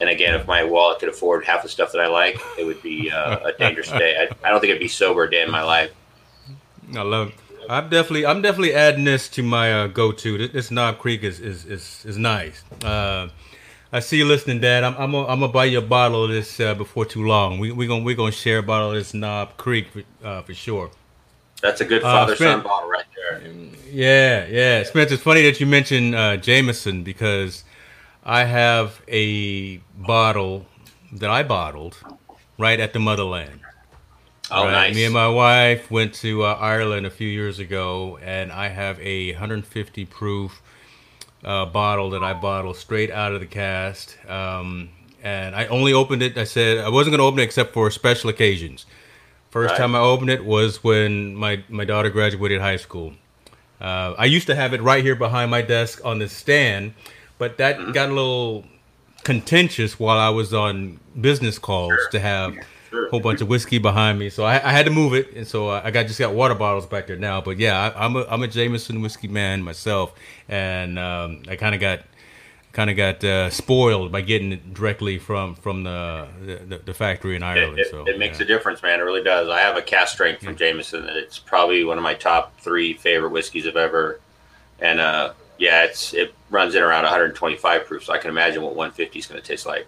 and 0.00 0.08
again, 0.10 0.34
if 0.34 0.46
my 0.46 0.64
wallet 0.64 0.98
could 1.00 1.08
afford 1.08 1.44
half 1.44 1.62
the 1.62 1.68
stuff 1.68 1.92
that 1.92 2.00
I 2.00 2.08
like, 2.08 2.40
it 2.58 2.64
would 2.64 2.82
be 2.82 3.10
uh, 3.10 3.38
a 3.48 3.52
dangerous 3.52 3.90
day. 3.90 4.16
I, 4.18 4.46
I 4.46 4.50
don't 4.50 4.60
think 4.60 4.72
I'd 4.72 4.80
be 4.80 4.88
sober 4.88 5.24
a 5.24 5.30
day 5.30 5.42
in 5.42 5.50
my 5.50 5.62
life. 5.62 5.92
I 6.94 7.02
love. 7.02 7.32
I'm 7.68 7.88
definitely 7.88 8.26
I'm 8.26 8.42
definitely 8.42 8.74
adding 8.74 9.04
this 9.04 9.28
to 9.30 9.42
my 9.42 9.72
uh, 9.72 9.86
go-to. 9.86 10.36
This, 10.36 10.50
this 10.52 10.70
Knob 10.70 10.98
Creek 10.98 11.22
is 11.22 11.40
is 11.40 11.64
is, 11.64 12.04
is 12.06 12.18
nice. 12.18 12.62
Uh, 12.84 13.28
I 13.90 14.00
see 14.00 14.18
you 14.18 14.26
listening, 14.26 14.60
Dad. 14.60 14.84
I'm 14.84 14.94
I'm 14.96 15.12
gonna, 15.12 15.26
I'm 15.28 15.40
gonna 15.40 15.52
buy 15.52 15.64
you 15.66 15.78
a 15.78 15.82
bottle 15.82 16.24
of 16.24 16.30
this 16.30 16.60
uh, 16.60 16.74
before 16.74 17.06
too 17.06 17.24
long. 17.24 17.58
We 17.58 17.72
we 17.72 17.86
gonna 17.86 18.04
we 18.04 18.14
gonna 18.14 18.32
share 18.32 18.58
a 18.58 18.62
bottle 18.62 18.90
of 18.90 18.96
this 18.96 19.14
Knob 19.14 19.56
Creek 19.56 19.86
for, 19.88 20.26
uh, 20.26 20.42
for 20.42 20.52
sure. 20.52 20.90
That's 21.62 21.80
a 21.80 21.84
good 21.86 22.02
Uh, 22.02 22.12
father 22.12 22.36
son 22.36 22.48
Spence- 22.60 22.64
bottle 22.64 22.90
right 22.90 23.04
there. 23.16 23.40
Yeah, 23.90 24.46
yeah. 24.48 24.82
Spencer, 24.82 25.14
it's 25.14 25.22
funny 25.22 25.40
that 25.42 25.58
you 25.60 25.66
mentioned 25.66 26.14
uh, 26.14 26.36
Jameson 26.36 27.02
because 27.02 27.64
I 28.24 28.44
have 28.44 29.02
a 29.08 29.78
bottle 29.96 30.66
that 31.12 31.30
I 31.30 31.42
bottled 31.42 31.98
right 32.58 32.80
at 32.80 32.92
the 32.92 32.98
motherland. 32.98 33.60
Oh, 34.50 34.64
Right. 34.64 34.72
nice. 34.72 34.94
Me 34.94 35.04
and 35.04 35.14
my 35.14 35.28
wife 35.28 35.90
went 35.90 36.14
to 36.16 36.44
uh, 36.44 36.54
Ireland 36.60 37.06
a 37.06 37.10
few 37.10 37.28
years 37.28 37.58
ago, 37.58 38.18
and 38.22 38.52
I 38.52 38.68
have 38.68 38.98
a 39.00 39.32
150 39.32 40.04
proof 40.06 40.62
uh, 41.44 41.66
bottle 41.66 42.10
that 42.10 42.22
I 42.22 42.32
bottled 42.34 42.76
straight 42.76 43.10
out 43.10 43.32
of 43.32 43.40
the 43.40 43.46
cask. 43.46 44.16
Um, 44.28 44.90
and 45.22 45.54
I 45.54 45.66
only 45.66 45.92
opened 45.92 46.22
it. 46.22 46.36
I 46.38 46.44
said 46.44 46.78
I 46.78 46.88
wasn't 46.88 47.12
going 47.12 47.18
to 47.18 47.24
open 47.24 47.40
it 47.40 47.44
except 47.44 47.72
for 47.72 47.90
special 47.90 48.30
occasions. 48.30 48.86
First 49.50 49.72
Right. 49.72 49.78
time 49.78 49.94
I 49.94 50.00
opened 50.00 50.30
it 50.30 50.44
was 50.44 50.82
when 50.82 51.34
my, 51.34 51.62
my 51.68 51.84
daughter 51.84 52.10
graduated 52.10 52.60
high 52.60 52.76
school. 52.76 53.14
Uh, 53.80 54.14
I 54.18 54.24
used 54.26 54.46
to 54.48 54.54
have 54.54 54.72
it 54.74 54.82
right 54.82 55.02
here 55.04 55.14
behind 55.16 55.50
my 55.50 55.62
desk 55.62 56.00
on 56.04 56.18
the 56.18 56.28
stand, 56.28 56.94
but 57.38 57.56
that 57.58 57.78
Mm-hmm. 57.78 57.92
got 57.92 58.08
a 58.08 58.12
little 58.12 58.64
contentious 59.24 59.98
while 59.98 60.18
I 60.18 60.28
was 60.28 60.52
on 60.52 61.00
business 61.20 61.58
calls 61.58 61.94
to 62.10 62.20
have 62.20 62.54
Sure. 62.90 63.06
a 63.06 63.10
whole 63.10 63.20
bunch 63.20 63.40
of 63.40 63.48
whiskey 63.48 63.78
behind 63.78 64.18
me. 64.20 64.30
So 64.30 64.44
I, 64.44 64.54
I 64.56 64.70
had 64.70 64.84
to 64.86 64.92
move 64.92 65.14
it, 65.14 65.32
and 65.34 65.46
so 65.46 65.70
I 65.70 65.90
got 65.90 66.06
just 66.06 66.18
got 66.18 66.32
water 66.32 66.54
bottles 66.54 66.86
back 66.86 67.06
there 67.08 67.16
now. 67.16 67.40
But 67.40 67.58
yeah, 67.58 67.90
I, 67.96 68.04
I'm 68.04 68.14
a 68.16 68.24
I'm 68.28 68.42
a 68.42 68.46
Jameson 68.48 69.00
whiskey 69.00 69.26
man 69.28 69.62
myself, 69.62 70.14
and 70.48 70.96
um, 70.98 71.42
I 71.48 71.56
kind 71.56 71.74
of 71.74 71.80
got 71.80 72.00
kind 72.72 72.90
of 72.90 72.96
got 72.96 73.22
uh, 73.24 73.50
spoiled 73.50 74.10
by 74.12 74.20
getting 74.20 74.52
it 74.52 74.74
directly 74.74 75.18
from 75.18 75.56
from 75.56 75.82
the 75.82 76.28
the, 76.68 76.78
the 76.84 76.94
factory 76.94 77.34
in 77.34 77.42
Ireland. 77.42 77.78
it, 77.80 77.90
so 77.90 78.04
it 78.06 78.16
makes 78.18 78.38
yeah. 78.38 78.44
a 78.44 78.46
difference, 78.48 78.80
man. 78.82 79.00
It 79.00 79.02
really 79.02 79.24
does. 79.24 79.48
I 79.48 79.58
have 79.60 79.76
a 79.76 79.82
cask 79.82 80.12
strength 80.14 80.44
from 80.44 80.54
Jameson. 80.54 81.04
It's 81.08 81.38
probably 81.38 81.82
one 81.82 81.98
of 81.98 82.04
my 82.04 82.14
top 82.14 82.60
three 82.60 82.94
favorite 82.94 83.30
whiskeys 83.30 83.66
I've 83.66 83.76
ever. 83.76 84.20
And 84.80 85.00
uh, 85.00 85.32
yeah, 85.58 85.84
it's 85.84 86.12
it 86.14 86.34
runs 86.50 86.74
in 86.74 86.82
around 86.82 87.04
125 87.04 87.86
proof, 87.86 88.04
so 88.04 88.12
I 88.12 88.18
can 88.18 88.30
imagine 88.30 88.62
what 88.62 88.74
150 88.74 89.18
is 89.18 89.26
going 89.26 89.40
to 89.40 89.46
taste 89.46 89.66
like. 89.66 89.86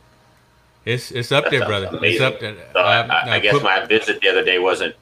It's 0.85 1.11
it's 1.11 1.33
up 1.33 1.45
That 1.45 1.51
there, 1.51 1.67
brother. 1.67 1.99
It's 2.03 2.21
up 2.21 2.39
there. 2.41 2.55
So 2.73 2.79
I, 2.81 3.01
I- 3.03 3.07
I, 3.07 3.35
I 3.35 3.39
guess 3.41 3.55
put- 3.55 3.63
my 3.65 3.85
visit 3.87 4.21
the 4.21 4.29
other 4.29 4.45
day 4.45 4.59
wasn't 4.59 4.95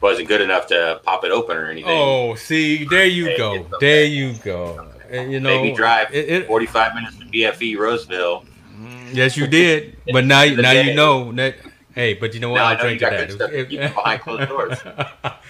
wasn't 0.00 0.28
good 0.28 0.40
enough 0.42 0.66
to 0.68 1.00
pop 1.04 1.24
it 1.24 1.30
open 1.30 1.56
or 1.56 1.66
anything. 1.66 1.90
Oh, 1.90 2.34
see, 2.34 2.84
there 2.84 3.06
you 3.06 3.36
go. 3.36 3.66
There 3.80 4.04
you 4.04 4.34
go. 4.44 4.90
And, 5.10 5.32
you 5.32 5.40
know, 5.40 5.48
Made 5.62 5.70
me 5.70 5.74
drive 5.74 6.12
it- 6.14 6.28
it- 6.28 6.46
45 6.46 6.94
minutes 6.94 7.16
to 7.18 7.24
BFE 7.26 7.76
Roseville. 7.78 8.44
Mm, 8.78 9.14
yes, 9.14 9.36
you 9.36 9.46
did. 9.46 9.96
But 10.12 10.24
now, 10.26 10.44
now 10.44 10.72
day. 10.72 10.88
you 10.90 10.94
know 10.94 11.32
that. 11.32 11.56
Hey, 11.94 12.14
but 12.14 12.34
you 12.34 12.40
know 12.40 12.50
what? 12.50 12.58
Now 12.58 12.64
I'll 12.66 12.76
know 12.78 12.88
you 12.88 12.98
drink 12.98 13.00
got 13.00 13.28
to 13.28 13.36
that. 13.36 13.68
keep 13.70 13.78
behind 13.80 14.20
closed 14.20 14.48
doors. 14.48 14.78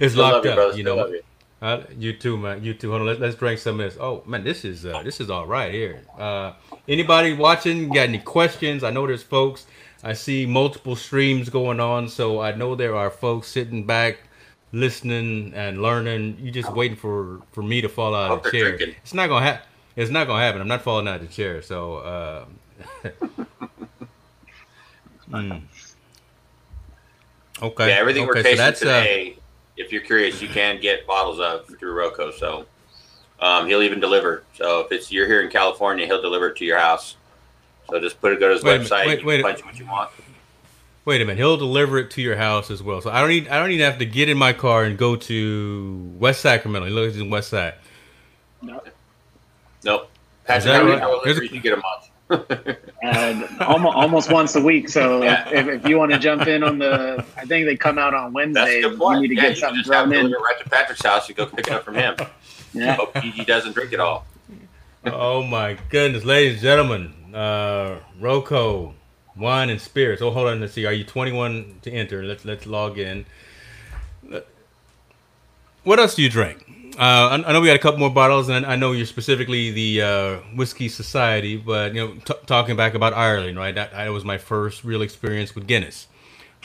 it's 0.00 0.12
Still 0.12 0.22
locked 0.22 0.44
you, 0.46 0.50
up. 0.52 0.76
you 0.76 0.82
Still 0.82 0.96
know. 0.96 1.18
Uh, 1.60 1.82
you 1.98 2.12
too, 2.12 2.36
man. 2.36 2.62
You 2.62 2.72
too. 2.74 2.90
Hold 2.90 3.02
on. 3.02 3.06
Let's, 3.08 3.20
let's 3.20 3.34
drink 3.34 3.58
some 3.58 3.80
of 3.80 3.90
this. 3.90 4.00
Oh 4.00 4.22
man, 4.26 4.44
this 4.44 4.64
is 4.64 4.86
uh, 4.86 5.02
this 5.02 5.20
is 5.20 5.28
all 5.28 5.46
right 5.46 5.72
here. 5.72 6.02
Uh, 6.16 6.52
anybody 6.86 7.32
watching? 7.32 7.88
Got 7.88 8.08
any 8.08 8.18
questions? 8.18 8.84
I 8.84 8.90
know 8.90 9.06
there's 9.06 9.24
folks. 9.24 9.66
I 10.04 10.12
see 10.12 10.46
multiple 10.46 10.94
streams 10.94 11.48
going 11.48 11.80
on, 11.80 12.08
so 12.08 12.40
I 12.40 12.54
know 12.54 12.76
there 12.76 12.94
are 12.94 13.10
folks 13.10 13.48
sitting 13.48 13.84
back, 13.84 14.18
listening 14.70 15.52
and 15.54 15.82
learning. 15.82 16.38
You 16.40 16.52
just 16.52 16.72
waiting 16.72 16.96
for 16.96 17.40
for 17.50 17.62
me 17.62 17.80
to 17.80 17.88
fall 17.88 18.14
out 18.14 18.30
of 18.30 18.42
the 18.44 18.50
chair. 18.52 18.76
drinking. 18.76 18.94
It's 19.02 19.14
not 19.14 19.28
gonna 19.28 19.44
happen. 19.44 19.66
It's 19.96 20.12
not 20.12 20.28
gonna 20.28 20.44
happen. 20.44 20.60
I'm 20.60 20.68
not 20.68 20.82
falling 20.82 21.08
out 21.08 21.20
of 21.20 21.26
the 21.26 21.32
chair. 21.32 21.60
So. 21.60 21.96
Uh, 21.96 22.44
mm. 25.30 25.62
Okay. 27.60 27.88
Yeah, 27.88 27.94
everything 27.94 28.26
we're 28.26 28.32
okay, 28.32 28.42
so 28.42 28.48
tasting 28.50 28.58
that's, 28.58 28.82
uh, 28.82 28.84
today, 28.84 29.38
if 29.78 29.92
you're 29.92 30.02
curious, 30.02 30.42
you 30.42 30.48
can 30.48 30.80
get 30.80 31.06
bottles 31.06 31.40
of 31.40 31.66
through 31.78 31.94
Rocco. 31.94 32.30
So 32.32 32.66
um, 33.40 33.66
he'll 33.66 33.82
even 33.82 34.00
deliver. 34.00 34.44
So 34.54 34.80
if 34.80 34.92
it's 34.92 35.10
you're 35.10 35.26
here 35.26 35.40
in 35.40 35.50
California, 35.50 36.06
he'll 36.06 36.22
deliver 36.22 36.48
it 36.48 36.56
to 36.56 36.64
your 36.64 36.78
house. 36.78 37.16
So 37.88 37.98
just 38.00 38.20
put 38.20 38.32
it, 38.32 38.40
go 38.40 38.48
to 38.48 38.54
his 38.54 38.62
Wait 38.62 38.74
a 38.74 38.78
minute, 38.78 38.90
website, 38.90 39.06
wait- 39.06 39.24
wait 39.24 39.40
a- 39.40 39.42
can 39.42 39.52
punch 39.52 39.64
what 39.64 39.78
you 39.78 39.86
want. 39.86 40.10
Wait 41.04 41.22
a 41.22 41.24
minute, 41.24 41.38
he'll 41.38 41.56
deliver 41.56 41.96
it 41.96 42.10
to 42.10 42.20
your 42.20 42.36
house 42.36 42.70
as 42.70 42.82
well. 42.82 43.00
So 43.00 43.10
I 43.10 43.20
don't 43.20 43.30
need 43.30 43.48
I 43.48 43.58
don't 43.58 43.70
even 43.70 43.86
have 43.86 43.98
to 44.00 44.04
get 44.04 44.28
in 44.28 44.36
my 44.36 44.52
car 44.52 44.84
and 44.84 44.98
go 44.98 45.16
to 45.16 46.12
West 46.18 46.42
Sacramento. 46.42 46.86
He 46.86 46.92
lives 46.92 47.16
in 47.16 47.30
West 47.30 47.48
Side. 47.48 47.74
No. 48.60 48.82
Nope. 49.84 50.10
Patrick, 50.44 50.74
how 50.74 50.84
many 50.84 51.40
right? 51.40 51.50
you 51.50 51.60
get 51.60 51.72
a 51.72 51.76
month? 51.76 52.10
And 52.30 53.48
almost, 53.60 53.96
almost 53.96 54.32
once 54.32 54.54
a 54.56 54.60
week. 54.60 54.88
So 54.88 55.22
Yeah. 55.22 55.48
if, 55.50 55.66
if 55.66 55.88
you 55.88 55.98
want 55.98 56.12
to 56.12 56.18
jump 56.18 56.46
in 56.46 56.62
on 56.62 56.78
the, 56.78 57.24
I 57.36 57.44
think 57.44 57.66
they 57.66 57.76
come 57.76 57.98
out 57.98 58.14
on 58.14 58.32
That's 58.32 58.34
Wednesday. 58.34 58.78
a 58.80 58.88
good 58.90 58.98
point. 58.98 59.22
You 59.22 59.28
need 59.28 59.34
to 59.36 59.40
yeah, 59.42 59.48
get 59.48 59.50
you 59.50 59.56
something 59.60 59.78
just 59.78 59.92
have 59.92 60.08
thrown 60.08 60.24
to 60.30 60.36
in. 60.36 60.42
right 60.42 60.58
to 60.62 60.68
Patrick's 60.70 61.02
house. 61.04 61.28
You 61.28 61.34
go 61.34 61.46
pick 61.46 61.66
it 61.66 61.72
up 61.72 61.84
from 61.84 61.94
him. 61.94 62.16
Yeah. 62.74 62.94
Hope 62.96 63.16
he, 63.18 63.30
he 63.30 63.44
doesn't 63.44 63.72
drink 63.72 63.92
it 63.92 64.00
all. 64.00 64.26
oh 65.06 65.42
my 65.42 65.78
goodness, 65.90 66.24
ladies 66.24 66.54
and 66.54 66.62
gentlemen, 66.62 67.14
uh, 67.34 67.98
Roco, 68.20 68.92
wine 69.36 69.70
and 69.70 69.80
spirits. 69.80 70.20
Oh, 70.20 70.30
hold 70.30 70.48
on, 70.48 70.60
let's 70.60 70.74
see. 70.74 70.84
Are 70.84 70.92
you 70.92 71.04
21 71.04 71.76
to 71.82 71.90
enter? 71.90 72.22
Let's 72.24 72.44
let's 72.44 72.66
log 72.66 72.98
in. 72.98 73.24
What 75.84 75.98
else 75.98 76.14
do 76.14 76.22
you 76.22 76.28
drink? 76.28 76.67
Uh, 76.98 77.28
I, 77.44 77.48
I 77.48 77.52
know 77.52 77.60
we 77.60 77.68
got 77.68 77.76
a 77.76 77.78
couple 77.78 78.00
more 78.00 78.10
bottles, 78.10 78.48
and 78.48 78.66
I 78.66 78.74
know 78.74 78.90
you're 78.92 79.06
specifically 79.06 79.70
the 79.70 80.02
uh, 80.02 80.36
whiskey 80.56 80.88
society. 80.88 81.56
But 81.56 81.94
you 81.94 82.00
know, 82.06 82.14
t- 82.24 82.34
talking 82.46 82.74
back 82.76 82.94
about 82.94 83.14
Ireland, 83.14 83.56
right? 83.56 83.74
That, 83.74 83.92
that 83.92 84.08
was 84.08 84.24
my 84.24 84.36
first 84.38 84.82
real 84.84 85.02
experience 85.02 85.54
with 85.54 85.66
Guinness. 85.66 86.08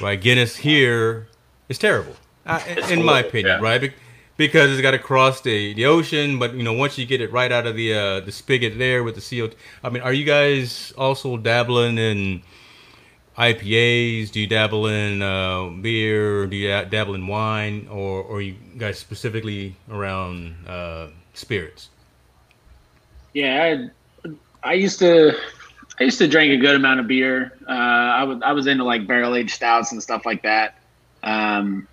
Right, 0.01 0.19
Guinness 0.19 0.55
here 0.57 1.27
is 1.69 1.77
terrible, 1.77 2.15
uh, 2.47 2.59
It's 2.65 2.89
in 2.89 3.05
my 3.05 3.19
opinion. 3.19 3.59
yeah. 3.59 3.63
Right, 3.63 3.79
Be- 3.79 3.93
because 4.37 4.71
it's 4.71 4.81
got 4.81 4.91
to 4.91 4.97
cross 4.99 5.41
the, 5.41 5.75
the 5.75 5.85
ocean. 5.85 6.39
But 6.39 6.55
you 6.55 6.63
know, 6.63 6.73
once 6.73 6.97
you 6.97 7.05
get 7.05 7.21
it 7.21 7.31
right 7.31 7.51
out 7.51 7.67
of 7.67 7.75
the 7.75 7.93
uh, 7.93 8.19
the 8.21 8.31
spigot 8.31 8.79
there 8.79 9.03
with 9.03 9.13
the 9.13 9.21
CO, 9.21 9.53
I 9.83 9.91
mean, 9.91 10.01
are 10.01 10.13
you 10.13 10.25
guys 10.25 10.93
also 10.97 11.37
dabbling 11.37 11.99
in? 11.99 12.41
IPAs? 13.37 14.31
Do 14.31 14.39
you 14.39 14.47
dabble 14.47 14.87
in 14.87 15.21
uh, 15.21 15.69
beer? 15.81 16.45
Do 16.45 16.55
you 16.55 16.67
dabble 16.85 17.15
in 17.15 17.27
wine, 17.27 17.87
or 17.89 18.21
or 18.21 18.41
you 18.41 18.55
guys 18.77 18.99
specifically 18.99 19.75
around 19.89 20.55
uh, 20.67 21.07
spirits? 21.33 21.89
Yeah, 23.33 23.89
I, 24.23 24.29
I 24.63 24.73
used 24.73 24.99
to, 24.99 25.35
I 25.99 26.03
used 26.03 26.19
to 26.19 26.27
drink 26.27 26.53
a 26.53 26.57
good 26.57 26.75
amount 26.75 26.99
of 26.99 27.07
beer. 27.07 27.51
Uh, 27.67 27.71
I 27.71 28.23
was, 28.23 28.41
I 28.43 28.51
was 28.51 28.67
into 28.67 28.83
like 28.83 29.07
barrel 29.07 29.35
aged 29.35 29.51
stouts 29.51 29.91
and 29.91 30.01
stuff 30.01 30.25
like 30.25 30.43
that. 30.43 30.77
Um, 31.23 31.87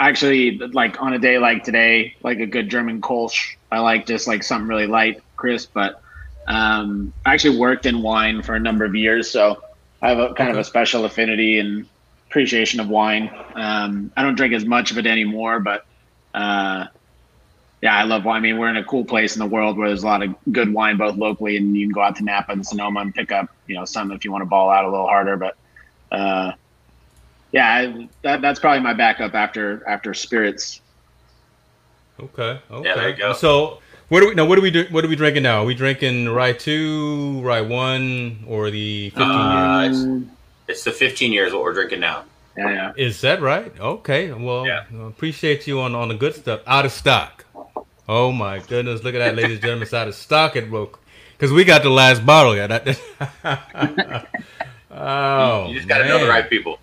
actually, 0.00 0.58
like 0.58 1.00
on 1.00 1.12
a 1.12 1.18
day 1.18 1.38
like 1.38 1.62
today, 1.62 2.16
like 2.22 2.40
a 2.40 2.46
good 2.46 2.68
German 2.68 3.00
Kolsch, 3.00 3.56
I 3.70 3.78
like 3.78 4.06
just 4.06 4.26
like 4.26 4.42
something 4.42 4.66
really 4.66 4.88
light, 4.88 5.22
crisp. 5.36 5.70
But 5.72 6.02
um, 6.48 7.12
I 7.24 7.34
actually 7.34 7.58
worked 7.58 7.86
in 7.86 8.02
wine 8.02 8.42
for 8.42 8.56
a 8.56 8.60
number 8.60 8.84
of 8.84 8.96
years, 8.96 9.30
so 9.30 9.62
I 10.02 10.08
have 10.10 10.18
a 10.18 10.34
kind 10.34 10.50
of 10.50 10.58
a 10.58 10.64
special 10.64 11.04
affinity 11.04 11.60
and 11.60 11.86
appreciation 12.28 12.80
of 12.80 12.88
wine. 12.88 13.30
Um, 13.54 14.10
I 14.16 14.22
don't 14.22 14.34
drink 14.34 14.52
as 14.52 14.64
much 14.64 14.90
of 14.90 14.98
it 14.98 15.06
anymore, 15.06 15.60
but 15.60 15.86
uh, 16.34 16.86
yeah, 17.80 17.96
I 17.96 18.02
love 18.02 18.24
wine. 18.24 18.38
I 18.38 18.40
mean, 18.40 18.58
we're 18.58 18.68
in 18.68 18.76
a 18.76 18.84
cool 18.84 19.04
place 19.04 19.36
in 19.36 19.40
the 19.40 19.46
world 19.46 19.78
where 19.78 19.88
there's 19.88 20.02
a 20.02 20.06
lot 20.06 20.22
of 20.22 20.34
good 20.50 20.72
wine, 20.72 20.96
both 20.96 21.16
locally 21.16 21.56
and 21.56 21.76
you 21.76 21.86
can 21.86 21.92
go 21.92 22.00
out 22.00 22.16
to 22.16 22.24
Napa 22.24 22.52
and 22.52 22.66
Sonoma 22.66 23.00
and 23.00 23.14
pick 23.14 23.30
up, 23.30 23.48
you 23.66 23.76
know, 23.76 23.84
some 23.84 24.10
if 24.10 24.24
you 24.24 24.32
want 24.32 24.42
to 24.42 24.46
ball 24.46 24.70
out 24.70 24.84
a 24.84 24.90
little 24.90 25.06
harder. 25.06 25.36
But 25.36 25.56
uh, 26.10 26.52
yeah, 27.52 27.68
I, 27.68 28.08
that, 28.22 28.40
that's 28.40 28.58
probably 28.58 28.80
my 28.80 28.94
backup 28.94 29.34
after 29.34 29.86
after 29.86 30.14
spirits. 30.14 30.80
Okay, 32.18 32.60
okay. 32.70 32.88
Yeah, 32.88 32.94
there 32.94 33.10
you 33.10 33.16
go. 33.16 33.32
So 33.34 33.81
what 34.12 34.20
do 34.20 34.28
we 34.28 34.34
now? 34.34 34.44
What 34.44 34.56
do 34.56 34.60
we 34.62 34.70
do? 34.70 34.84
What 34.90 35.04
are 35.04 35.08
we 35.08 35.16
drinking 35.16 35.42
now? 35.44 35.62
Are 35.62 35.64
we 35.64 35.74
drinking 35.74 36.28
rye 36.28 36.52
two, 36.52 37.40
rye 37.40 37.62
one, 37.62 38.44
or 38.46 38.70
the 38.70 39.08
fifteen 39.10 39.26
Uh, 39.30 39.82
years? 39.84 40.02
Um, 40.04 40.30
It's 40.68 40.84
the 40.84 40.92
15 40.92 41.32
years 41.32 41.52
what 41.54 41.62
we're 41.62 41.72
drinking 41.72 42.00
now. 42.00 42.24
yeah, 42.58 42.70
yeah. 42.70 42.92
Is 42.96 43.22
that 43.22 43.40
right? 43.40 43.72
Okay. 43.80 44.30
Well, 44.32 44.66
Yeah. 44.66 44.84
Appreciate 45.06 45.66
you 45.66 45.80
on 45.80 45.94
on 45.94 46.08
the 46.08 46.14
good 46.14 46.34
stuff. 46.34 46.60
Out 46.66 46.84
of 46.84 46.92
stock. 46.92 47.44
Oh 48.06 48.32
my 48.32 48.58
goodness! 48.58 49.02
Look 49.02 49.14
at 49.14 49.18
that, 49.20 49.34
ladies 49.34 49.52
and 49.52 49.60
gentlemen. 49.62 49.84
It's 49.84 49.94
out 49.94 50.08
of 50.08 50.14
stock 50.14 50.56
at 50.56 50.70
Roke 50.70 51.00
because 51.38 51.50
we 51.52 51.64
got 51.64 51.82
the 51.82 51.88
last 51.90 52.26
bottle. 52.26 52.54
Yeah. 52.54 52.66
That, 52.66 52.84
oh, 54.90 55.68
you 55.68 55.76
just 55.76 55.88
got 55.88 55.98
to 55.98 56.08
know 56.08 56.18
the 56.18 56.28
right 56.28 56.48
people. 56.50 56.78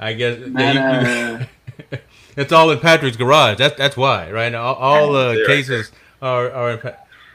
I 0.00 0.14
guess 0.14 0.38
And, 0.38 0.58
yeah, 0.58 1.38
you- 1.38 1.46
uh, 1.92 1.96
it's 2.36 2.52
all 2.52 2.70
in 2.70 2.78
Patrick's 2.80 3.16
garage. 3.16 3.58
That's 3.58 3.76
that's 3.76 3.96
why, 3.96 4.30
right? 4.30 4.54
All, 4.54 4.74
all 4.74 5.16
uh, 5.22 5.34
Right 5.34 5.46
cases 5.46 5.92
are 6.24 6.50
are 6.50 6.70
in. 6.72 6.92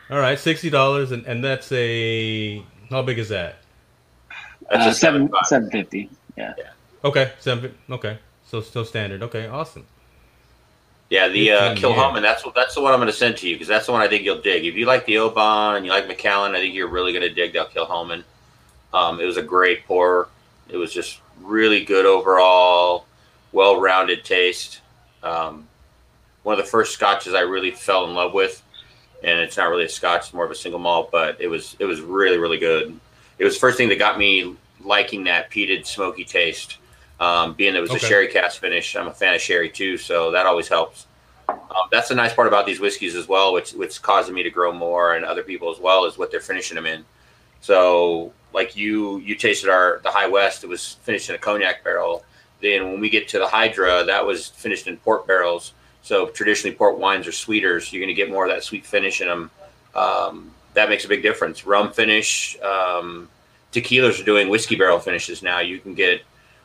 All 0.10 0.20
right, 0.20 0.40
sixty 0.40 0.70
dollars, 0.70 1.12
and 1.12 1.26
and 1.26 1.44
that's 1.44 1.72
a 1.72 2.64
how 2.90 3.04
big 3.04 3.20
is 3.20 3.30
that? 3.30 3.58
That's 4.70 4.86
uh, 4.86 4.90
a 4.90 4.94
seven 4.94 5.32
seven 5.44 5.70
fifty. 5.70 6.10
Yeah. 6.36 6.54
Okay, 7.04 7.32
seven. 7.40 7.76
Okay, 7.90 8.18
so 8.46 8.62
still 8.62 8.86
standard. 8.86 9.24
Okay, 9.24 9.48
awesome. 9.48 9.86
Yeah, 11.10 11.28
the 11.28 11.52
uh, 11.52 11.70
15 11.74 11.92
Kilchoman. 11.92 12.22
That's 12.22 12.46
what 12.46 12.54
that's 12.54 12.76
the 12.76 12.82
one 12.82 12.94
I'm 12.94 13.00
going 13.00 13.08
to 13.12 13.18
send 13.18 13.38
to 13.38 13.48
you 13.48 13.56
because 13.56 13.68
that's 13.68 13.88
the 13.88 13.92
one 13.92 14.02
I 14.02 14.08
think 14.08 14.24
you'll 14.24 14.42
dig. 14.42 14.66
If 14.66 14.76
you 14.76 14.86
like 14.86 15.06
the 15.06 15.18
Oban 15.18 15.76
and 15.76 15.86
you 15.86 15.92
like 15.92 16.08
Macallan, 16.08 16.54
I 16.54 16.60
think 16.60 16.76
you're 16.76 16.88
really 16.88 17.14
going 17.14 17.28
to 17.28 17.34
dig 17.34 17.54
that 17.54 17.74
Kilchoman. 17.74 18.24
Um, 18.94 19.20
it 19.20 19.26
was 19.26 19.38
a 19.38 19.42
great 19.44 19.86
pour. 19.86 20.28
It 20.68 20.78
was 20.78 20.94
just 20.94 21.20
really 21.42 21.84
good 21.84 22.06
overall, 22.06 23.06
well-rounded 23.52 24.24
taste. 24.24 24.82
Um, 25.24 25.68
one 26.44 26.58
of 26.58 26.64
the 26.64 26.70
first 26.70 26.94
scotches 26.94 27.34
I 27.34 27.42
really 27.42 27.72
fell 27.72 28.06
in 28.06 28.14
love 28.14 28.34
with, 28.34 28.62
and 29.24 29.40
it's 29.40 29.58
not 29.58 29.70
really 29.70 29.86
a 29.86 29.90
scotch; 29.90 30.22
it's 30.26 30.34
more 30.34 30.46
of 30.46 30.52
a 30.52 30.56
single 30.56 30.80
malt, 30.80 31.10
but 31.12 31.40
it 31.40 31.48
was 31.48 31.76
it 31.80 31.86
was 31.86 32.02
really 32.02 32.38
really 32.38 32.58
good. 32.58 32.98
It 33.38 33.44
was 33.46 33.54
the 33.56 33.60
first 33.60 33.78
thing 33.78 33.90
that 33.90 34.00
got 34.00 34.18
me 34.18 34.56
liking 34.84 35.24
that 35.26 35.50
peated 35.52 35.86
smoky 35.86 36.24
taste. 36.24 36.78
Um, 37.20 37.54
being 37.54 37.74
that 37.74 37.80
it 37.80 37.82
was 37.82 37.92
Okay. 37.92 38.06
a 38.06 38.10
sherry 38.10 38.28
cask 38.30 38.62
finish, 38.62 38.96
I'm 38.96 39.08
a 39.08 39.14
fan 39.14 39.34
of 39.36 39.42
sherry 39.42 39.70
too, 39.70 39.98
so 39.98 40.32
that 40.32 40.46
always 40.46 40.70
helps. 40.70 41.06
Um, 41.50 41.58
that's 41.92 42.08
the 42.08 42.16
nice 42.16 42.34
part 42.34 42.48
about 42.48 42.66
these 42.66 42.80
whiskeys 42.80 43.16
as 43.16 43.28
well, 43.28 43.52
which 43.54 43.72
which 43.74 43.90
is 43.90 44.00
causing 44.00 44.34
me 44.36 44.44
to 44.44 44.50
grow 44.50 44.72
more 44.72 45.16
and 45.16 45.26
other 45.26 45.44
people 45.44 45.70
as 45.72 45.80
well 45.80 46.06
is 46.06 46.18
what 46.18 46.32
they're 46.32 46.40
finishing 46.40 46.76
them 46.76 46.86
in. 46.86 47.04
So, 47.62 48.32
like 48.54 48.76
you, 48.78 49.18
you 49.20 49.36
tasted 49.36 49.70
our 49.70 50.00
the 50.04 50.12
High 50.12 50.28
West. 50.28 50.64
It 50.64 50.68
was 50.68 50.94
finished 51.04 51.28
in 51.30 51.36
a 51.36 51.38
cognac 51.40 51.84
barrel. 51.84 52.24
Then 52.62 52.92
when 52.92 53.00
we 53.00 53.10
get 53.10 53.28
to 53.30 53.40
the 53.40 53.48
Hydra, 53.48 54.04
that 54.06 54.26
was 54.26 54.48
finished 54.48 54.88
in 54.88 54.98
port 54.98 55.28
barrels. 55.28 55.74
So 56.02 56.28
traditionally, 56.28 56.76
port 56.76 56.98
wines 56.98 57.28
are 57.28 57.32
sweeter, 57.32 57.80
so 57.80 57.94
you're 57.96 58.02
going 58.06 58.16
to 58.16 58.20
get 58.20 58.30
more 58.32 58.46
of 58.46 58.52
that 58.52 58.64
sweet 58.64 58.86
finish 58.86 59.22
in 59.22 59.28
them. 59.28 59.52
Um, 59.96 60.52
that 60.74 60.90
makes 60.90 61.06
a 61.06 61.08
big 61.08 61.22
difference. 61.22 61.66
Rum 61.66 61.92
finish, 61.92 62.58
um, 62.62 63.28
tequilas 63.74 64.20
are 64.22 64.24
doing 64.26 64.50
whiskey 64.50 64.76
barrel 64.76 65.00
finishes 65.00 65.44
now. 65.44 65.60
You 65.60 65.80
can 65.80 65.94
get 65.94 66.22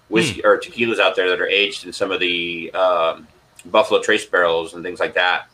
whiskey 0.09 0.45
or 0.45 0.59
tequilas 0.59 0.99
out 0.99 1.16
there 1.16 1.28
that 1.30 1.41
are 1.41 1.47
aged 1.49 1.85
in 1.87 1.93
some 1.93 2.11
of 2.12 2.20
the 2.20 2.70
um, 2.74 3.26
Buffalo 3.66 4.01
Trace 4.03 4.24
barrels 4.26 4.74
and 4.74 4.85
things 4.85 5.01
like 5.01 5.14
that, 5.14 5.47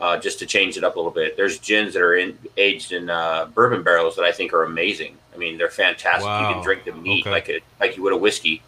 uh, 0.00 0.18
just 0.18 0.38
to 0.38 0.46
change 0.46 0.76
it 0.76 0.84
up 0.84 0.94
a 0.96 0.98
little 0.98 1.10
bit. 1.10 1.36
There's 1.36 1.58
gins 1.58 1.94
that 1.94 2.02
are 2.02 2.16
in, 2.16 2.38
aged 2.56 2.92
in 2.92 3.10
uh, 3.10 3.46
bourbon 3.46 3.82
barrels 3.82 4.14
that 4.16 4.24
I 4.24 4.32
think 4.32 4.52
are 4.52 4.62
amazing. 4.64 5.16
I 5.34 5.38
mean, 5.38 5.58
they're 5.58 5.68
fantastic. 5.70 6.24
You 6.26 6.54
can 6.54 6.62
drink 6.62 6.84
them 6.84 7.02
neat 7.02 7.22
Okay. 7.22 7.30
like 7.30 7.48
it 7.48 7.62
like 7.80 7.96
you 7.96 8.02
would 8.04 8.12
a 8.12 8.16
whiskey. 8.16 8.62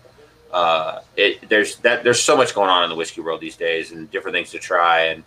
Uh, 0.53 1.01
it 1.17 1.49
there's 1.49 1.77
that 1.79 2.05
there's 2.05 2.21
so 2.23 2.37
much 2.37 2.55
going 2.55 2.71
on 2.71 2.83
in 2.85 2.91
the 2.91 2.97
whiskey 2.97 3.21
world 3.21 3.41
these 3.41 3.57
days 3.57 3.93
and 3.93 4.11
different 4.11 4.35
things 4.35 4.51
to 4.51 4.59
try. 4.59 5.05
And 5.05 5.25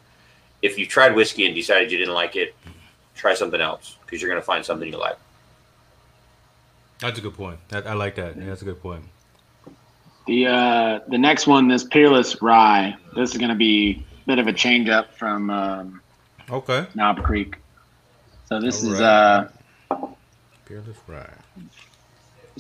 if 0.62 0.78
you 0.78 0.86
tried 0.86 1.16
whiskey 1.16 1.46
and 1.46 1.56
decided 1.56 1.92
you 1.92 1.98
didn't 1.98 2.14
like 2.14 2.36
it, 2.36 2.56
try 3.16 3.34
something 3.34 3.62
else 3.62 3.98
because 4.06 4.22
you're 4.22 4.30
going 4.30 4.42
to 4.42 4.46
find 4.46 4.66
something 4.66 4.88
you 4.92 4.98
like. 4.98 5.18
That's 7.00 7.18
a 7.18 7.22
good 7.22 7.34
point. 7.34 7.60
That, 7.70 7.88
I 7.88 7.94
like 7.94 8.16
that. 8.16 8.38
Yeah, 8.38 8.46
that's 8.46 8.62
a 8.62 8.66
good 8.66 8.82
point. 8.82 9.04
The 10.28 10.48
uh, 10.48 11.00
the 11.08 11.18
next 11.18 11.48
one, 11.48 11.68
this 11.68 11.84
Peerless 11.84 12.42
Rye. 12.42 12.96
This 13.16 13.32
is 13.32 13.38
going 13.38 13.50
to 13.50 13.56
be 13.56 14.06
a 14.24 14.28
bit 14.28 14.40
of 14.40 14.48
a 14.48 14.54
change 14.54 14.88
up 14.90 15.16
from 15.16 15.50
um, 15.50 16.02
Okay. 16.50 16.86
Knob 16.96 17.24
Creek. 17.24 17.56
So 18.48 18.60
this 18.60 18.84
is 18.84 19.00
Alright. 19.02 19.50
uh, 19.92 20.08
Peerless 20.66 20.98
Rye. 21.08 21.30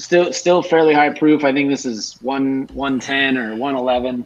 Still 0.01 0.33
still 0.33 0.61
fairly 0.61 0.93
high 0.93 1.09
proof. 1.11 1.43
I 1.43 1.53
think 1.53 1.69
this 1.69 1.85
is 1.85 2.17
one 2.21 2.67
one 2.73 2.99
ten 2.99 3.37
or 3.37 3.55
one 3.55 3.75
eleven. 3.75 4.25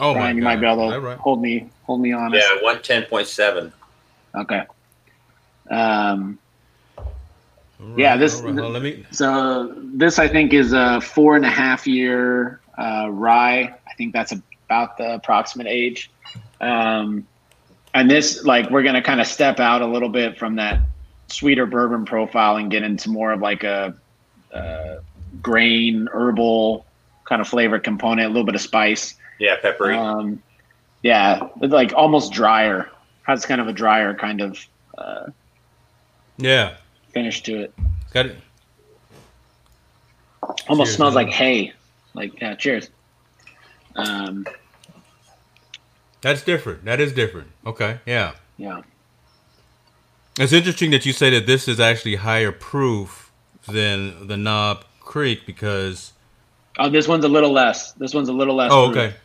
Oh 0.00 0.12
my 0.14 0.20
Brian, 0.20 0.36
you 0.36 0.42
might 0.42 0.56
be 0.56 0.66
able 0.66 0.90
to 0.90 1.00
right? 1.00 1.18
hold 1.18 1.40
me 1.42 1.68
hold 1.84 2.00
me 2.00 2.12
honest. 2.12 2.46
Yeah, 2.46 2.62
one 2.62 2.82
ten 2.82 3.04
point 3.04 3.26
seven. 3.26 3.72
Okay. 4.34 4.64
Um, 5.70 6.38
All 6.96 7.04
right, 7.80 7.98
Yeah, 7.98 8.16
this- 8.16 8.40
all 8.40 8.46
right. 8.46 8.54
Well, 8.54 8.70
let 8.70 8.82
me. 8.82 9.04
so 9.10 9.74
this 9.76 10.18
I 10.18 10.28
think 10.28 10.52
is 10.54 10.72
a 10.72 11.00
four 11.00 11.36
and 11.36 11.44
a 11.44 11.50
half 11.50 11.86
year 11.86 12.60
uh, 12.78 13.08
rye. 13.10 13.74
I 13.86 13.94
think 13.96 14.12
that's 14.12 14.32
about 14.32 14.96
the 14.96 15.14
approximate 15.14 15.66
age. 15.66 16.10
Um, 16.60 17.26
and 17.94 18.10
this, 18.10 18.44
like, 18.44 18.70
we're 18.70 18.82
gonna 18.82 19.02
kind 19.02 19.20
of 19.20 19.26
step 19.26 19.60
out 19.60 19.82
a 19.82 19.86
little 19.86 20.08
bit 20.08 20.38
from 20.38 20.56
that 20.56 20.80
sweeter 21.28 21.66
bourbon 21.66 22.04
profile 22.04 22.56
and 22.56 22.70
get 22.70 22.82
into 22.82 23.10
more 23.10 23.32
of 23.32 23.40
like 23.40 23.64
a, 23.64 23.94
uh 24.52 24.96
grain 25.42 26.08
herbal 26.12 26.84
kind 27.24 27.40
of 27.40 27.48
flavor 27.48 27.78
component, 27.78 28.26
a 28.26 28.28
little 28.28 28.44
bit 28.46 28.54
of 28.54 28.60
spice. 28.60 29.14
Yeah, 29.38 29.56
peppery. 29.60 29.96
Um, 29.96 30.42
yeah, 31.02 31.48
it's 31.60 31.72
like 31.72 31.92
almost 31.94 32.32
drier. 32.32 32.90
Has 33.22 33.44
kind 33.44 33.60
of 33.60 33.68
a 33.68 33.72
drier 33.72 34.14
kind 34.14 34.40
of 34.40 34.58
uh, 34.96 35.26
Yeah. 36.38 36.74
finish 37.12 37.42
to 37.42 37.60
it. 37.60 37.74
Got 38.12 38.26
it. 38.26 38.36
Almost 40.68 40.88
Cheers, 40.88 40.96
smells 40.96 41.14
man. 41.14 41.24
like 41.26 41.34
hay. 41.34 41.72
like 42.14 42.40
yeah, 42.40 42.54
cheers. 42.54 42.88
Um, 43.96 44.46
That's 46.20 46.42
different. 46.42 46.84
That 46.84 47.00
is 47.00 47.12
different. 47.12 47.48
Okay, 47.66 47.98
yeah. 48.06 48.32
yeah. 48.56 48.82
It's 50.38 50.52
interesting 50.52 50.90
that 50.92 51.04
you 51.04 51.12
say 51.12 51.30
that 51.30 51.46
this 51.46 51.68
is 51.68 51.78
actually 51.80 52.16
higher 52.16 52.52
proof 52.52 53.27
than 53.66 54.26
the 54.26 54.36
Knob 54.36 54.84
Creek 55.00 55.46
because. 55.46 56.12
Oh, 56.78 56.88
this 56.88 57.08
one's 57.08 57.24
a 57.24 57.28
little 57.28 57.50
less. 57.52 57.92
This 57.92 58.14
one's 58.14 58.28
a 58.28 58.32
little 58.32 58.54
less. 58.54 58.70
Oh, 58.72 58.92
proof. 58.92 58.96
okay. 58.96 59.16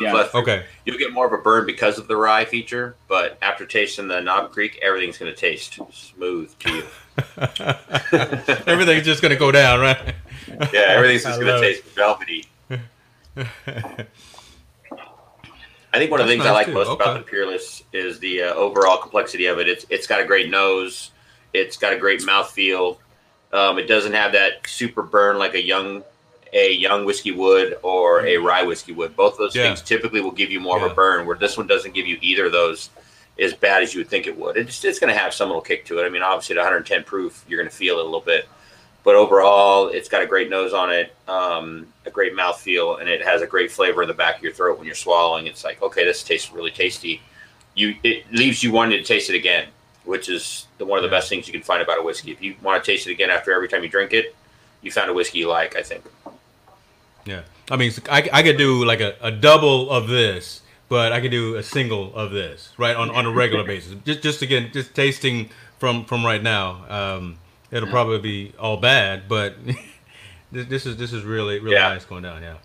Yeah. 0.00 0.12
But 0.12 0.34
Okay. 0.34 0.64
you'll 0.84 0.98
get 0.98 1.12
more 1.12 1.26
of 1.26 1.32
a 1.32 1.42
burn 1.42 1.66
because 1.66 1.98
of 1.98 2.08
the 2.08 2.16
rye 2.16 2.44
feature. 2.46 2.96
But 3.08 3.38
after 3.42 3.66
tasting 3.66 4.08
the 4.08 4.20
Knob 4.20 4.50
Creek, 4.50 4.78
everything's 4.82 5.18
going 5.18 5.32
to 5.32 5.38
taste 5.38 5.78
smooth 5.92 6.50
to 6.60 6.70
you. 6.72 6.84
Everything's 8.66 9.04
just 9.04 9.20
gonna 9.20 9.36
go 9.36 9.52
down, 9.52 9.80
right? 9.80 10.14
Yeah, 10.72 10.80
everything's 10.88 11.24
just 11.24 11.38
going 11.38 11.54
to 11.54 11.60
taste 11.60 11.84
velvety. 11.94 12.46
I 15.94 15.98
think 15.98 16.10
one 16.10 16.20
of 16.20 16.26
the 16.26 16.32
That's 16.36 16.42
things 16.44 16.46
I 16.46 16.52
like 16.52 16.66
too. 16.66 16.72
most 16.72 16.88
Okay. 16.88 17.04
about 17.04 17.18
the 17.18 17.30
Peerless 17.30 17.82
is 17.92 18.18
the 18.18 18.44
uh, 18.44 18.54
overall 18.54 18.96
complexity 18.96 19.46
of 19.46 19.58
it. 19.58 19.68
It's 19.68 19.84
it's 19.90 20.06
got 20.06 20.20
a 20.20 20.24
great 20.24 20.48
nose, 20.50 21.10
it's 21.52 21.76
got 21.76 21.92
a 21.92 21.98
great 21.98 22.20
mouthfeel. 22.22 22.96
Um, 23.52 23.78
it 23.78 23.86
doesn't 23.86 24.12
have 24.14 24.32
that 24.32 24.66
super 24.66 25.02
burn 25.02 25.38
like 25.38 25.54
a 25.54 25.62
young 25.62 26.02
a 26.54 26.70
young 26.72 27.06
whiskey 27.06 27.30
would 27.32 27.78
or 27.82 28.26
a 28.26 28.36
rye 28.36 28.62
whiskey 28.62 28.92
would. 28.92 29.16
Both 29.16 29.32
of 29.34 29.38
those 29.38 29.56
Yeah. 29.56 29.62
things 29.64 29.80
typically 29.80 30.20
will 30.20 30.32
give 30.32 30.50
you 30.50 30.60
more 30.60 30.76
of 30.76 30.82
a 30.90 30.94
burn, 30.94 31.24
where 31.26 31.36
this 31.36 31.56
one 31.56 31.66
doesn't 31.66 31.94
give 31.94 32.06
you 32.06 32.18
either 32.20 32.44
of 32.46 32.52
those 32.52 32.90
as 33.38 33.54
bad 33.54 33.82
as 33.82 33.94
you 33.94 34.00
would 34.00 34.08
think 34.08 34.26
it 34.26 34.36
would. 34.36 34.58
It's 34.58 34.84
it's 34.84 34.98
going 34.98 35.12
to 35.12 35.18
have 35.18 35.32
some 35.32 35.48
little 35.48 35.62
kick 35.62 35.86
to 35.86 35.98
it. 35.98 36.04
I 36.04 36.10
mean, 36.10 36.20
obviously 36.22 36.54
at 36.56 36.58
110 36.60 37.04
proof, 37.04 37.42
you're 37.48 37.58
going 37.58 37.70
to 37.70 37.74
feel 37.74 37.96
it 37.98 38.02
a 38.02 38.04
little 38.04 38.20
bit, 38.20 38.46
but 39.02 39.14
overall, 39.14 39.88
it's 39.88 40.10
got 40.10 40.20
a 40.22 40.26
great 40.26 40.50
nose 40.50 40.74
on 40.74 40.92
it, 40.92 41.14
um, 41.26 41.86
a 42.04 42.10
great 42.10 42.34
mouthfeel, 42.34 43.00
and 43.00 43.08
it 43.08 43.22
has 43.24 43.40
a 43.40 43.46
great 43.46 43.72
flavor 43.72 44.02
in 44.02 44.08
the 44.08 44.14
back 44.14 44.36
of 44.36 44.42
your 44.42 44.52
throat 44.52 44.76
when 44.76 44.84
you're 44.86 44.94
swallowing. 44.94 45.46
It's 45.46 45.64
like, 45.64 45.80
okay, 45.80 46.04
this 46.04 46.22
tastes 46.22 46.52
really 46.52 46.70
tasty. 46.70 47.22
You 47.74 47.94
it 48.04 48.30
leaves 48.30 48.62
you 48.62 48.72
wanting 48.72 48.98
to 48.98 49.04
taste 49.04 49.30
it 49.30 49.36
again, 49.36 49.68
which 50.04 50.28
is 50.28 50.66
the, 50.78 50.84
one 50.84 50.98
of 50.98 51.02
the 51.02 51.08
Yeah. 51.08 51.18
best 51.18 51.28
things 51.28 51.46
you 51.46 51.52
can 51.52 51.62
find 51.62 51.82
about 51.82 51.98
a 51.98 52.02
whiskey. 52.02 52.30
If 52.32 52.42
you 52.42 52.54
want 52.62 52.82
to 52.82 52.90
taste 52.92 53.06
it 53.06 53.12
again 53.12 53.30
after 53.30 53.52
every 53.52 53.68
time 53.68 53.82
you 53.82 53.88
drink 53.88 54.12
it, 54.12 54.34
you 54.82 54.90
found 54.90 55.10
a 55.10 55.14
whiskey 55.14 55.38
you 55.38 55.48
like. 55.48 55.76
I 55.76 55.82
think. 55.82 56.04
Yeah. 57.24 57.42
I 57.70 57.76
mean, 57.76 57.92
I, 58.10 58.28
I 58.32 58.42
could 58.42 58.58
do 58.58 58.84
like 58.84 59.00
a, 59.00 59.14
a 59.20 59.30
double 59.30 59.88
of 59.90 60.08
this, 60.08 60.60
but 60.88 61.12
I 61.12 61.20
could 61.20 61.30
do 61.30 61.54
a 61.56 61.62
single 61.62 62.14
of 62.14 62.32
this, 62.32 62.70
right, 62.76 62.96
on, 62.96 63.10
on 63.10 63.26
a 63.26 63.30
regular 63.30 63.64
basis. 63.72 63.94
Just 64.04 64.22
just 64.22 64.42
again, 64.42 64.70
just 64.72 64.94
tasting 64.94 65.48
from 65.78 66.04
from 66.04 66.24
right 66.24 66.42
now. 66.42 66.84
Um, 66.88 67.38
it'll 67.70 67.88
probably 67.88 68.18
be 68.18 68.52
all 68.58 68.76
bad, 68.76 69.28
but 69.28 69.54
this, 70.52 70.66
this 70.66 70.86
is 70.86 70.96
this 70.96 71.12
is 71.12 71.22
really 71.24 71.60
really 71.60 71.76
Yeah. 71.76 71.88
nice 71.90 72.04
going 72.04 72.24
down. 72.24 72.42
Yeah. 72.42 72.56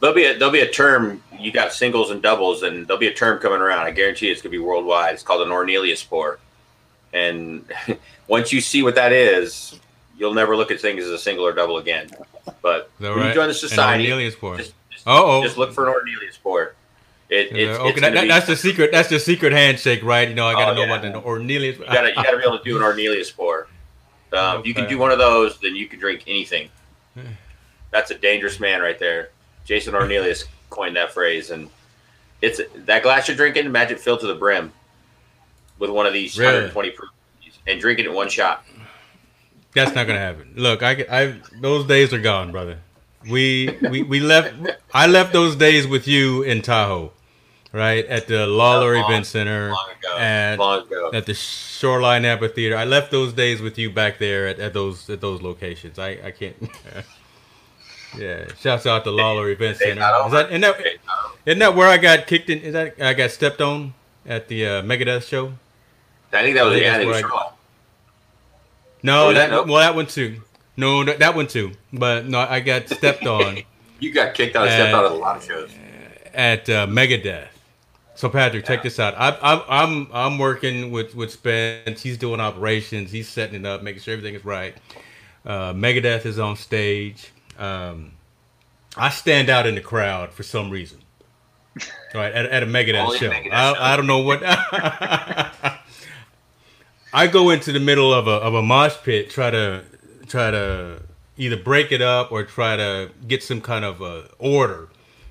There'll 0.00 0.14
be 0.14 0.24
a 0.24 0.38
there'll 0.38 0.52
be 0.52 0.60
a 0.60 0.70
term. 0.70 1.22
You 1.38 1.52
got 1.52 1.72
singles 1.72 2.10
and 2.10 2.22
doubles, 2.22 2.62
and 2.62 2.86
there'll 2.86 3.00
be 3.00 3.08
a 3.08 3.14
term 3.14 3.38
coming 3.40 3.60
around. 3.60 3.80
I 3.86 3.90
guarantee 3.90 4.30
it's 4.30 4.40
gonna 4.40 4.50
be 4.52 4.58
worldwide. 4.58 5.12
It's 5.14 5.22
called 5.22 5.42
an 5.42 5.48
Ornelius 5.52 6.08
pour, 6.08 6.38
and 7.12 7.64
once 8.28 8.52
you 8.52 8.60
see 8.60 8.82
what 8.82 8.94
that 8.96 9.12
is, 9.12 9.78
you'll 10.16 10.34
never 10.34 10.56
look 10.56 10.70
at 10.70 10.80
things 10.80 11.04
as 11.04 11.10
a 11.10 11.18
single 11.18 11.46
or 11.46 11.52
double 11.52 11.78
again. 11.78 12.10
But 12.62 12.90
when 12.98 13.12
right? 13.12 13.28
you 13.28 13.34
join 13.34 13.48
the 13.48 13.54
society, 13.54 14.06
Ornelius 14.06 14.36
pour. 14.38 14.56
just, 14.56 14.72
just, 14.90 15.06
Uh-oh. 15.06 15.42
just 15.42 15.56
look 15.58 15.72
for 15.72 15.86
an 15.88 15.94
Ornelius 15.94 16.38
pour. 16.42 16.74
It, 17.28 17.52
Yeah, 17.52 17.58
it's, 17.72 17.78
okay, 17.78 17.88
it's 17.90 18.00
that, 18.00 18.14
that- 18.14 18.22
be- 18.22 18.28
that's 18.28 18.46
the 18.46 18.56
secret. 18.56 18.90
That's 18.90 19.08
the 19.10 19.20
secret 19.20 19.52
handshake, 19.52 20.02
right? 20.02 20.28
You 20.28 20.34
know, 20.34 20.46
I 20.46 20.54
got 20.54 20.66
to 20.66 20.70
Oh, 20.72 20.74
know 20.74 20.84
yeah. 20.84 20.96
about 20.96 21.02
the 21.12 21.20
Ornelius. 21.28 21.78
You 21.78 21.84
gotta, 21.84 22.08
you 22.08 22.14
gotta 22.14 22.36
be 22.38 22.42
able 22.42 22.58
to 22.58 22.64
do 22.64 22.76
an 22.76 22.82
Ornelius 22.82 23.34
pour. 23.34 23.68
Um, 24.32 24.60
If 24.60 24.66
you 24.66 24.74
can 24.74 24.88
do 24.88 24.98
one 24.98 25.10
of 25.10 25.18
those, 25.18 25.58
then 25.60 25.76
you 25.76 25.86
can 25.86 25.98
drink 25.98 26.24
anything. 26.26 26.68
That's 27.90 28.10
a 28.10 28.14
dangerous 28.14 28.60
man 28.60 28.80
right 28.80 28.98
there. 28.98 29.30
Jason 29.64 29.94
Ornelius 29.94 30.44
coined 30.70 30.96
that 30.96 31.12
phrase, 31.12 31.50
and 31.50 31.68
it's 32.42 32.60
that 32.74 33.02
glass 33.02 33.28
you're 33.28 33.36
drinking, 33.36 33.66
imagine 33.66 33.98
filled 33.98 34.20
to 34.20 34.26
the 34.26 34.34
brim 34.34 34.72
with 35.78 35.90
one 35.90 36.06
of 36.06 36.12
these 36.12 36.38
Really? 36.38 36.52
120 36.52 36.90
proof, 36.90 37.10
and 37.66 37.80
drink 37.80 37.98
it 37.98 38.06
in 38.06 38.14
one 38.14 38.28
shot. 38.28 38.64
That's 39.74 39.94
not 39.94 40.06
gonna 40.06 40.18
happen. 40.18 40.54
Look, 40.56 40.82
I, 40.82 41.04
I 41.10 41.34
those 41.60 41.86
days 41.86 42.12
are 42.12 42.20
gone, 42.20 42.50
brother. 42.50 42.78
We 43.28 43.76
we 43.90 44.02
we 44.02 44.20
left. 44.20 44.54
I 44.94 45.06
left 45.06 45.32
those 45.32 45.56
days 45.56 45.86
with 45.86 46.08
you 46.08 46.42
in 46.42 46.62
Tahoe, 46.62 47.12
right 47.72 48.04
at 48.06 48.26
the 48.28 48.46
Lawlor 48.46 48.94
Long- 48.94 49.10
Event 49.10 49.26
Center 49.26 49.70
Long 49.70 49.90
and 50.18 50.60
at 51.14 51.26
the 51.26 51.34
Shoreline 51.34 52.24
Amphitheater. 52.24 52.76
I 52.76 52.84
left 52.84 53.10
those 53.10 53.32
days 53.32 53.60
with 53.60 53.76
you 53.78 53.90
back 53.90 54.18
there 54.18 54.46
at, 54.46 54.58
at 54.58 54.72
those 54.72 55.08
at 55.10 55.20
those 55.20 55.42
locations. 55.42 55.98
I 55.98 56.18
I 56.24 56.30
can't. 56.30 56.56
yeah, 58.18 58.46
shouts 58.60 58.86
out 58.86 59.04
to 59.04 59.10
Lawlor 59.10 59.52
Event 59.52 59.76
Center. 59.76 60.00
Is 60.26 60.32
that, 60.32 60.46
isn't, 60.48 60.60
that, 60.62 60.86
isn't 61.44 61.58
that 61.58 61.74
where 61.76 61.88
I 61.88 61.98
got 61.98 62.26
kicked 62.26 62.48
in? 62.50 62.60
Is 62.60 62.72
that 62.72 62.94
I 63.00 63.14
got 63.14 63.30
stepped 63.30 63.60
on 63.60 63.94
at 64.24 64.48
the 64.48 64.64
uh, 64.66 64.82
Megadeth 64.82 65.28
show? 65.28 65.52
I 66.32 66.42
think 66.42 66.56
that 66.56 66.64
was 66.64 66.72
I 66.72 66.76
think 66.76 66.84
yeah, 66.86 66.94
I 66.94 66.98
think 66.98 67.08
it 67.10 67.14
was 67.14 67.24
I-. 67.24 67.50
No, 69.02 69.28
Oh, 69.28 69.32
that 69.34 69.50
nope. 69.50 69.66
well 69.68 69.76
that 69.78 69.94
one 69.94 70.06
too. 70.06 70.42
No, 70.76 71.02
that, 71.04 71.18
that 71.20 71.34
one 71.34 71.46
too. 71.46 71.72
But 71.92 72.26
no, 72.26 72.38
I 72.40 72.60
got 72.60 72.88
stepped 72.88 73.26
on. 73.26 73.58
You 74.00 74.12
got 74.14 74.32
kicked 74.34 74.54
out, 74.54 74.68
stepped 74.68 74.94
Uh, 74.94 74.96
out 74.98 75.04
of 75.06 75.12
a 75.12 75.14
lot 75.16 75.36
of 75.38 75.44
shows. 75.44 75.70
at 76.32 76.68
uh, 76.70 76.86
Megadeth. 76.86 77.48
So 78.14 78.28
Patrick, 78.28 78.64
check 78.64 78.84
this 78.84 79.00
out. 79.00 79.14
I, 79.18 79.36
I'm 79.42 79.62
I'm 79.68 80.08
I'm 80.12 80.38
working 80.38 80.92
with 80.92 81.16
with 81.16 81.32
Spence. 81.32 82.00
He's 82.00 82.16
doing 82.16 82.38
operations. 82.40 83.10
He's 83.10 83.28
setting 83.28 83.56
it 83.56 83.66
up, 83.66 83.82
making 83.82 84.02
sure 84.02 84.12
everything 84.12 84.36
is 84.36 84.44
right. 84.44 84.76
Uh, 85.44 85.72
Megadeth 85.72 86.26
is 86.26 86.38
on 86.38 86.54
stage. 86.56 87.32
Um, 87.58 88.12
I 88.96 89.08
stand 89.08 89.50
out 89.50 89.66
in 89.66 89.74
the 89.74 89.80
crowd 89.80 90.30
for 90.32 90.44
some 90.44 90.70
reason. 90.70 90.98
Right 92.14 92.32
at, 92.32 92.46
at 92.46 92.62
a 92.62 92.66
Megadeth 92.66 93.18
show. 93.18 93.30
Megadeth 93.30 93.44
show. 93.46 93.50
I, 93.50 93.94
I 93.94 93.96
don't 93.96 94.06
know 94.06 94.20
what. 94.20 94.40
I 97.12 97.26
go 97.26 97.50
into 97.50 97.72
the 97.72 97.80
middle 97.80 98.12
of 98.12 98.26
a 98.26 98.32
of 98.32 98.54
a 98.54 98.62
mosh 98.62 98.96
pit, 99.02 99.30
try 99.30 99.50
to 99.50 99.84
try 100.26 100.50
to 100.50 101.02
either 101.36 101.56
break 101.56 101.92
it 101.92 102.02
up 102.02 102.32
or 102.32 102.44
try 102.44 102.76
to 102.76 103.10
get 103.26 103.42
some 103.42 103.60
kind 103.60 103.84
of 103.84 104.02
uh, 104.02 104.22
order, 104.38 104.88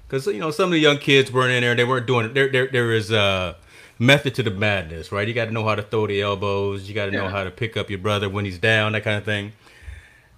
because 0.08 0.26
you 0.28 0.40
know 0.40 0.52
some 0.52 0.66
of 0.66 0.72
the 0.72 0.80
young 0.80 0.98
kids 0.98 1.32
weren't 1.32 1.52
in 1.52 1.62
there. 1.62 1.76
They 1.76 1.84
weren't 1.84 2.08
doing 2.08 2.26
it. 2.28 2.34
There 2.34 2.50
there 2.50 2.68
there 2.68 2.92
is 2.92 3.12
a 3.12 3.56
method 4.00 4.36
to 4.36 4.44
the 4.44 4.52
madness, 4.52 5.12
right? 5.12 5.28
You 5.28 5.34
got 5.34 5.46
to 5.46 5.52
know 5.52 5.66
how 5.66 5.76
to 5.76 5.84
throw 5.84 6.08
the 6.08 6.22
elbows. 6.22 6.88
You 6.88 6.96
got 6.96 7.06
to 7.06 7.12
know 7.12 7.30
how 7.30 7.44
to 7.44 7.52
pick 7.52 7.78
up 7.78 7.90
your 7.90 8.00
brother 8.00 8.30
when 8.30 8.46
he's 8.46 8.60
down, 8.60 8.94
that 8.94 9.04
kind 9.04 9.18
of 9.18 9.26
thing. 9.26 9.54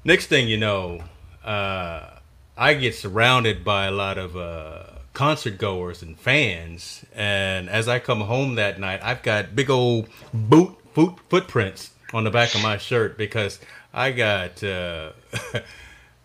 Next 0.03 0.27
thing 0.27 0.47
you 0.47 0.57
know, 0.57 1.03
uh, 1.43 2.19
I 2.57 2.73
get 2.75 2.95
surrounded 2.95 3.65
by 3.65 3.85
a 3.85 3.91
lot 3.91 4.17
of 4.17 4.37
uh, 4.37 4.83
concert 5.13 5.57
goers 5.57 6.01
and 6.01 6.17
fans. 6.17 7.03
And 7.13 7.69
as 7.69 7.89
I 7.89 7.99
come 7.99 8.21
home 8.21 8.55
that 8.55 8.79
night, 8.79 9.01
I've 9.03 9.23
got 9.23 9.55
big 9.55 9.69
old 9.69 10.07
boot 10.33 10.78
foot 10.93 11.13
footprints 11.29 11.91
on 12.13 12.23
the 12.23 12.31
back 12.31 12.55
of 12.55 12.61
my 12.61 12.77
shirt 12.77 13.17
because 13.17 13.59
I 13.93 14.11
got 14.11 14.63
uh, 14.63 15.11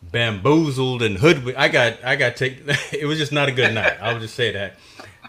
bamboozled 0.03 1.03
and 1.03 1.17
hoodwinked. 1.19 1.59
I 1.59 1.69
got 1.69 2.05
I 2.05 2.17
got 2.17 2.37
taken. 2.37 2.65
it 2.93 3.07
was 3.07 3.19
just 3.19 3.33
not 3.33 3.49
a 3.49 3.53
good 3.53 3.75
night. 3.75 4.01
I 4.01 4.13
would 4.13 4.23
just 4.23 4.35
say 4.35 4.53
that. 4.53 4.77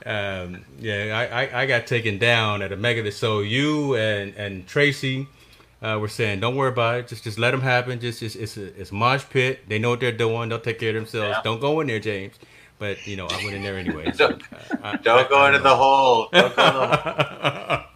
Um, 0.05 0.65
yeah, 0.79 1.17
I, 1.31 1.45
I, 1.45 1.61
I 1.61 1.65
got 1.65 1.87
taken 1.87 2.19
down 2.19 2.61
at 2.61 2.71
a 2.71 2.75
mega. 2.77 3.11
So 3.11 3.39
you 3.39 3.95
and 3.95 4.33
and 4.35 4.67
Tracy 4.67 5.27
uh, 5.81 5.97
were 5.99 6.07
saying, 6.07 6.39
don't 6.41 6.55
worry 6.55 6.69
about 6.69 6.99
it. 6.99 7.07
Just 7.07 7.23
just 7.23 7.39
let 7.39 7.51
them 7.51 7.61
happen. 7.61 7.99
Just, 7.99 8.19
just 8.19 8.35
it's 8.35 8.57
a 8.57 8.65
it's 8.79 8.91
mosh 8.91 9.23
pit. 9.29 9.67
They 9.67 9.79
know 9.79 9.89
what 9.91 9.99
they're 9.99 10.11
doing. 10.11 10.49
They'll 10.49 10.59
take 10.59 10.79
care 10.79 10.89
of 10.89 10.95
themselves. 10.95 11.37
Yeah. 11.37 11.41
Don't 11.43 11.59
go 11.59 11.79
in 11.79 11.87
there, 11.87 11.99
James. 11.99 12.35
But 12.77 13.07
you 13.07 13.15
know, 13.15 13.27
I 13.27 13.37
went 13.37 13.55
in 13.55 13.63
there 13.63 13.77
anyway. 13.77 14.11
Don't- 14.15 14.41
I- 14.83 14.97
Don't 15.03 15.29
go 15.29 15.45
into 15.47 15.59
the 15.59 15.75
hole. 15.75 16.27
Don't 16.33 16.55
go 16.55 16.67
in 16.67 16.73
the 16.73 16.97
hole. 16.97 17.94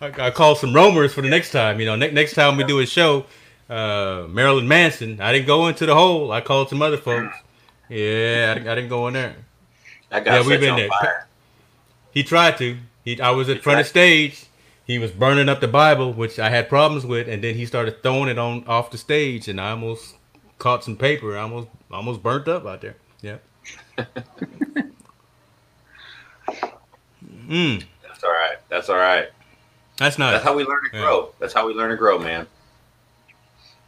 I, 0.00 0.26
I 0.26 0.30
call 0.30 0.54
some 0.54 0.74
roamers 0.74 1.12
for 1.14 1.22
the 1.22 1.28
next 1.28 1.50
time. 1.52 1.80
You 1.80 1.86
know, 1.86 1.96
ne- 1.96 2.10
next 2.10 2.34
time 2.34 2.56
we 2.56 2.64
do 2.64 2.80
a 2.80 2.86
show, 2.86 3.24
uh, 3.70 4.26
Marilyn 4.28 4.68
Manson. 4.68 5.20
I 5.20 5.32
didn't 5.32 5.46
go 5.46 5.66
into 5.68 5.86
the 5.86 5.94
hole. 5.94 6.32
I 6.32 6.40
called 6.40 6.68
some 6.68 6.82
other 6.82 6.96
folks. 6.98 7.34
Yeah, 7.88 8.48
I, 8.50 8.54
didn't- 8.54 8.68
I 8.68 8.74
didn't 8.74 8.90
go 8.90 9.06
in 9.08 9.14
there. 9.14 9.36
Yeah, 10.12 10.46
we've 10.46 10.60
been 10.60 10.76
there. 10.76 10.88
fire. 10.88 11.26
He 12.12 12.22
tried 12.22 12.56
to. 12.58 12.76
He, 13.04 13.20
I 13.20 13.30
was 13.30 13.48
at 13.48 13.56
He 13.56 13.62
front 13.62 13.80
of 13.80 13.86
stage. 13.86 14.46
He 14.86 14.98
was 14.98 15.10
burning 15.10 15.48
up 15.48 15.60
the 15.60 15.66
Bible, 15.68 16.12
which 16.12 16.38
I 16.38 16.48
had 16.48 16.68
problems 16.68 17.04
with, 17.04 17.28
and 17.28 17.42
then 17.42 17.56
he 17.56 17.66
started 17.66 18.02
throwing 18.02 18.28
it 18.28 18.38
on 18.38 18.64
off 18.66 18.90
the 18.92 18.98
stage, 18.98 19.48
and 19.48 19.60
I 19.60 19.70
almost 19.70 20.14
caught 20.58 20.84
some 20.84 20.96
paper. 20.96 21.36
I 21.36 21.42
almost 21.42 21.68
almost 21.90 22.22
burnt 22.22 22.46
up 22.46 22.64
out 22.66 22.80
there. 22.82 22.94
Yeah. 23.20 23.38
mm, 27.48 27.84
That's 28.02 28.22
all 28.24 28.30
right. 28.30 28.56
That's 28.68 28.88
all 28.88 28.96
right. 28.96 29.28
That's 29.98 30.18
not. 30.18 30.32
That's 30.32 30.44
how 30.44 30.54
we 30.56 30.64
learn 30.64 30.80
to 30.90 30.96
Yeah. 30.96 31.02
grow. 31.02 31.34
That's 31.38 31.52
how 31.54 31.66
we 31.66 31.74
learn 31.74 31.90
to 31.90 31.96
grow, 31.96 32.18
man. 32.18 32.46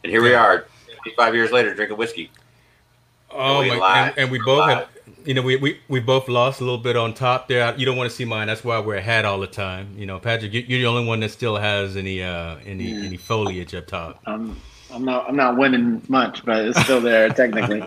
And 0.03 0.11
here 0.11 0.21
we 0.21 0.33
are, 0.33 0.65
25 1.03 1.35
years 1.35 1.51
later, 1.51 1.73
drinking 1.73 1.97
whiskey. 1.97 2.31
Oh 3.31 3.59
we 3.61 3.69
my! 3.69 3.75
live. 3.77 4.07
And, 4.09 4.17
and 4.17 4.31
we 4.31 4.39
both 4.39 4.59
live. 4.65 4.77
have, 4.77 4.87
you 5.25 5.33
know, 5.35 5.41
we, 5.43 5.55
we 5.57 5.79
we 5.87 5.99
both 5.99 6.27
lost 6.27 6.61
a 6.61 6.63
little 6.63 6.79
bit 6.79 6.95
on 6.97 7.13
top 7.13 7.47
there. 7.47 7.75
You 7.77 7.85
don't 7.85 7.97
want 7.97 8.09
to 8.09 8.15
see 8.15 8.25
mine. 8.25 8.47
That's 8.47 8.63
why 8.63 8.77
I 8.77 8.79
wear 8.79 8.97
a 8.97 9.01
hat 9.01 9.25
all 9.25 9.39
the 9.39 9.45
time. 9.47 9.93
You 9.97 10.05
know, 10.07 10.17
Patrick, 10.19 10.51
you, 10.53 10.61
you're 10.67 10.79
the 10.79 10.87
only 10.87 11.05
one 11.05 11.19
that 11.19 11.29
still 11.29 11.57
has 11.57 11.95
any 11.95 12.23
uh 12.23 12.55
any 12.65 12.91
any 13.05 13.17
foliage 13.17 13.75
up 13.75 13.85
top. 13.87 14.19
I'm 14.25 14.55
I'm 14.91 15.05
not 15.05 15.27
I'm 15.29 15.35
not 15.35 15.57
winning 15.57 16.01
much, 16.07 16.43
but 16.43 16.65
it's 16.65 16.81
still 16.81 17.01
there 17.01 17.29
technically. 17.41 17.83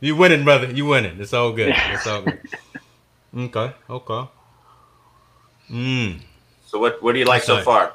You 0.00 0.16
winning, 0.16 0.44
brother. 0.44 0.70
You 0.70 0.84
winning. 0.84 1.18
It's 1.18 1.32
all 1.32 1.52
good. 1.52 1.74
It's 1.92 2.06
all 2.06 2.22
good. 2.24 2.40
Okay. 3.34 3.72
Okay. 3.88 4.28
Mm. 5.70 6.20
So 6.74 6.80
what 6.80 7.00
what 7.00 7.12
do 7.12 7.20
you 7.20 7.24
like 7.24 7.44
so 7.44 7.62
far? 7.62 7.92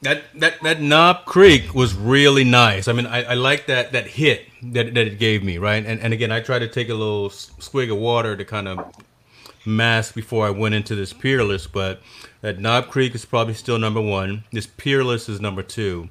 That 0.00 0.22
that 0.36 0.62
that 0.62 0.80
Knob 0.80 1.26
Creek 1.26 1.74
was 1.74 1.92
really 1.92 2.42
nice. 2.42 2.88
I 2.88 2.94
mean, 2.94 3.04
I, 3.04 3.24
I 3.24 3.34
like 3.34 3.66
that 3.66 3.92
that 3.92 4.06
hit 4.06 4.46
that, 4.62 4.94
that 4.94 5.06
it 5.06 5.18
gave 5.18 5.44
me, 5.44 5.58
right? 5.58 5.84
And 5.84 6.00
and 6.00 6.14
again, 6.14 6.32
I 6.32 6.40
tried 6.40 6.60
to 6.60 6.68
take 6.68 6.88
a 6.88 6.94
little 6.94 7.26
s- 7.26 7.50
swig 7.58 7.90
of 7.90 7.98
water 7.98 8.34
to 8.34 8.46
kind 8.46 8.66
of 8.66 8.94
mask 9.66 10.14
before 10.14 10.46
I 10.46 10.50
went 10.50 10.74
into 10.74 10.94
this 10.94 11.12
Peerless, 11.12 11.66
but 11.66 12.00
that 12.40 12.58
Knob 12.58 12.88
Creek 12.88 13.14
is 13.14 13.26
probably 13.26 13.52
still 13.52 13.78
number 13.78 14.00
one. 14.00 14.44
This 14.52 14.66
Peerless 14.66 15.28
is 15.28 15.38
number 15.38 15.62
two. 15.62 16.08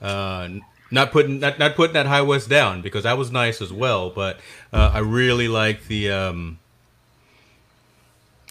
Uh, 0.00 0.48
not 0.90 1.12
putting 1.12 1.38
not, 1.40 1.58
not 1.58 1.74
putting 1.74 1.92
that 1.92 2.06
High 2.06 2.22
West 2.22 2.48
down 2.48 2.80
because 2.80 3.02
that 3.02 3.18
was 3.18 3.30
nice 3.30 3.60
as 3.60 3.74
well, 3.74 4.08
but 4.08 4.40
uh, 4.72 4.90
I 4.94 5.00
really 5.00 5.48
like 5.48 5.86
the 5.86 6.10
um, 6.10 6.60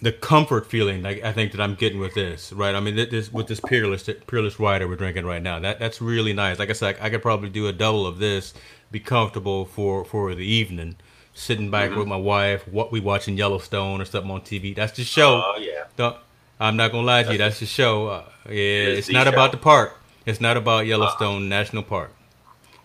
the 0.00 0.12
comfort 0.12 0.66
feeling 0.66 1.02
like 1.02 1.24
I 1.24 1.32
think 1.32 1.52
that 1.52 1.60
I'm 1.60 1.74
getting 1.74 1.98
with 1.98 2.14
this, 2.14 2.52
right? 2.52 2.74
I 2.74 2.80
mean, 2.80 2.94
this 2.94 3.32
with 3.32 3.48
this 3.48 3.60
peerless 3.60 4.08
peerless 4.26 4.60
rider 4.60 4.86
we're 4.86 4.96
drinking 4.96 5.26
right 5.26 5.42
now. 5.42 5.58
That 5.58 5.78
that's 5.78 6.00
really 6.00 6.32
nice. 6.32 6.58
Like 6.58 6.70
I 6.70 6.74
said, 6.74 6.96
I 7.00 7.10
could 7.10 7.22
probably 7.22 7.48
do 7.48 7.66
a 7.66 7.72
double 7.72 8.06
of 8.06 8.18
this, 8.18 8.54
be 8.90 9.00
comfortable 9.00 9.64
for 9.64 10.04
for 10.04 10.34
the 10.34 10.46
evening, 10.46 10.96
sitting 11.34 11.70
back 11.70 11.94
with 11.94 12.06
my 12.06 12.16
wife, 12.16 12.66
what 12.68 12.92
we 12.92 13.00
watching 13.00 13.36
Yellowstone 13.36 14.00
or 14.00 14.04
something 14.04 14.30
on 14.30 14.42
TV. 14.42 14.74
That's 14.74 14.96
the 14.96 15.04
show. 15.04 15.42
Oh 15.44 15.58
yeah. 15.58 15.84
Don't, 15.96 16.16
I'm 16.60 16.76
not 16.76 16.92
gonna 16.92 17.06
lie 17.06 17.24
to 17.24 17.32
you. 17.32 17.38
That's 17.38 17.58
the 17.58 17.66
show. 17.66 18.08
Uh, 18.08 18.24
yeah, 18.46 18.52
is 18.52 18.98
it's 18.98 19.10
not 19.10 19.26
show. 19.26 19.32
about 19.32 19.50
the 19.50 19.58
park. 19.58 19.98
It's 20.26 20.40
not 20.40 20.56
about 20.56 20.86
Yellowstone 20.86 21.48
National 21.48 21.82
Park. 21.82 22.12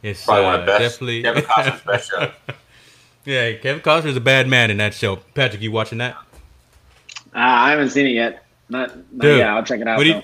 It's 0.02 0.26
Probably 0.26 0.44
one 0.44 0.56
uh, 0.56 0.58
of 0.60 0.66
the 0.66 0.72
best. 0.72 0.82
definitely 0.82 1.24
Kevin 1.24 1.44
Costner's 1.44 1.82
best 1.82 2.10
show. 2.10 2.32
yeah, 3.26 3.54
Kevin 3.54 3.82
Costner's 3.82 4.18
a 4.18 4.22
bad 4.22 4.48
man 4.48 4.72
in 4.72 4.78
that 4.78 4.94
show. 4.94 5.18
Patrick, 5.18 5.62
you 5.62 5.72
watching 5.72 6.00
that? 6.00 6.16
Uh, 7.36 7.40
I 7.40 7.70
haven't 7.72 7.90
seen 7.90 8.06
it 8.08 8.12
yet. 8.12 8.44
Not, 8.70 8.96
not 8.96 9.22
Dude, 9.22 9.40
yeah, 9.40 9.56
I'll 9.56 9.64
check 9.64 9.80
it 9.82 9.88
out. 9.88 9.98
What, 9.98 10.04
do 10.04 10.10
you, 10.10 10.22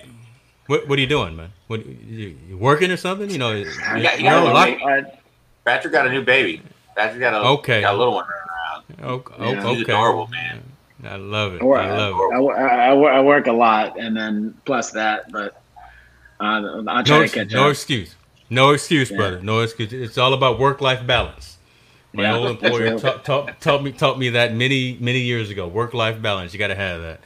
what, 0.67 0.87
what 0.87 0.97
are 0.97 1.01
you 1.01 1.07
doing, 1.07 1.35
man? 1.35 1.49
What 1.67 1.85
you, 1.85 2.37
you 2.47 2.57
working 2.57 2.89
or 2.91 2.97
something? 2.97 3.29
You 3.29 3.37
know, 3.37 3.51
you, 3.53 3.65
got- 3.65 4.17
you 4.19 4.23
got 4.25 4.43
a 4.43 4.51
a 4.51 4.53
lot- 4.53 4.67
late- 4.69 4.81
All 4.81 4.87
right. 4.89 5.05
Patrick 5.65 5.93
got 5.93 6.07
a 6.07 6.11
new 6.11 6.23
baby. 6.23 6.61
Patrick 6.95 7.19
got 7.19 7.33
a 7.33 7.47
Okay. 7.49 7.81
got 7.81 7.93
a 7.93 7.97
little 7.97 8.13
one 8.15 8.25
running 8.89 8.99
around. 9.03 9.23
oh, 9.39 9.45
Yeah. 9.53 9.63
oh, 9.63 9.73
He's 9.73 9.83
okay. 9.83 9.91
adorable, 9.93 10.27
man. 10.27 10.63
I 11.03 11.15
love 11.15 11.53
it. 11.55 11.61
I 11.61 11.65
work, 11.65 11.81
I 11.81 11.97
love 11.97 12.13
I, 12.15 12.35
it. 12.37 12.41
wo- 12.41 12.51
I, 12.51 13.17
I 13.17 13.21
work 13.21 13.47
a 13.47 13.51
lot, 13.53 13.97
and 13.99 14.15
then 14.17 14.53
plus 14.65 14.91
that, 14.91 15.31
but 15.31 15.61
uh, 16.41 16.81
I'll 16.87 17.03
try 17.03 17.17
No, 17.17 17.17
to 17.19 17.23
ex- 17.23 17.33
catch 17.33 17.51
no 17.51 17.65
up. 17.65 17.71
excuse. 17.71 18.15
No 18.49 18.71
excuse, 18.71 19.09
Yeah. 19.11 19.17
brother. 19.17 19.41
No 19.41 19.59
excuse. 19.61 19.93
It's 19.93 20.17
all 20.17 20.33
about 20.33 20.59
work 20.59 20.81
life 20.81 21.05
balance. 21.05 21.57
My 22.13 22.23
Yeah, 22.23 22.35
old 22.37 22.49
employer 22.49 22.83
real. 22.83 22.99
taught, 22.99 23.23
taught, 23.23 23.61
taught 23.61 23.83
me 23.83 23.91
taught 23.91 24.17
me 24.17 24.29
that 24.29 24.53
many 24.55 24.97
many 24.99 25.19
years 25.19 25.49
ago. 25.49 25.67
Work 25.67 25.93
life 25.93 26.21
balance. 26.21 26.53
You 26.53 26.59
got 26.59 26.67
to 26.67 26.75
have 26.75 27.01
that. 27.01 27.19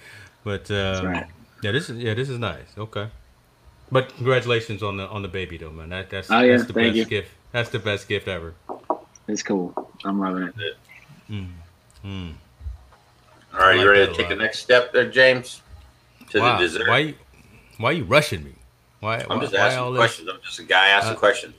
But 0.43 0.69
um, 0.71 1.05
right. 1.07 1.25
yeah, 1.61 1.71
this 1.71 1.89
is 1.89 1.97
yeah 2.03 2.13
this 2.13 2.29
is 2.29 2.37
nice. 2.37 2.67
Okay. 2.77 3.07
But 3.91 4.13
congratulations 4.15 4.83
on 4.83 4.97
the 4.97 5.07
on 5.07 5.21
the 5.21 5.27
baby 5.29 5.57
though, 5.57 5.69
man. 5.71 5.89
That 5.89 6.09
that's, 6.09 6.29
Oh, 6.31 6.41
yeah, 6.41 6.57
that's 6.57 6.67
the 6.67 6.73
thank 6.73 6.87
best 6.87 6.97
you. 6.97 7.05
gift. 7.05 7.31
That's 7.51 7.69
the 7.69 7.79
best 7.79 8.07
gift 8.09 8.27
ever. 8.27 8.55
It's 9.27 9.43
cool. 9.43 9.73
I'm 10.03 10.19
loving 10.19 10.43
it. 10.57 10.77
Mm. 11.29 11.47
Mm. 12.03 12.33
All 13.53 13.59
right, 13.59 13.79
I 13.79 13.81
you 13.81 13.89
ready 13.89 14.07
to 14.07 14.13
take 14.13 14.27
the 14.29 14.35
next 14.35 14.59
step 14.59 14.91
there, 14.91 15.09
James? 15.09 15.61
To 16.31 16.39
Wow. 16.39 16.57
the 16.57 16.63
dessert. 16.65 16.87
Why 16.89 16.97
you, 16.97 17.13
why 17.77 17.91
you 17.91 18.03
rushing 18.03 18.43
me? 18.43 18.53
Why, 18.99 19.19
I'm 19.19 19.37
why, 19.37 19.39
just 19.41 19.53
why 19.53 19.59
asking 19.59 19.79
all 19.79 19.91
this? 19.91 19.99
questions. 19.99 20.29
I'm 20.33 20.39
just 20.43 20.59
a 20.59 20.63
guy 20.63 20.87
asking 20.89 21.15
Uh, 21.15 21.19
questions. 21.19 21.53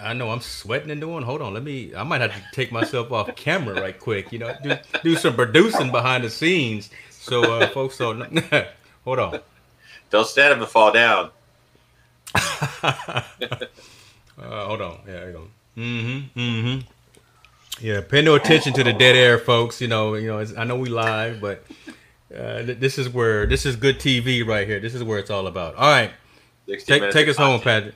I 0.00 0.12
know 0.14 0.30
I'm 0.30 0.40
sweating 0.40 0.90
and 0.90 1.00
doing. 1.00 1.22
Hold 1.22 1.42
on, 1.42 1.54
let 1.54 1.62
me. 1.62 1.94
I 1.94 2.02
might 2.02 2.20
have 2.20 2.32
to 2.32 2.42
take 2.52 2.72
myself 2.72 3.12
off 3.12 3.34
camera 3.36 3.80
right 3.80 3.98
quick. 3.98 4.32
You 4.32 4.40
know, 4.40 4.54
do 4.62 4.76
do 5.02 5.16
some 5.16 5.34
producing 5.34 5.90
behind 5.90 6.24
the 6.24 6.30
scenes 6.30 6.90
so 7.10 7.42
uh, 7.60 7.68
folks 7.68 7.98
don't. 7.98 8.38
hold 9.04 9.18
on. 9.18 9.40
Don't 10.10 10.26
stand 10.26 10.54
up 10.54 10.58
and 10.60 10.68
fall 10.68 10.92
down. 10.92 11.30
Uh, 14.40 14.66
hold 14.66 14.80
on. 14.80 14.98
Yeah, 15.06 15.12
there 15.12 15.26
you 15.26 15.32
go. 15.32 15.48
Mm-hmm. 15.76 16.40
Mm-hmm. 16.40 17.86
Yeah, 17.86 18.00
pay 18.00 18.22
no 18.22 18.34
attention 18.34 18.72
to 18.72 18.82
the 18.82 18.92
dead 18.92 19.14
air, 19.14 19.38
folks. 19.38 19.80
You 19.80 19.88
know, 19.88 20.14
you 20.14 20.26
know. 20.26 20.38
It's, 20.38 20.56
I 20.56 20.64
know 20.64 20.76
we 20.76 20.88
live, 20.88 21.40
but 21.40 21.64
uh, 22.34 22.62
th- 22.62 22.78
this 22.78 22.98
is 22.98 23.08
where 23.08 23.46
this 23.46 23.66
is 23.66 23.76
good 23.76 24.00
TV 24.00 24.44
right 24.44 24.66
here. 24.66 24.80
This 24.80 24.94
is 24.94 25.04
where 25.04 25.18
it's 25.18 25.30
all 25.30 25.46
about. 25.46 25.74
All 25.76 25.88
right, 25.88 26.10
take 26.66 27.10
take 27.12 27.28
us 27.28 27.36
home, 27.36 27.60
content. 27.60 27.94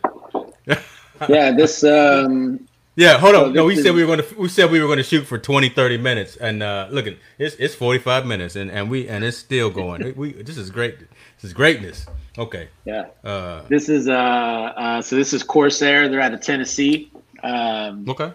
Patrick. 0.67 0.85
Yeah, 1.29 1.53
this 1.53 1.83
um, 1.85 2.67
Yeah, 2.95 3.19
hold 3.19 3.35
So 3.35 3.45
on. 3.47 3.53
No, 3.53 3.64
we 3.64 3.75
this 3.75 3.85
said 3.85 3.95
we 3.95 4.05
were 4.05 4.17
going 4.17 4.29
to 4.29 4.39
we 4.39 4.49
said 4.49 4.71
we 4.71 4.81
were 4.81 4.87
going 4.87 4.99
to 4.99 5.03
shoot 5.03 5.27
for 5.27 5.39
20 5.39 5.69
30 5.71 5.99
minutes 5.99 6.37
and 6.37 6.62
uh 6.62 6.89
look 6.91 7.07
at 7.07 7.14
it's 7.39 7.55
it's 7.57 7.75
45 7.75 8.27
minutes 8.27 8.57
and 8.57 8.71
and 8.71 8.91
we 8.91 9.09
and 9.09 9.25
it's 9.25 9.37
still 9.37 9.71
going. 9.71 10.14
we 10.17 10.33
this 10.33 10.57
is 10.57 10.71
great. 10.71 10.99
This 11.01 11.45
is 11.45 11.53
greatness. 11.53 12.07
Okay. 12.39 12.69
yeah, 12.85 13.07
Uh 13.25 13.62
this 13.69 13.89
is 13.89 14.09
uh, 14.09 14.12
uh, 14.12 15.03
so 15.03 15.17
this 15.17 15.33
is 15.33 15.43
Corsair. 15.43 16.09
They're 16.09 16.21
out 16.21 16.35
of 16.35 16.41
Tennessee. 16.41 17.11
Um, 17.43 18.09
okay. 18.09 18.33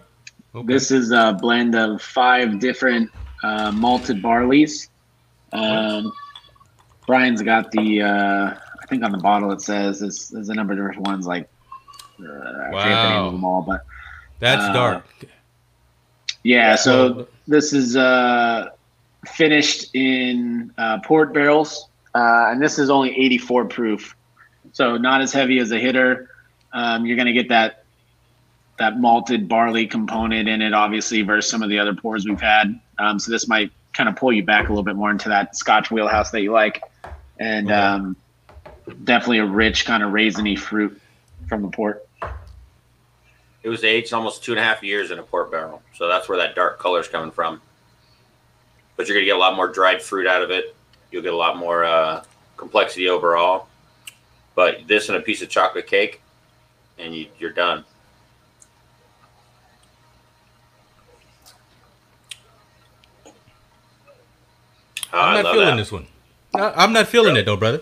Okay. 0.54 0.74
This 0.74 0.92
is 0.92 1.12
a 1.12 1.38
blend 1.40 1.76
of 1.76 2.02
five 2.02 2.60
different 2.60 3.10
uh, 3.44 3.72
malted 3.72 4.22
barleys. 4.22 4.90
Um, 5.54 6.12
Brian's 7.08 7.42
got 7.42 7.72
the, 7.72 8.02
uh, 8.02 8.54
I 8.82 8.86
think 8.88 9.04
on 9.04 9.12
the 9.12 9.18
bottle 9.18 9.52
it 9.52 9.62
says 9.62 10.00
there's, 10.00 10.30
there's 10.30 10.50
a 10.50 10.54
number 10.54 10.74
of 10.74 10.80
different 10.80 11.08
ones 11.08 11.26
like, 11.26 11.50
uh, 12.26 12.68
I 12.68 12.68
forget 12.68 13.02
the 13.02 13.10
name 13.10 13.22
Wow. 13.22 13.26
of 13.28 13.32
them 13.34 13.44
all, 13.46 13.62
but 13.62 13.82
That's 14.40 14.64
uh, 14.66 14.74
dark. 14.74 15.06
yeah. 16.44 16.76
So 16.76 17.28
this 17.48 17.74
is 17.74 17.96
uh, 17.96 18.70
finished 19.28 19.94
in 19.96 20.72
uh, 20.78 21.00
port 21.00 21.34
barrels, 21.34 21.88
uh, 22.16 22.48
and 22.50 22.62
this 22.62 22.80
is 22.80 22.90
only 22.90 23.10
84 23.12 23.66
proof, 23.66 24.16
so 24.72 24.98
not 24.98 25.22
as 25.22 25.32
heavy 25.34 25.60
as 25.60 25.72
a 25.72 25.80
hitter. 25.80 26.30
Um, 26.74 27.06
you're 27.06 27.18
gonna 27.18 27.34
get 27.34 27.50
that 27.50 27.86
that 28.80 28.98
malted 29.00 29.48
barley 29.48 29.86
component 29.86 30.50
in 30.50 30.62
it, 30.62 30.74
obviously, 30.74 31.22
versus 31.22 31.52
some 31.52 31.62
of 31.62 31.70
the 31.70 31.78
other 31.78 31.94
pours 31.94 32.26
we've 32.26 32.42
had. 32.42 32.80
Um, 32.98 33.20
so 33.20 33.30
this 33.32 33.48
might 33.48 33.70
kind 33.94 34.10
of 34.10 34.16
pull 34.16 34.32
you 34.34 34.44
back 34.44 34.70
a 34.70 34.72
little 34.72 34.84
bit 34.84 34.96
more 34.96 35.12
into 35.12 35.30
that 35.30 35.56
Scotch 35.56 35.92
wheelhouse 35.92 36.32
that 36.32 36.42
you 36.42 36.52
like, 36.52 36.82
and 37.40 37.68
Okay. 37.68 37.76
um, 37.80 38.16
definitely 39.04 39.38
a 39.40 39.46
rich 39.46 39.86
kind 39.86 40.02
of 40.02 40.12
raisiny 40.14 40.58
fruit 40.58 41.00
from 41.48 41.62
the 41.62 41.68
port. 41.68 42.02
It 43.64 43.70
was 43.70 43.84
aged 43.84 44.14
almost 44.14 44.44
two 44.44 44.52
and 44.54 44.60
a 44.60 44.64
half 44.64 44.82
years 44.82 45.12
in 45.12 45.20
a 45.20 45.24
port 45.24 45.52
barrel, 45.52 45.82
so 45.96 46.08
that's 46.08 46.28
where 46.28 46.38
that 46.40 46.56
dark 46.56 46.80
color 46.80 47.00
is 47.00 47.08
coming 47.08 47.32
from. 47.32 47.62
But 48.96 49.08
you're 49.08 49.16
gonna 49.16 49.26
get 49.26 49.36
a 49.36 49.40
lot 49.40 49.56
more 49.56 49.68
dried 49.68 50.02
fruit 50.02 50.28
out 50.28 50.42
of 50.42 50.50
it. 50.50 50.76
You'll 51.12 51.22
get 51.22 51.34
a 51.34 51.38
lot 51.38 51.58
more 51.58 51.84
uh, 51.84 52.24
complexity 52.58 53.08
overall. 53.10 53.68
But 54.56 54.88
this 54.88 55.10
and 55.10 55.18
a 55.18 55.22
piece 55.22 55.42
of 55.42 55.50
chocolate 55.50 55.88
cake, 55.88 56.22
and 56.98 57.16
you, 57.16 57.28
you're 57.40 57.52
done. 57.52 57.86
Oh, 65.14 65.20
I'm 65.20 65.44
not 65.44 65.54
feeling 65.54 65.68
that. 65.68 65.76
this 65.78 65.92
one. 65.92 66.08
I'm 66.54 66.94
not 66.94 67.08
feeling 67.08 67.36
it 67.36 67.46
though, 67.46 67.58
brother. 67.58 67.82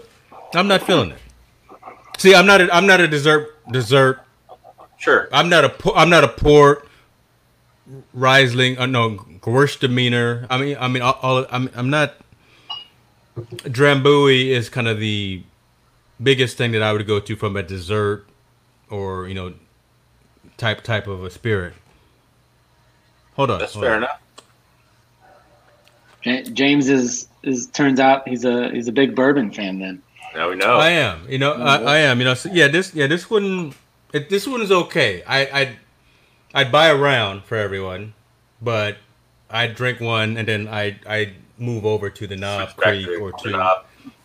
I'm 0.53 0.67
not 0.67 0.83
feeling 0.83 1.11
it. 1.11 1.19
See, 2.17 2.35
I'm 2.35 2.45
not 2.45 2.61
a, 2.61 2.73
I'm 2.73 2.85
not 2.85 2.99
a 2.99 3.07
dessert 3.07 3.55
dessert 3.71 4.21
Sure. 4.99 5.27
I'm 5.31 5.49
not 5.49 5.65
a 5.65 5.69
po- 5.69 5.93
I'm 5.95 6.09
not 6.09 6.23
a 6.23 6.27
port 6.27 6.87
Riesling. 8.13 8.77
Uh, 8.77 8.85
no, 8.85 9.17
Gewürztraminer. 9.41 10.45
I 10.49 10.57
mean, 10.59 10.77
I 10.79 10.87
mean, 10.87 11.01
all, 11.01 11.17
all, 11.21 11.45
I'm 11.49 11.69
I'm 11.75 11.89
not. 11.89 12.15
Drambuie 13.37 14.47
is 14.49 14.69
kind 14.69 14.87
of 14.87 14.99
the 14.99 15.41
biggest 16.21 16.57
thing 16.57 16.71
that 16.73 16.83
I 16.83 16.91
would 16.93 17.07
go 17.07 17.19
to 17.21 17.35
from 17.35 17.55
a 17.55 17.63
dessert 17.63 18.27
or 18.89 19.27
you 19.27 19.33
know 19.33 19.53
type 20.57 20.83
type 20.83 21.07
of 21.07 21.23
a 21.23 21.29
spirit. 21.29 21.73
Hold 23.35 23.51
on, 23.51 23.59
That's 23.59 23.73
hold 23.73 23.85
fair 23.85 23.95
on. 23.95 24.03
enough. 24.03 24.19
James 26.53 26.89
is 26.89 27.29
is 27.43 27.67
turns 27.67 27.99
out 27.99 28.27
he's 28.27 28.43
a 28.43 28.69
he's 28.71 28.89
a 28.89 28.91
big 28.91 29.15
bourbon 29.15 29.51
fan. 29.51 29.79
Then 29.79 30.01
Now 30.35 30.49
we 30.49 30.55
know. 30.57 30.77
I 30.77 30.89
am. 30.89 31.25
You 31.29 31.37
know, 31.37 31.53
I, 31.53 31.77
I 31.77 31.97
am. 31.99 32.19
You 32.19 32.25
know, 32.25 32.33
so, 32.33 32.49
yeah. 32.51 32.67
This 32.67 32.93
yeah 32.93 33.07
this 33.07 33.29
one 33.29 33.73
it, 34.13 34.29
this 34.29 34.47
one 34.47 34.61
is 34.61 34.71
okay. 34.71 35.23
I 35.27 35.39
I 35.61 35.75
I'd 36.53 36.71
buy 36.71 36.87
a 36.87 36.95
round 36.95 37.43
for 37.43 37.55
everyone, 37.55 38.13
but 38.61 38.97
I'd 39.49 39.75
drink 39.75 39.99
one 39.99 40.37
and 40.37 40.47
then 40.47 40.67
I 40.67 40.99
I 41.07 41.33
move 41.57 41.85
over 41.85 42.09
to 42.09 42.27
the 42.27 42.35
Knob 42.35 42.75
Creek 42.75 43.07
or 43.21 43.31
two. 43.33 43.61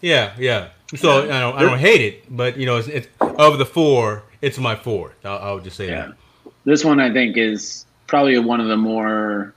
Yeah, 0.01 0.33
yeah. 0.39 0.69
So 0.97 1.25
I 1.25 1.41
don't 1.41 1.57
I 1.57 1.63
don't 1.63 1.79
hate 1.79 2.01
it, 2.01 2.25
but 2.37 2.57
you 2.57 2.67
know, 2.67 2.77
it's, 2.77 2.89
it's 2.89 3.09
of 3.21 3.59
the 3.59 3.67
four, 3.67 4.23
it's 4.41 4.59
my 4.59 4.77
fourth. 4.77 5.15
I'll, 5.25 5.39
I'll 5.39 5.61
just 5.61 5.77
say 5.77 5.89
Yeah. 5.89 6.07
that. 6.45 6.53
this 6.65 6.85
one 6.85 7.01
I 7.01 7.13
think 7.13 7.37
is 7.37 7.85
probably 8.07 8.39
one 8.39 8.61
of 8.61 8.69
the 8.69 8.77
more 8.77 9.55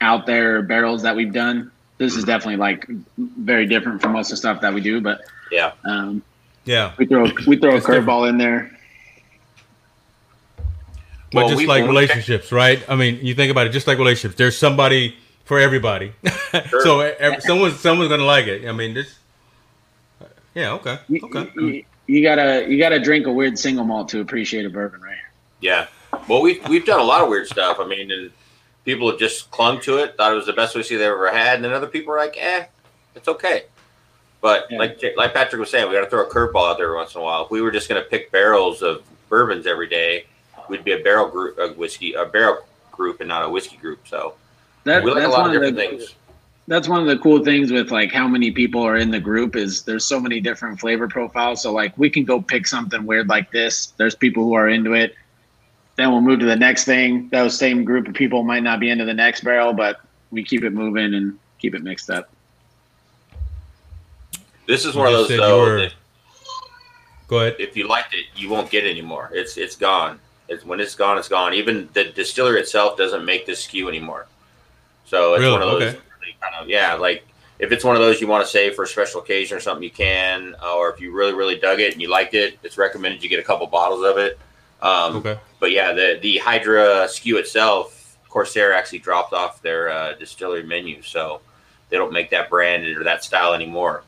out 0.00 0.26
there 0.26 0.62
barrels 0.62 1.02
that 1.02 1.14
we've 1.14 1.32
done. 1.32 1.70
This 1.98 2.16
is 2.16 2.24
definitely 2.24 2.56
like 2.56 2.86
very 3.18 3.66
different 3.66 4.02
from 4.02 4.12
most 4.12 4.26
of 4.26 4.30
the 4.32 4.36
stuff 4.38 4.60
that 4.62 4.74
we 4.74 4.80
do, 4.80 5.00
but 5.00 5.20
Yeah. 5.52 5.72
um, 5.84 6.22
Yeah. 6.64 6.92
we 6.98 7.06
throw 7.06 7.30
we 7.46 7.56
throw 7.56 7.74
a 7.74 7.76
It's 7.76 7.86
curveball 7.86 8.28
in 8.28 8.36
there. 8.38 8.73
But 11.34 11.40
Well, 11.40 11.48
just 11.48 11.58
we- 11.58 11.66
like 11.66 11.82
when 11.82 11.90
we- 11.94 12.00
relationships, 12.02 12.52
right? 12.52 12.82
I 12.88 12.94
mean, 12.94 13.18
you 13.22 13.34
think 13.34 13.50
about 13.50 13.66
it, 13.66 13.70
just 13.70 13.86
like 13.86 13.98
relationships. 13.98 14.36
There's 14.36 14.56
somebody 14.56 15.16
for 15.44 15.58
everybody. 15.58 16.12
so 16.82 17.00
ev- 17.00 17.42
someone's 17.42 17.78
someone's 17.80 18.08
gonna 18.08 18.24
like 18.24 18.46
it. 18.46 18.66
I 18.68 18.72
mean, 18.72 18.94
this. 18.94 19.18
Yeah. 20.54 20.72
Okay. 20.74 20.98
You, 21.08 21.20
Okay. 21.24 21.50
you, 21.56 21.84
you 22.06 22.22
gotta 22.22 22.66
you 22.68 22.78
gotta 22.78 23.00
drink 23.00 23.26
a 23.26 23.32
weird 23.32 23.58
single 23.58 23.84
malt 23.84 24.08
to 24.10 24.20
appreciate 24.20 24.64
a 24.64 24.70
bourbon, 24.70 25.00
right? 25.00 25.18
Yeah. 25.60 25.86
Well, 26.28 26.42
we've 26.42 26.66
we've 26.68 26.86
done 26.86 27.00
a 27.00 27.04
lot 27.04 27.22
of 27.22 27.28
weird 27.28 27.46
stuff. 27.48 27.78
I 27.80 27.86
mean, 27.86 28.10
and 28.12 28.30
people 28.84 29.10
have 29.10 29.18
just 29.18 29.50
clung 29.50 29.80
to 29.82 29.98
it, 29.98 30.16
thought 30.16 30.32
it 30.32 30.36
was 30.36 30.46
the 30.46 30.52
best 30.52 30.74
whiskey 30.76 30.96
they 30.96 31.06
ever 31.06 31.30
had, 31.30 31.56
and 31.56 31.64
then 31.64 31.72
other 31.72 31.88
people 31.88 32.14
are 32.14 32.18
like, 32.18 32.36
"Eh, 32.38 32.66
it's 33.16 33.26
okay." 33.28 33.64
But 34.40 34.66
Yeah. 34.70 34.78
like 34.78 35.02
like 35.16 35.34
Patrick 35.34 35.58
was 35.58 35.70
saying, 35.70 35.88
we 35.88 35.94
got 35.94 36.02
to 36.04 36.10
throw 36.10 36.22
a 36.24 36.30
curveball 36.30 36.70
out 36.70 36.76
there 36.78 36.94
once 36.94 37.14
in 37.14 37.20
a 37.20 37.24
while. 37.24 37.46
If 37.46 37.50
we 37.50 37.62
were 37.62 37.70
just 37.72 37.88
going 37.88 38.00
to 38.02 38.08
pick 38.08 38.30
barrels 38.30 38.82
of 38.82 39.02
bourbons 39.30 39.66
every 39.66 39.88
day, 39.88 40.26
we'd 40.68 40.84
be 40.84 40.92
a 40.92 40.98
barrel 41.02 41.28
group, 41.28 41.58
a 41.58 41.68
whiskey, 41.72 42.12
a 42.14 42.24
barrel 42.24 42.58
group, 42.92 43.20
and 43.20 43.28
not 43.28 43.44
a 43.44 43.48
whiskey 43.48 43.76
group. 43.76 44.06
So 44.06 44.34
That, 44.84 45.02
we 45.02 45.10
like 45.10 45.18
a 45.18 45.20
that's 45.22 45.32
lot 45.32 45.40
one 45.42 45.50
of 45.56 45.62
of 45.62 45.74
different 45.74 45.92
the 45.92 45.98
things. 46.04 46.14
that's 46.68 46.88
one 46.88 47.00
of 47.00 47.06
the 47.06 47.18
cool 47.18 47.44
things 47.44 47.70
with 47.72 47.90
like 47.90 48.12
how 48.12 48.26
many 48.28 48.50
people 48.50 48.82
are 48.82 48.96
in 48.96 49.10
the 49.10 49.20
group 49.20 49.56
is 49.56 49.82
there's 49.82 50.04
so 50.04 50.18
many 50.20 50.40
different 50.40 50.80
flavor 50.80 51.08
profiles. 51.08 51.62
So 51.62 51.72
like 51.72 51.96
we 51.98 52.08
can 52.10 52.24
go 52.24 52.40
pick 52.40 52.66
something 52.66 53.04
weird 53.04 53.28
like 53.28 53.50
this. 53.50 53.92
There's 53.96 54.14
people 54.14 54.44
who 54.44 54.54
are 54.54 54.68
into 54.68 54.92
it. 54.94 55.14
Then 55.96 56.10
we'll 56.10 56.20
move 56.22 56.40
to 56.40 56.46
the 56.46 56.56
next 56.56 56.84
thing. 56.86 57.28
Those 57.30 57.56
same 57.56 57.84
group 57.84 58.08
of 58.08 58.14
people 58.14 58.42
might 58.42 58.62
not 58.64 58.80
be 58.80 58.90
into 58.90 59.04
the 59.04 59.14
next 59.14 59.42
barrel, 59.44 59.72
but 59.72 60.00
we 60.32 60.42
keep 60.42 60.64
it 60.64 60.70
moving 60.70 61.14
and 61.14 61.38
keep 61.60 61.74
it 61.74 61.82
mixed 61.84 62.10
up. 62.10 62.28
This 64.66 64.84
is 64.84 64.94
You 64.94 65.00
one 65.00 65.08
of 65.08 65.12
those 65.14 65.28
though. 65.28 65.60
were- 65.60 65.80
that 65.82 65.94
Go 67.26 67.38
ahead. 67.40 67.56
if 67.58 67.76
you 67.76 67.86
liked 67.88 68.12
it, 68.14 68.26
you 68.36 68.48
won't 68.50 68.70
get 68.70 68.84
it 68.84 68.90
anymore. 68.90 69.30
It's 69.32 69.56
it's 69.56 69.76
gone. 69.76 70.20
It's 70.48 70.64
when 70.64 70.80
it's 70.80 70.94
gone, 70.94 71.16
it's 71.18 71.28
gone. 71.28 71.54
Even 71.54 71.88
the 71.94 72.04
distillery 72.04 72.60
itself 72.60 72.96
doesn't 72.96 73.24
make 73.24 73.46
this 73.46 73.66
SKU 73.66 73.88
anymore. 73.88 74.26
So 75.06 75.34
it's 75.34 75.40
Really? 75.40 75.52
one 75.52 75.62
of 75.62 75.68
those 75.68 75.82
Okay. 75.82 75.98
really 76.20 76.36
kind 76.40 76.54
of 76.60 76.68
yeah, 76.68 76.94
like 76.94 77.26
if 77.58 77.72
it's 77.72 77.84
one 77.84 77.94
of 77.96 78.02
those 78.02 78.20
you 78.20 78.26
want 78.26 78.44
to 78.44 78.50
save 78.50 78.74
for 78.74 78.82
a 78.82 78.86
special 78.86 79.20
occasion 79.20 79.56
or 79.56 79.60
something, 79.60 79.82
you 79.84 79.90
can. 79.90 80.54
Or 80.62 80.90
if 80.90 81.00
you 81.00 81.12
really 81.12 81.32
really 81.32 81.56
dug 81.58 81.80
it 81.80 81.92
and 81.92 82.02
you 82.02 82.08
liked 82.08 82.34
it, 82.34 82.58
it's 82.62 82.76
recommended 82.78 83.22
you 83.22 83.28
get 83.28 83.38
a 83.38 83.44
couple 83.44 83.66
bottles 83.66 84.04
of 84.04 84.18
it. 84.18 84.38
Um, 84.82 85.16
Okay. 85.16 85.38
But 85.60 85.70
yeah, 85.70 85.92
the 85.92 86.18
the 86.20 86.38
Hydra 86.38 87.06
SKU 87.06 87.36
itself, 87.38 88.18
Corsair 88.28 88.74
actually 88.74 88.98
dropped 88.98 89.32
off 89.32 89.62
their 89.62 89.88
uh, 89.88 90.12
distillery 90.14 90.62
menu, 90.64 91.00
so 91.00 91.40
they 91.88 91.96
don't 91.96 92.12
make 92.12 92.28
that 92.30 92.50
brand 92.50 92.84
or 92.86 93.04
that 93.04 93.24
style 93.24 93.54
anymore. 93.54 94.02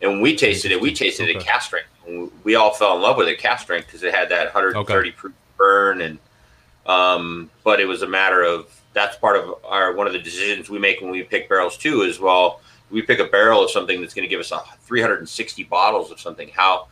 And 0.00 0.12
when 0.12 0.20
we 0.20 0.36
tasted 0.36 0.70
it, 0.70 0.80
we 0.80 0.94
tasted 0.94 1.28
it 1.28 1.36
Okay. 1.36 1.44
cask 1.46 1.66
strength. 1.66 1.88
We 2.44 2.54
all 2.54 2.72
fell 2.72 2.94
in 2.96 3.02
love 3.02 3.16
with 3.16 3.26
it 3.28 3.38
cask 3.40 3.64
strength 3.64 3.86
because 3.86 4.02
it 4.04 4.14
had 4.14 4.28
that 4.28 4.54
130 4.54 5.10
proof 5.12 5.32
burn, 5.58 6.00
and 6.00 6.18
um, 6.86 7.50
but 7.64 7.80
it 7.80 7.84
was 7.84 8.02
a 8.02 8.08
matter 8.08 8.42
of 8.42 8.74
that's 8.94 9.16
part 9.16 9.36
of 9.36 9.56
our 9.64 9.92
one 9.92 10.06
of 10.06 10.12
the 10.12 10.18
decisions 10.18 10.70
we 10.70 10.78
make 10.78 11.00
when 11.00 11.10
we 11.10 11.22
pick 11.22 11.48
barrels 11.48 11.76
too. 11.76 12.02
Is 12.02 12.18
well, 12.18 12.60
we 12.90 13.02
pick 13.02 13.18
a 13.18 13.26
barrel 13.26 13.64
of 13.64 13.70
something 13.70 14.00
that's 14.00 14.14
going 14.14 14.26
to 14.26 14.30
give 14.30 14.40
us 14.40 14.52
a 14.52 14.62
360 14.82 15.64
bottles 15.64 16.10
of 16.10 16.20
something. 16.20 16.48
How 16.48 16.88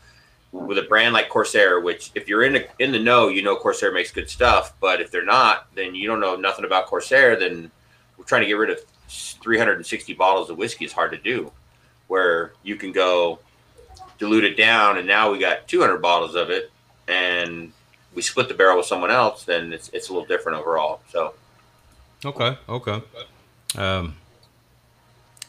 with 0.53 0.79
a 0.79 0.83
brand 0.83 1.13
like 1.13 1.29
Corsair, 1.29 1.81
which 1.81 2.11
if 2.15 2.29
you're 2.29 2.45
in 2.45 2.55
the, 2.55 2.69
in 2.79 2.93
the 2.93 2.99
know, 2.99 3.29
you 3.29 3.43
know 3.43 3.57
Corsair 3.57 3.93
makes 3.93 4.11
good 4.11 4.29
stuff. 4.29 4.75
But 4.81 5.01
if 5.01 5.11
they're 5.11 5.25
not, 5.25 5.67
then 5.75 5.95
you 5.95 6.09
don't 6.09 6.21
know 6.21 6.37
nothing 6.37 6.65
about 6.65 6.87
Corsair. 6.87 7.37
Then 7.37 7.71
we're 8.17 8.25
trying 8.25 8.43
to 8.43 8.49
get 8.49 8.55
rid 8.55 8.71
of 8.71 8.79
360 9.09 10.15
bottles 10.15 10.51
of 10.51 10.57
whiskey 10.57 10.85
is 10.85 10.93
hard 10.93 11.13
to 11.13 11.19
do. 11.19 11.53
Where 12.09 12.53
you 12.63 12.77
can 12.77 12.93
go 12.93 13.41
dilute 14.19 14.45
it 14.45 14.57
down, 14.57 14.99
and 14.99 15.07
now 15.07 15.31
we 15.31 15.39
got 15.39 15.67
200 15.69 15.99
bottles 15.99 16.35
of 16.35 16.51
it, 16.51 16.71
and 17.09 17.73
we 18.17 18.23
split 18.23 18.49
the 18.49 18.55
barrel 18.55 18.79
with 18.79 18.87
someone 18.87 19.11
else, 19.13 19.45
then 19.45 19.73
it's 19.73 19.89
it's 19.91 20.09
a 20.09 20.13
little 20.13 20.27
different 20.27 20.59
overall. 20.59 21.01
So 21.13 21.35
Okay. 22.25 22.57
Okay. 22.69 23.03
Um, 23.77 24.17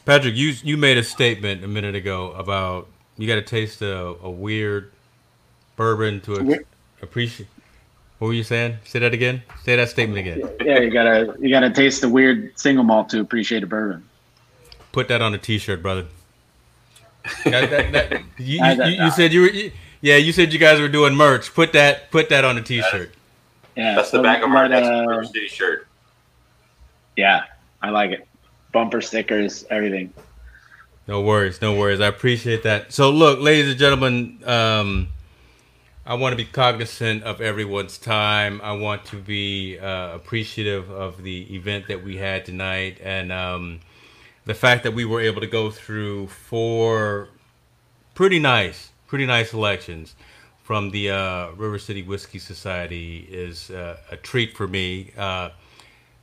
Patrick, 0.04 0.36
you 0.36 0.54
you 0.62 0.76
made 0.76 0.98
a 0.98 1.02
statement 1.02 1.64
a 1.64 1.68
minute 1.68 1.94
ago 1.96 2.32
about 2.32 2.86
you 3.16 3.26
got 3.26 3.34
to 3.36 3.42
taste 3.42 3.82
a, 3.82 4.14
a 4.22 4.30
weird 4.30 4.92
bourbon 5.76 6.20
to 6.22 6.42
Weird. 6.42 6.66
appreciate. 7.02 7.48
What 8.18 8.28
were 8.28 8.34
you 8.34 8.42
saying? 8.44 8.78
Say 8.84 8.98
that 9.00 9.14
again. 9.14 9.42
Say 9.64 9.76
that 9.76 9.88
statement 9.88 10.18
again. 10.18 10.42
Yeah, 10.64 10.78
you 10.80 10.90
gotta 10.90 11.34
you 11.40 11.50
gotta 11.50 11.70
taste 11.70 12.00
the 12.02 12.08
weird 12.08 12.52
single 12.58 12.84
malt 12.84 13.08
to 13.10 13.20
appreciate 13.20 13.62
a 13.62 13.66
bourbon. 13.66 14.04
Put 14.92 15.08
that 15.08 15.22
on 15.22 15.34
a 15.34 15.38
T-shirt, 15.38 15.82
brother. 15.82 16.06
That- 17.44 17.70
that- 17.70 17.92
that- 17.92 18.22
you, 18.38 18.64
you- 18.64 18.84
you- 18.84 19.04
you 19.04 19.10
said 19.10 19.32
you 19.32 19.40
were. 19.42 19.48
you- 19.50 19.72
yeah, 20.00 20.16
you 20.16 20.32
said 20.32 20.52
you 20.52 20.58
guys 20.58 20.80
were 20.80 20.88
doing 20.88 21.14
merch. 21.14 21.54
Put 21.54 21.72
that. 21.72 22.10
Put 22.10 22.28
that 22.28 22.44
on 22.44 22.58
a 22.58 22.62
T-shirt. 22.62 23.12
Yeah, 23.76 23.94
that's 23.94 24.10
the 24.10 24.20
back 24.20 24.42
of 24.42 24.50
our 24.50 24.64
but, 24.64 24.68
next 24.68 24.88
uh, 24.88 25.06
River 25.06 25.24
City 25.24 25.46
shirt. 25.46 25.86
Yeah, 27.16 27.44
I 27.80 27.90
like 27.90 28.10
it. 28.10 28.26
Bumper 28.72 29.00
stickers, 29.00 29.64
everything. 29.70 30.12
No 31.06 31.22
worries, 31.22 31.62
no 31.62 31.74
worries. 31.74 32.00
I 32.00 32.08
appreciate 32.08 32.64
that. 32.64 32.92
So, 32.92 33.10
look, 33.10 33.38
ladies 33.38 33.70
and 33.70 33.78
gentlemen, 33.78 34.40
um, 34.44 35.08
I 36.04 36.14
want 36.14 36.32
to 36.32 36.36
be 36.36 36.44
cognizant 36.44 37.22
of 37.22 37.40
everyone's 37.40 37.98
time. 37.98 38.60
I 38.64 38.72
want 38.72 39.04
to 39.06 39.16
be 39.16 39.78
uh, 39.78 40.14
appreciative 40.14 40.90
of 40.90 41.22
the 41.22 41.54
event 41.54 41.86
that 41.86 42.02
we 42.02 42.16
had 42.16 42.44
tonight 42.44 42.98
and 43.00 43.30
um, 43.30 43.78
the 44.44 44.54
fact 44.54 44.82
that 44.82 44.92
we 44.92 45.04
were 45.04 45.20
able 45.20 45.40
to 45.40 45.46
go 45.46 45.70
through 45.70 46.26
four 46.26 47.28
pretty 48.14 48.40
nice, 48.40 48.90
pretty 49.08 49.26
nice 49.26 49.52
elections 49.52 50.14
from 50.62 50.90
the 50.90 51.10
uh, 51.10 51.50
River 51.52 51.78
City 51.78 52.02
Whiskey 52.02 52.38
Society 52.38 53.26
is 53.30 53.70
uh, 53.70 53.96
a 54.10 54.16
treat 54.16 54.54
for 54.56 54.68
me. 54.68 55.12
Uh, 55.16 55.48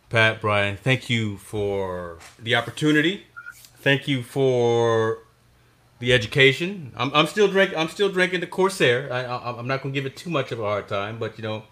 Pat, 0.09 0.39
Brian, 0.39 0.77
thank 0.77 1.09
you 1.09 1.37
for 1.37 2.19
the 2.41 2.55
opportunity. 2.55 3.25
Thank 3.79 4.07
you 4.07 4.21
for 4.21 5.19
the 5.99 6.13
education. 6.13 6.91
I'm, 6.95 7.11
I'm 7.13 7.25
still 7.25 7.47
drink. 7.47 7.73
I'm 7.75 7.89
still 7.89 8.09
drinking 8.09 8.41
the 8.41 8.47
Corsair. 8.47 9.11
I, 9.11 9.23
I, 9.25 9.57
I'm 9.57 9.67
not 9.67 9.81
gonna 9.81 9.93
give 9.93 10.05
it 10.05 10.15
too 10.15 10.29
much 10.29 10.51
of 10.51 10.59
a 10.59 10.63
hard 10.63 10.87
time, 10.87 11.17
but 11.17 11.37
you 11.39 11.43
know, 11.43 11.63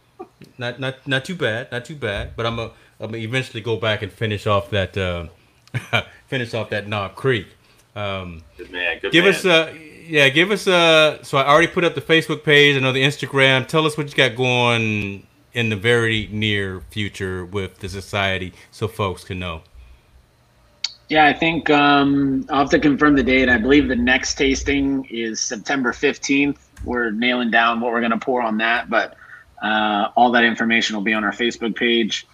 not 0.57 0.80
not 0.80 1.07
not 1.07 1.26
too 1.26 1.36
bad, 1.36 1.72
not 1.72 1.86
too 1.86 1.95
bad. 1.95 2.36
But 2.36 2.47
I'm 2.47 2.57
a 2.57 2.72
I'm 2.99 3.11
gonna 3.11 3.18
eventually 3.18 3.61
go 3.61 3.78
back 3.78 4.01
and 4.01 4.11
finish 4.11 4.47
off 4.47 4.72
that 4.72 4.97
uh, 4.97 5.28
finish 6.28 6.55
off 6.55 6.72
that 6.72 6.88
Knob 6.88 7.14
Creek. 7.16 7.47
Um, 7.95 8.43
Good 8.57 8.72
man. 8.72 8.97
Good 8.99 9.11
give 9.11 9.26
man. 9.26 9.34
us 9.36 9.45
uh 9.45 9.74
yeah 10.05 10.29
give 10.29 10.51
us 10.51 10.67
a. 10.67 11.19
so 11.23 11.37
i 11.37 11.45
already 11.45 11.67
put 11.67 11.83
up 11.83 11.95
the 11.95 12.01
facebook 12.01 12.43
page 12.43 12.75
i 12.75 12.79
know 12.79 12.91
the 12.91 13.03
instagram 13.03 13.67
tell 13.67 13.85
us 13.85 13.97
what 13.97 14.09
you 14.09 14.15
got 14.15 14.35
going 14.35 15.25
in 15.53 15.69
the 15.69 15.75
very 15.75 16.27
near 16.31 16.81
future 16.89 17.45
with 17.45 17.79
the 17.79 17.89
society 17.89 18.53
so 18.71 18.87
folks 18.87 19.23
can 19.23 19.39
know 19.39 19.61
Yeah, 21.09 21.25
I 21.25 21.33
think 21.33 21.69
um, 21.69 22.45
I'll 22.49 22.59
have 22.61 22.69
to 22.71 22.79
confirm 22.79 23.15
the 23.15 23.23
date. 23.23 23.49
I 23.49 23.57
believe 23.57 23.87
the 23.87 23.95
next 23.95 24.35
tasting 24.35 25.05
is 25.11 25.39
September 25.39 25.91
15th. 25.91 26.57
We're 26.83 27.11
nailing 27.11 27.51
down 27.51 27.81
what 27.81 27.91
we're 27.91 27.99
going 27.99 28.11
to 28.11 28.17
pour 28.17 28.41
on 28.41 28.57
that, 28.57 28.89
but 28.89 29.15
uh, 29.61 30.09
all 30.15 30.31
that 30.31 30.43
information 30.43 30.95
will 30.95 31.03
be 31.03 31.13
on 31.13 31.23
our 31.23 31.31
Facebook 31.31 31.75
page. 31.75 32.25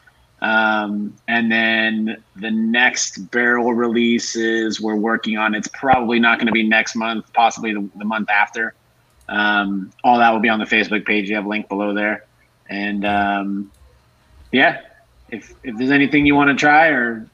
Um, 0.42 1.16
and 1.28 1.52
then 1.52 2.24
the 2.36 2.52
next 2.52 3.30
barrel 3.32 3.74
releases 3.74 4.80
we're 4.80 4.96
working 4.96 5.38
on. 5.38 5.54
It's 5.54 5.68
probably 5.68 6.20
not 6.20 6.38
going 6.38 6.48
to 6.48 6.54
be 6.54 6.64
next 6.68 6.96
month, 6.96 7.32
possibly 7.34 7.74
the, 7.74 7.90
the 7.98 8.06
month 8.06 8.30
after. 8.30 8.74
Um, 9.28 9.92
all 10.04 10.18
that 10.20 10.32
will 10.32 10.40
be 10.40 10.50
on 10.50 10.60
the 10.60 10.66
Facebook 10.66 11.06
page. 11.06 11.30
You 11.30 11.36
have 11.36 11.46
a 11.46 11.50
link 11.50 11.68
below 11.68 11.94
there. 11.94 12.26
And 12.70 13.06
um, 13.06 13.72
yeah, 14.52 14.82
if, 15.30 15.54
if 15.64 15.78
there's 15.78 15.92
anything 15.92 16.26
you 16.26 16.36
want 16.36 16.50
to 16.50 16.56
try 16.56 16.88
or 16.88 17.28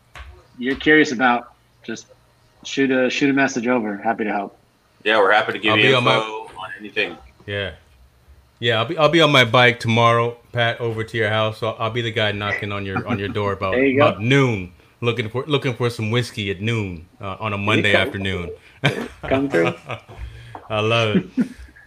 you're 0.58 0.76
curious 0.76 1.12
about, 1.12 1.54
just 1.84 2.08
shoot 2.64 2.90
a 2.92 3.10
shoot 3.10 3.30
a 3.30 3.34
message 3.34 3.68
over. 3.68 3.98
Happy 3.98 4.24
to 4.24 4.32
help. 4.32 4.58
yeah, 5.04 5.20
we're 5.20 5.32
happy 5.32 5.52
to 5.54 5.60
give 5.60 5.74
I'll 5.74 5.78
you 5.78 5.92
be 5.92 5.94
info 5.94 6.10
on 6.10 6.56
on, 6.58 6.72
anything. 6.80 7.18
yeah 7.46 7.74
yeah 8.60 8.80
i'll 8.80 8.86
be 8.86 8.98
i'll 8.98 9.10
be 9.10 9.22
on 9.22 9.32
my 9.32 9.44
bike 9.46 9.80
tomorrow 9.80 10.38
pat 10.52 10.80
over 10.80 11.04
to 11.04 11.18
your 11.18 11.30
house 11.30 11.58
so 11.60 11.70
i'll 11.72 11.90
be 11.90 12.02
the 12.02 12.12
guy 12.12 12.32
knocking 12.32 12.72
on 12.72 12.86
your 12.86 13.06
on 13.08 13.20
your 13.20 13.28
door 13.28 13.54
about, 13.54 13.76
you 13.78 13.96
about 14.02 14.22
noon 14.22 14.72
looking 15.02 15.30
for 15.30 15.44
looking 15.46 15.74
for 15.74 15.90
some 15.90 16.10
whiskey 16.12 16.50
at 16.52 16.62
noon 16.62 17.06
uh, 17.20 17.36
on 17.40 17.54
a 17.54 17.58
monday 17.58 17.92
go. 17.92 18.00
afternoon 18.00 18.50
Come 19.24 19.50
through. 19.50 19.74
I 20.70 20.80
love 20.80 21.18
it. 21.18 21.26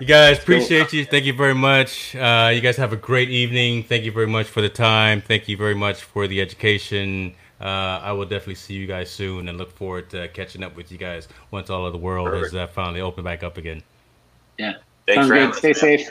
You 0.01 0.07
guys 0.07 0.39
appreciate 0.39 0.93
you. 0.93 1.05
Thank 1.05 1.25
you 1.25 1.33
very 1.33 1.55
much. 1.55 2.15
Uh, 2.15 2.51
you 2.55 2.61
guys 2.61 2.77
have 2.77 2.93
a 2.93 2.97
great 2.97 3.31
evening. 3.31 3.83
Thank 3.83 4.05
you 4.05 4.13
very 4.13 4.27
much 4.27 4.47
for 4.47 4.61
the 4.61 4.69
time. 4.69 5.21
Thank 5.21 5.49
you 5.49 5.57
very 5.57 5.75
much 5.75 6.03
for 6.03 6.27
the 6.27 6.41
education. 6.41 7.35
Uh, 7.61 7.65
I 8.03 8.13
will 8.13 8.25
definitely 8.25 8.55
see 8.57 8.75
you 8.75 8.87
guys 8.87 9.11
soon 9.11 9.49
and 9.49 9.59
look 9.59 9.73
forward 9.73 10.11
to 10.11 10.29
catching 10.29 10.63
up 10.63 10.77
with 10.77 10.93
you 10.93 10.99
guys 10.99 11.29
once 11.51 11.71
all 11.71 11.87
of 11.87 11.93
the 11.93 11.99
world 11.99 12.29
Perfect. 12.29 12.53
has 12.53 12.55
uh, 12.55 12.67
finally 12.69 13.01
opened 13.01 13.25
back 13.25 13.43
up 13.43 13.57
again. 13.57 13.83
Yeah. 14.59 14.75
Thanks 15.07 15.27
Sounds 15.27 15.29
for 15.29 15.35
good. 15.35 15.41
having 15.41 15.53
us, 15.53 15.59
Stay 15.59 15.69
man. 15.69 15.99
safe. 15.99 16.11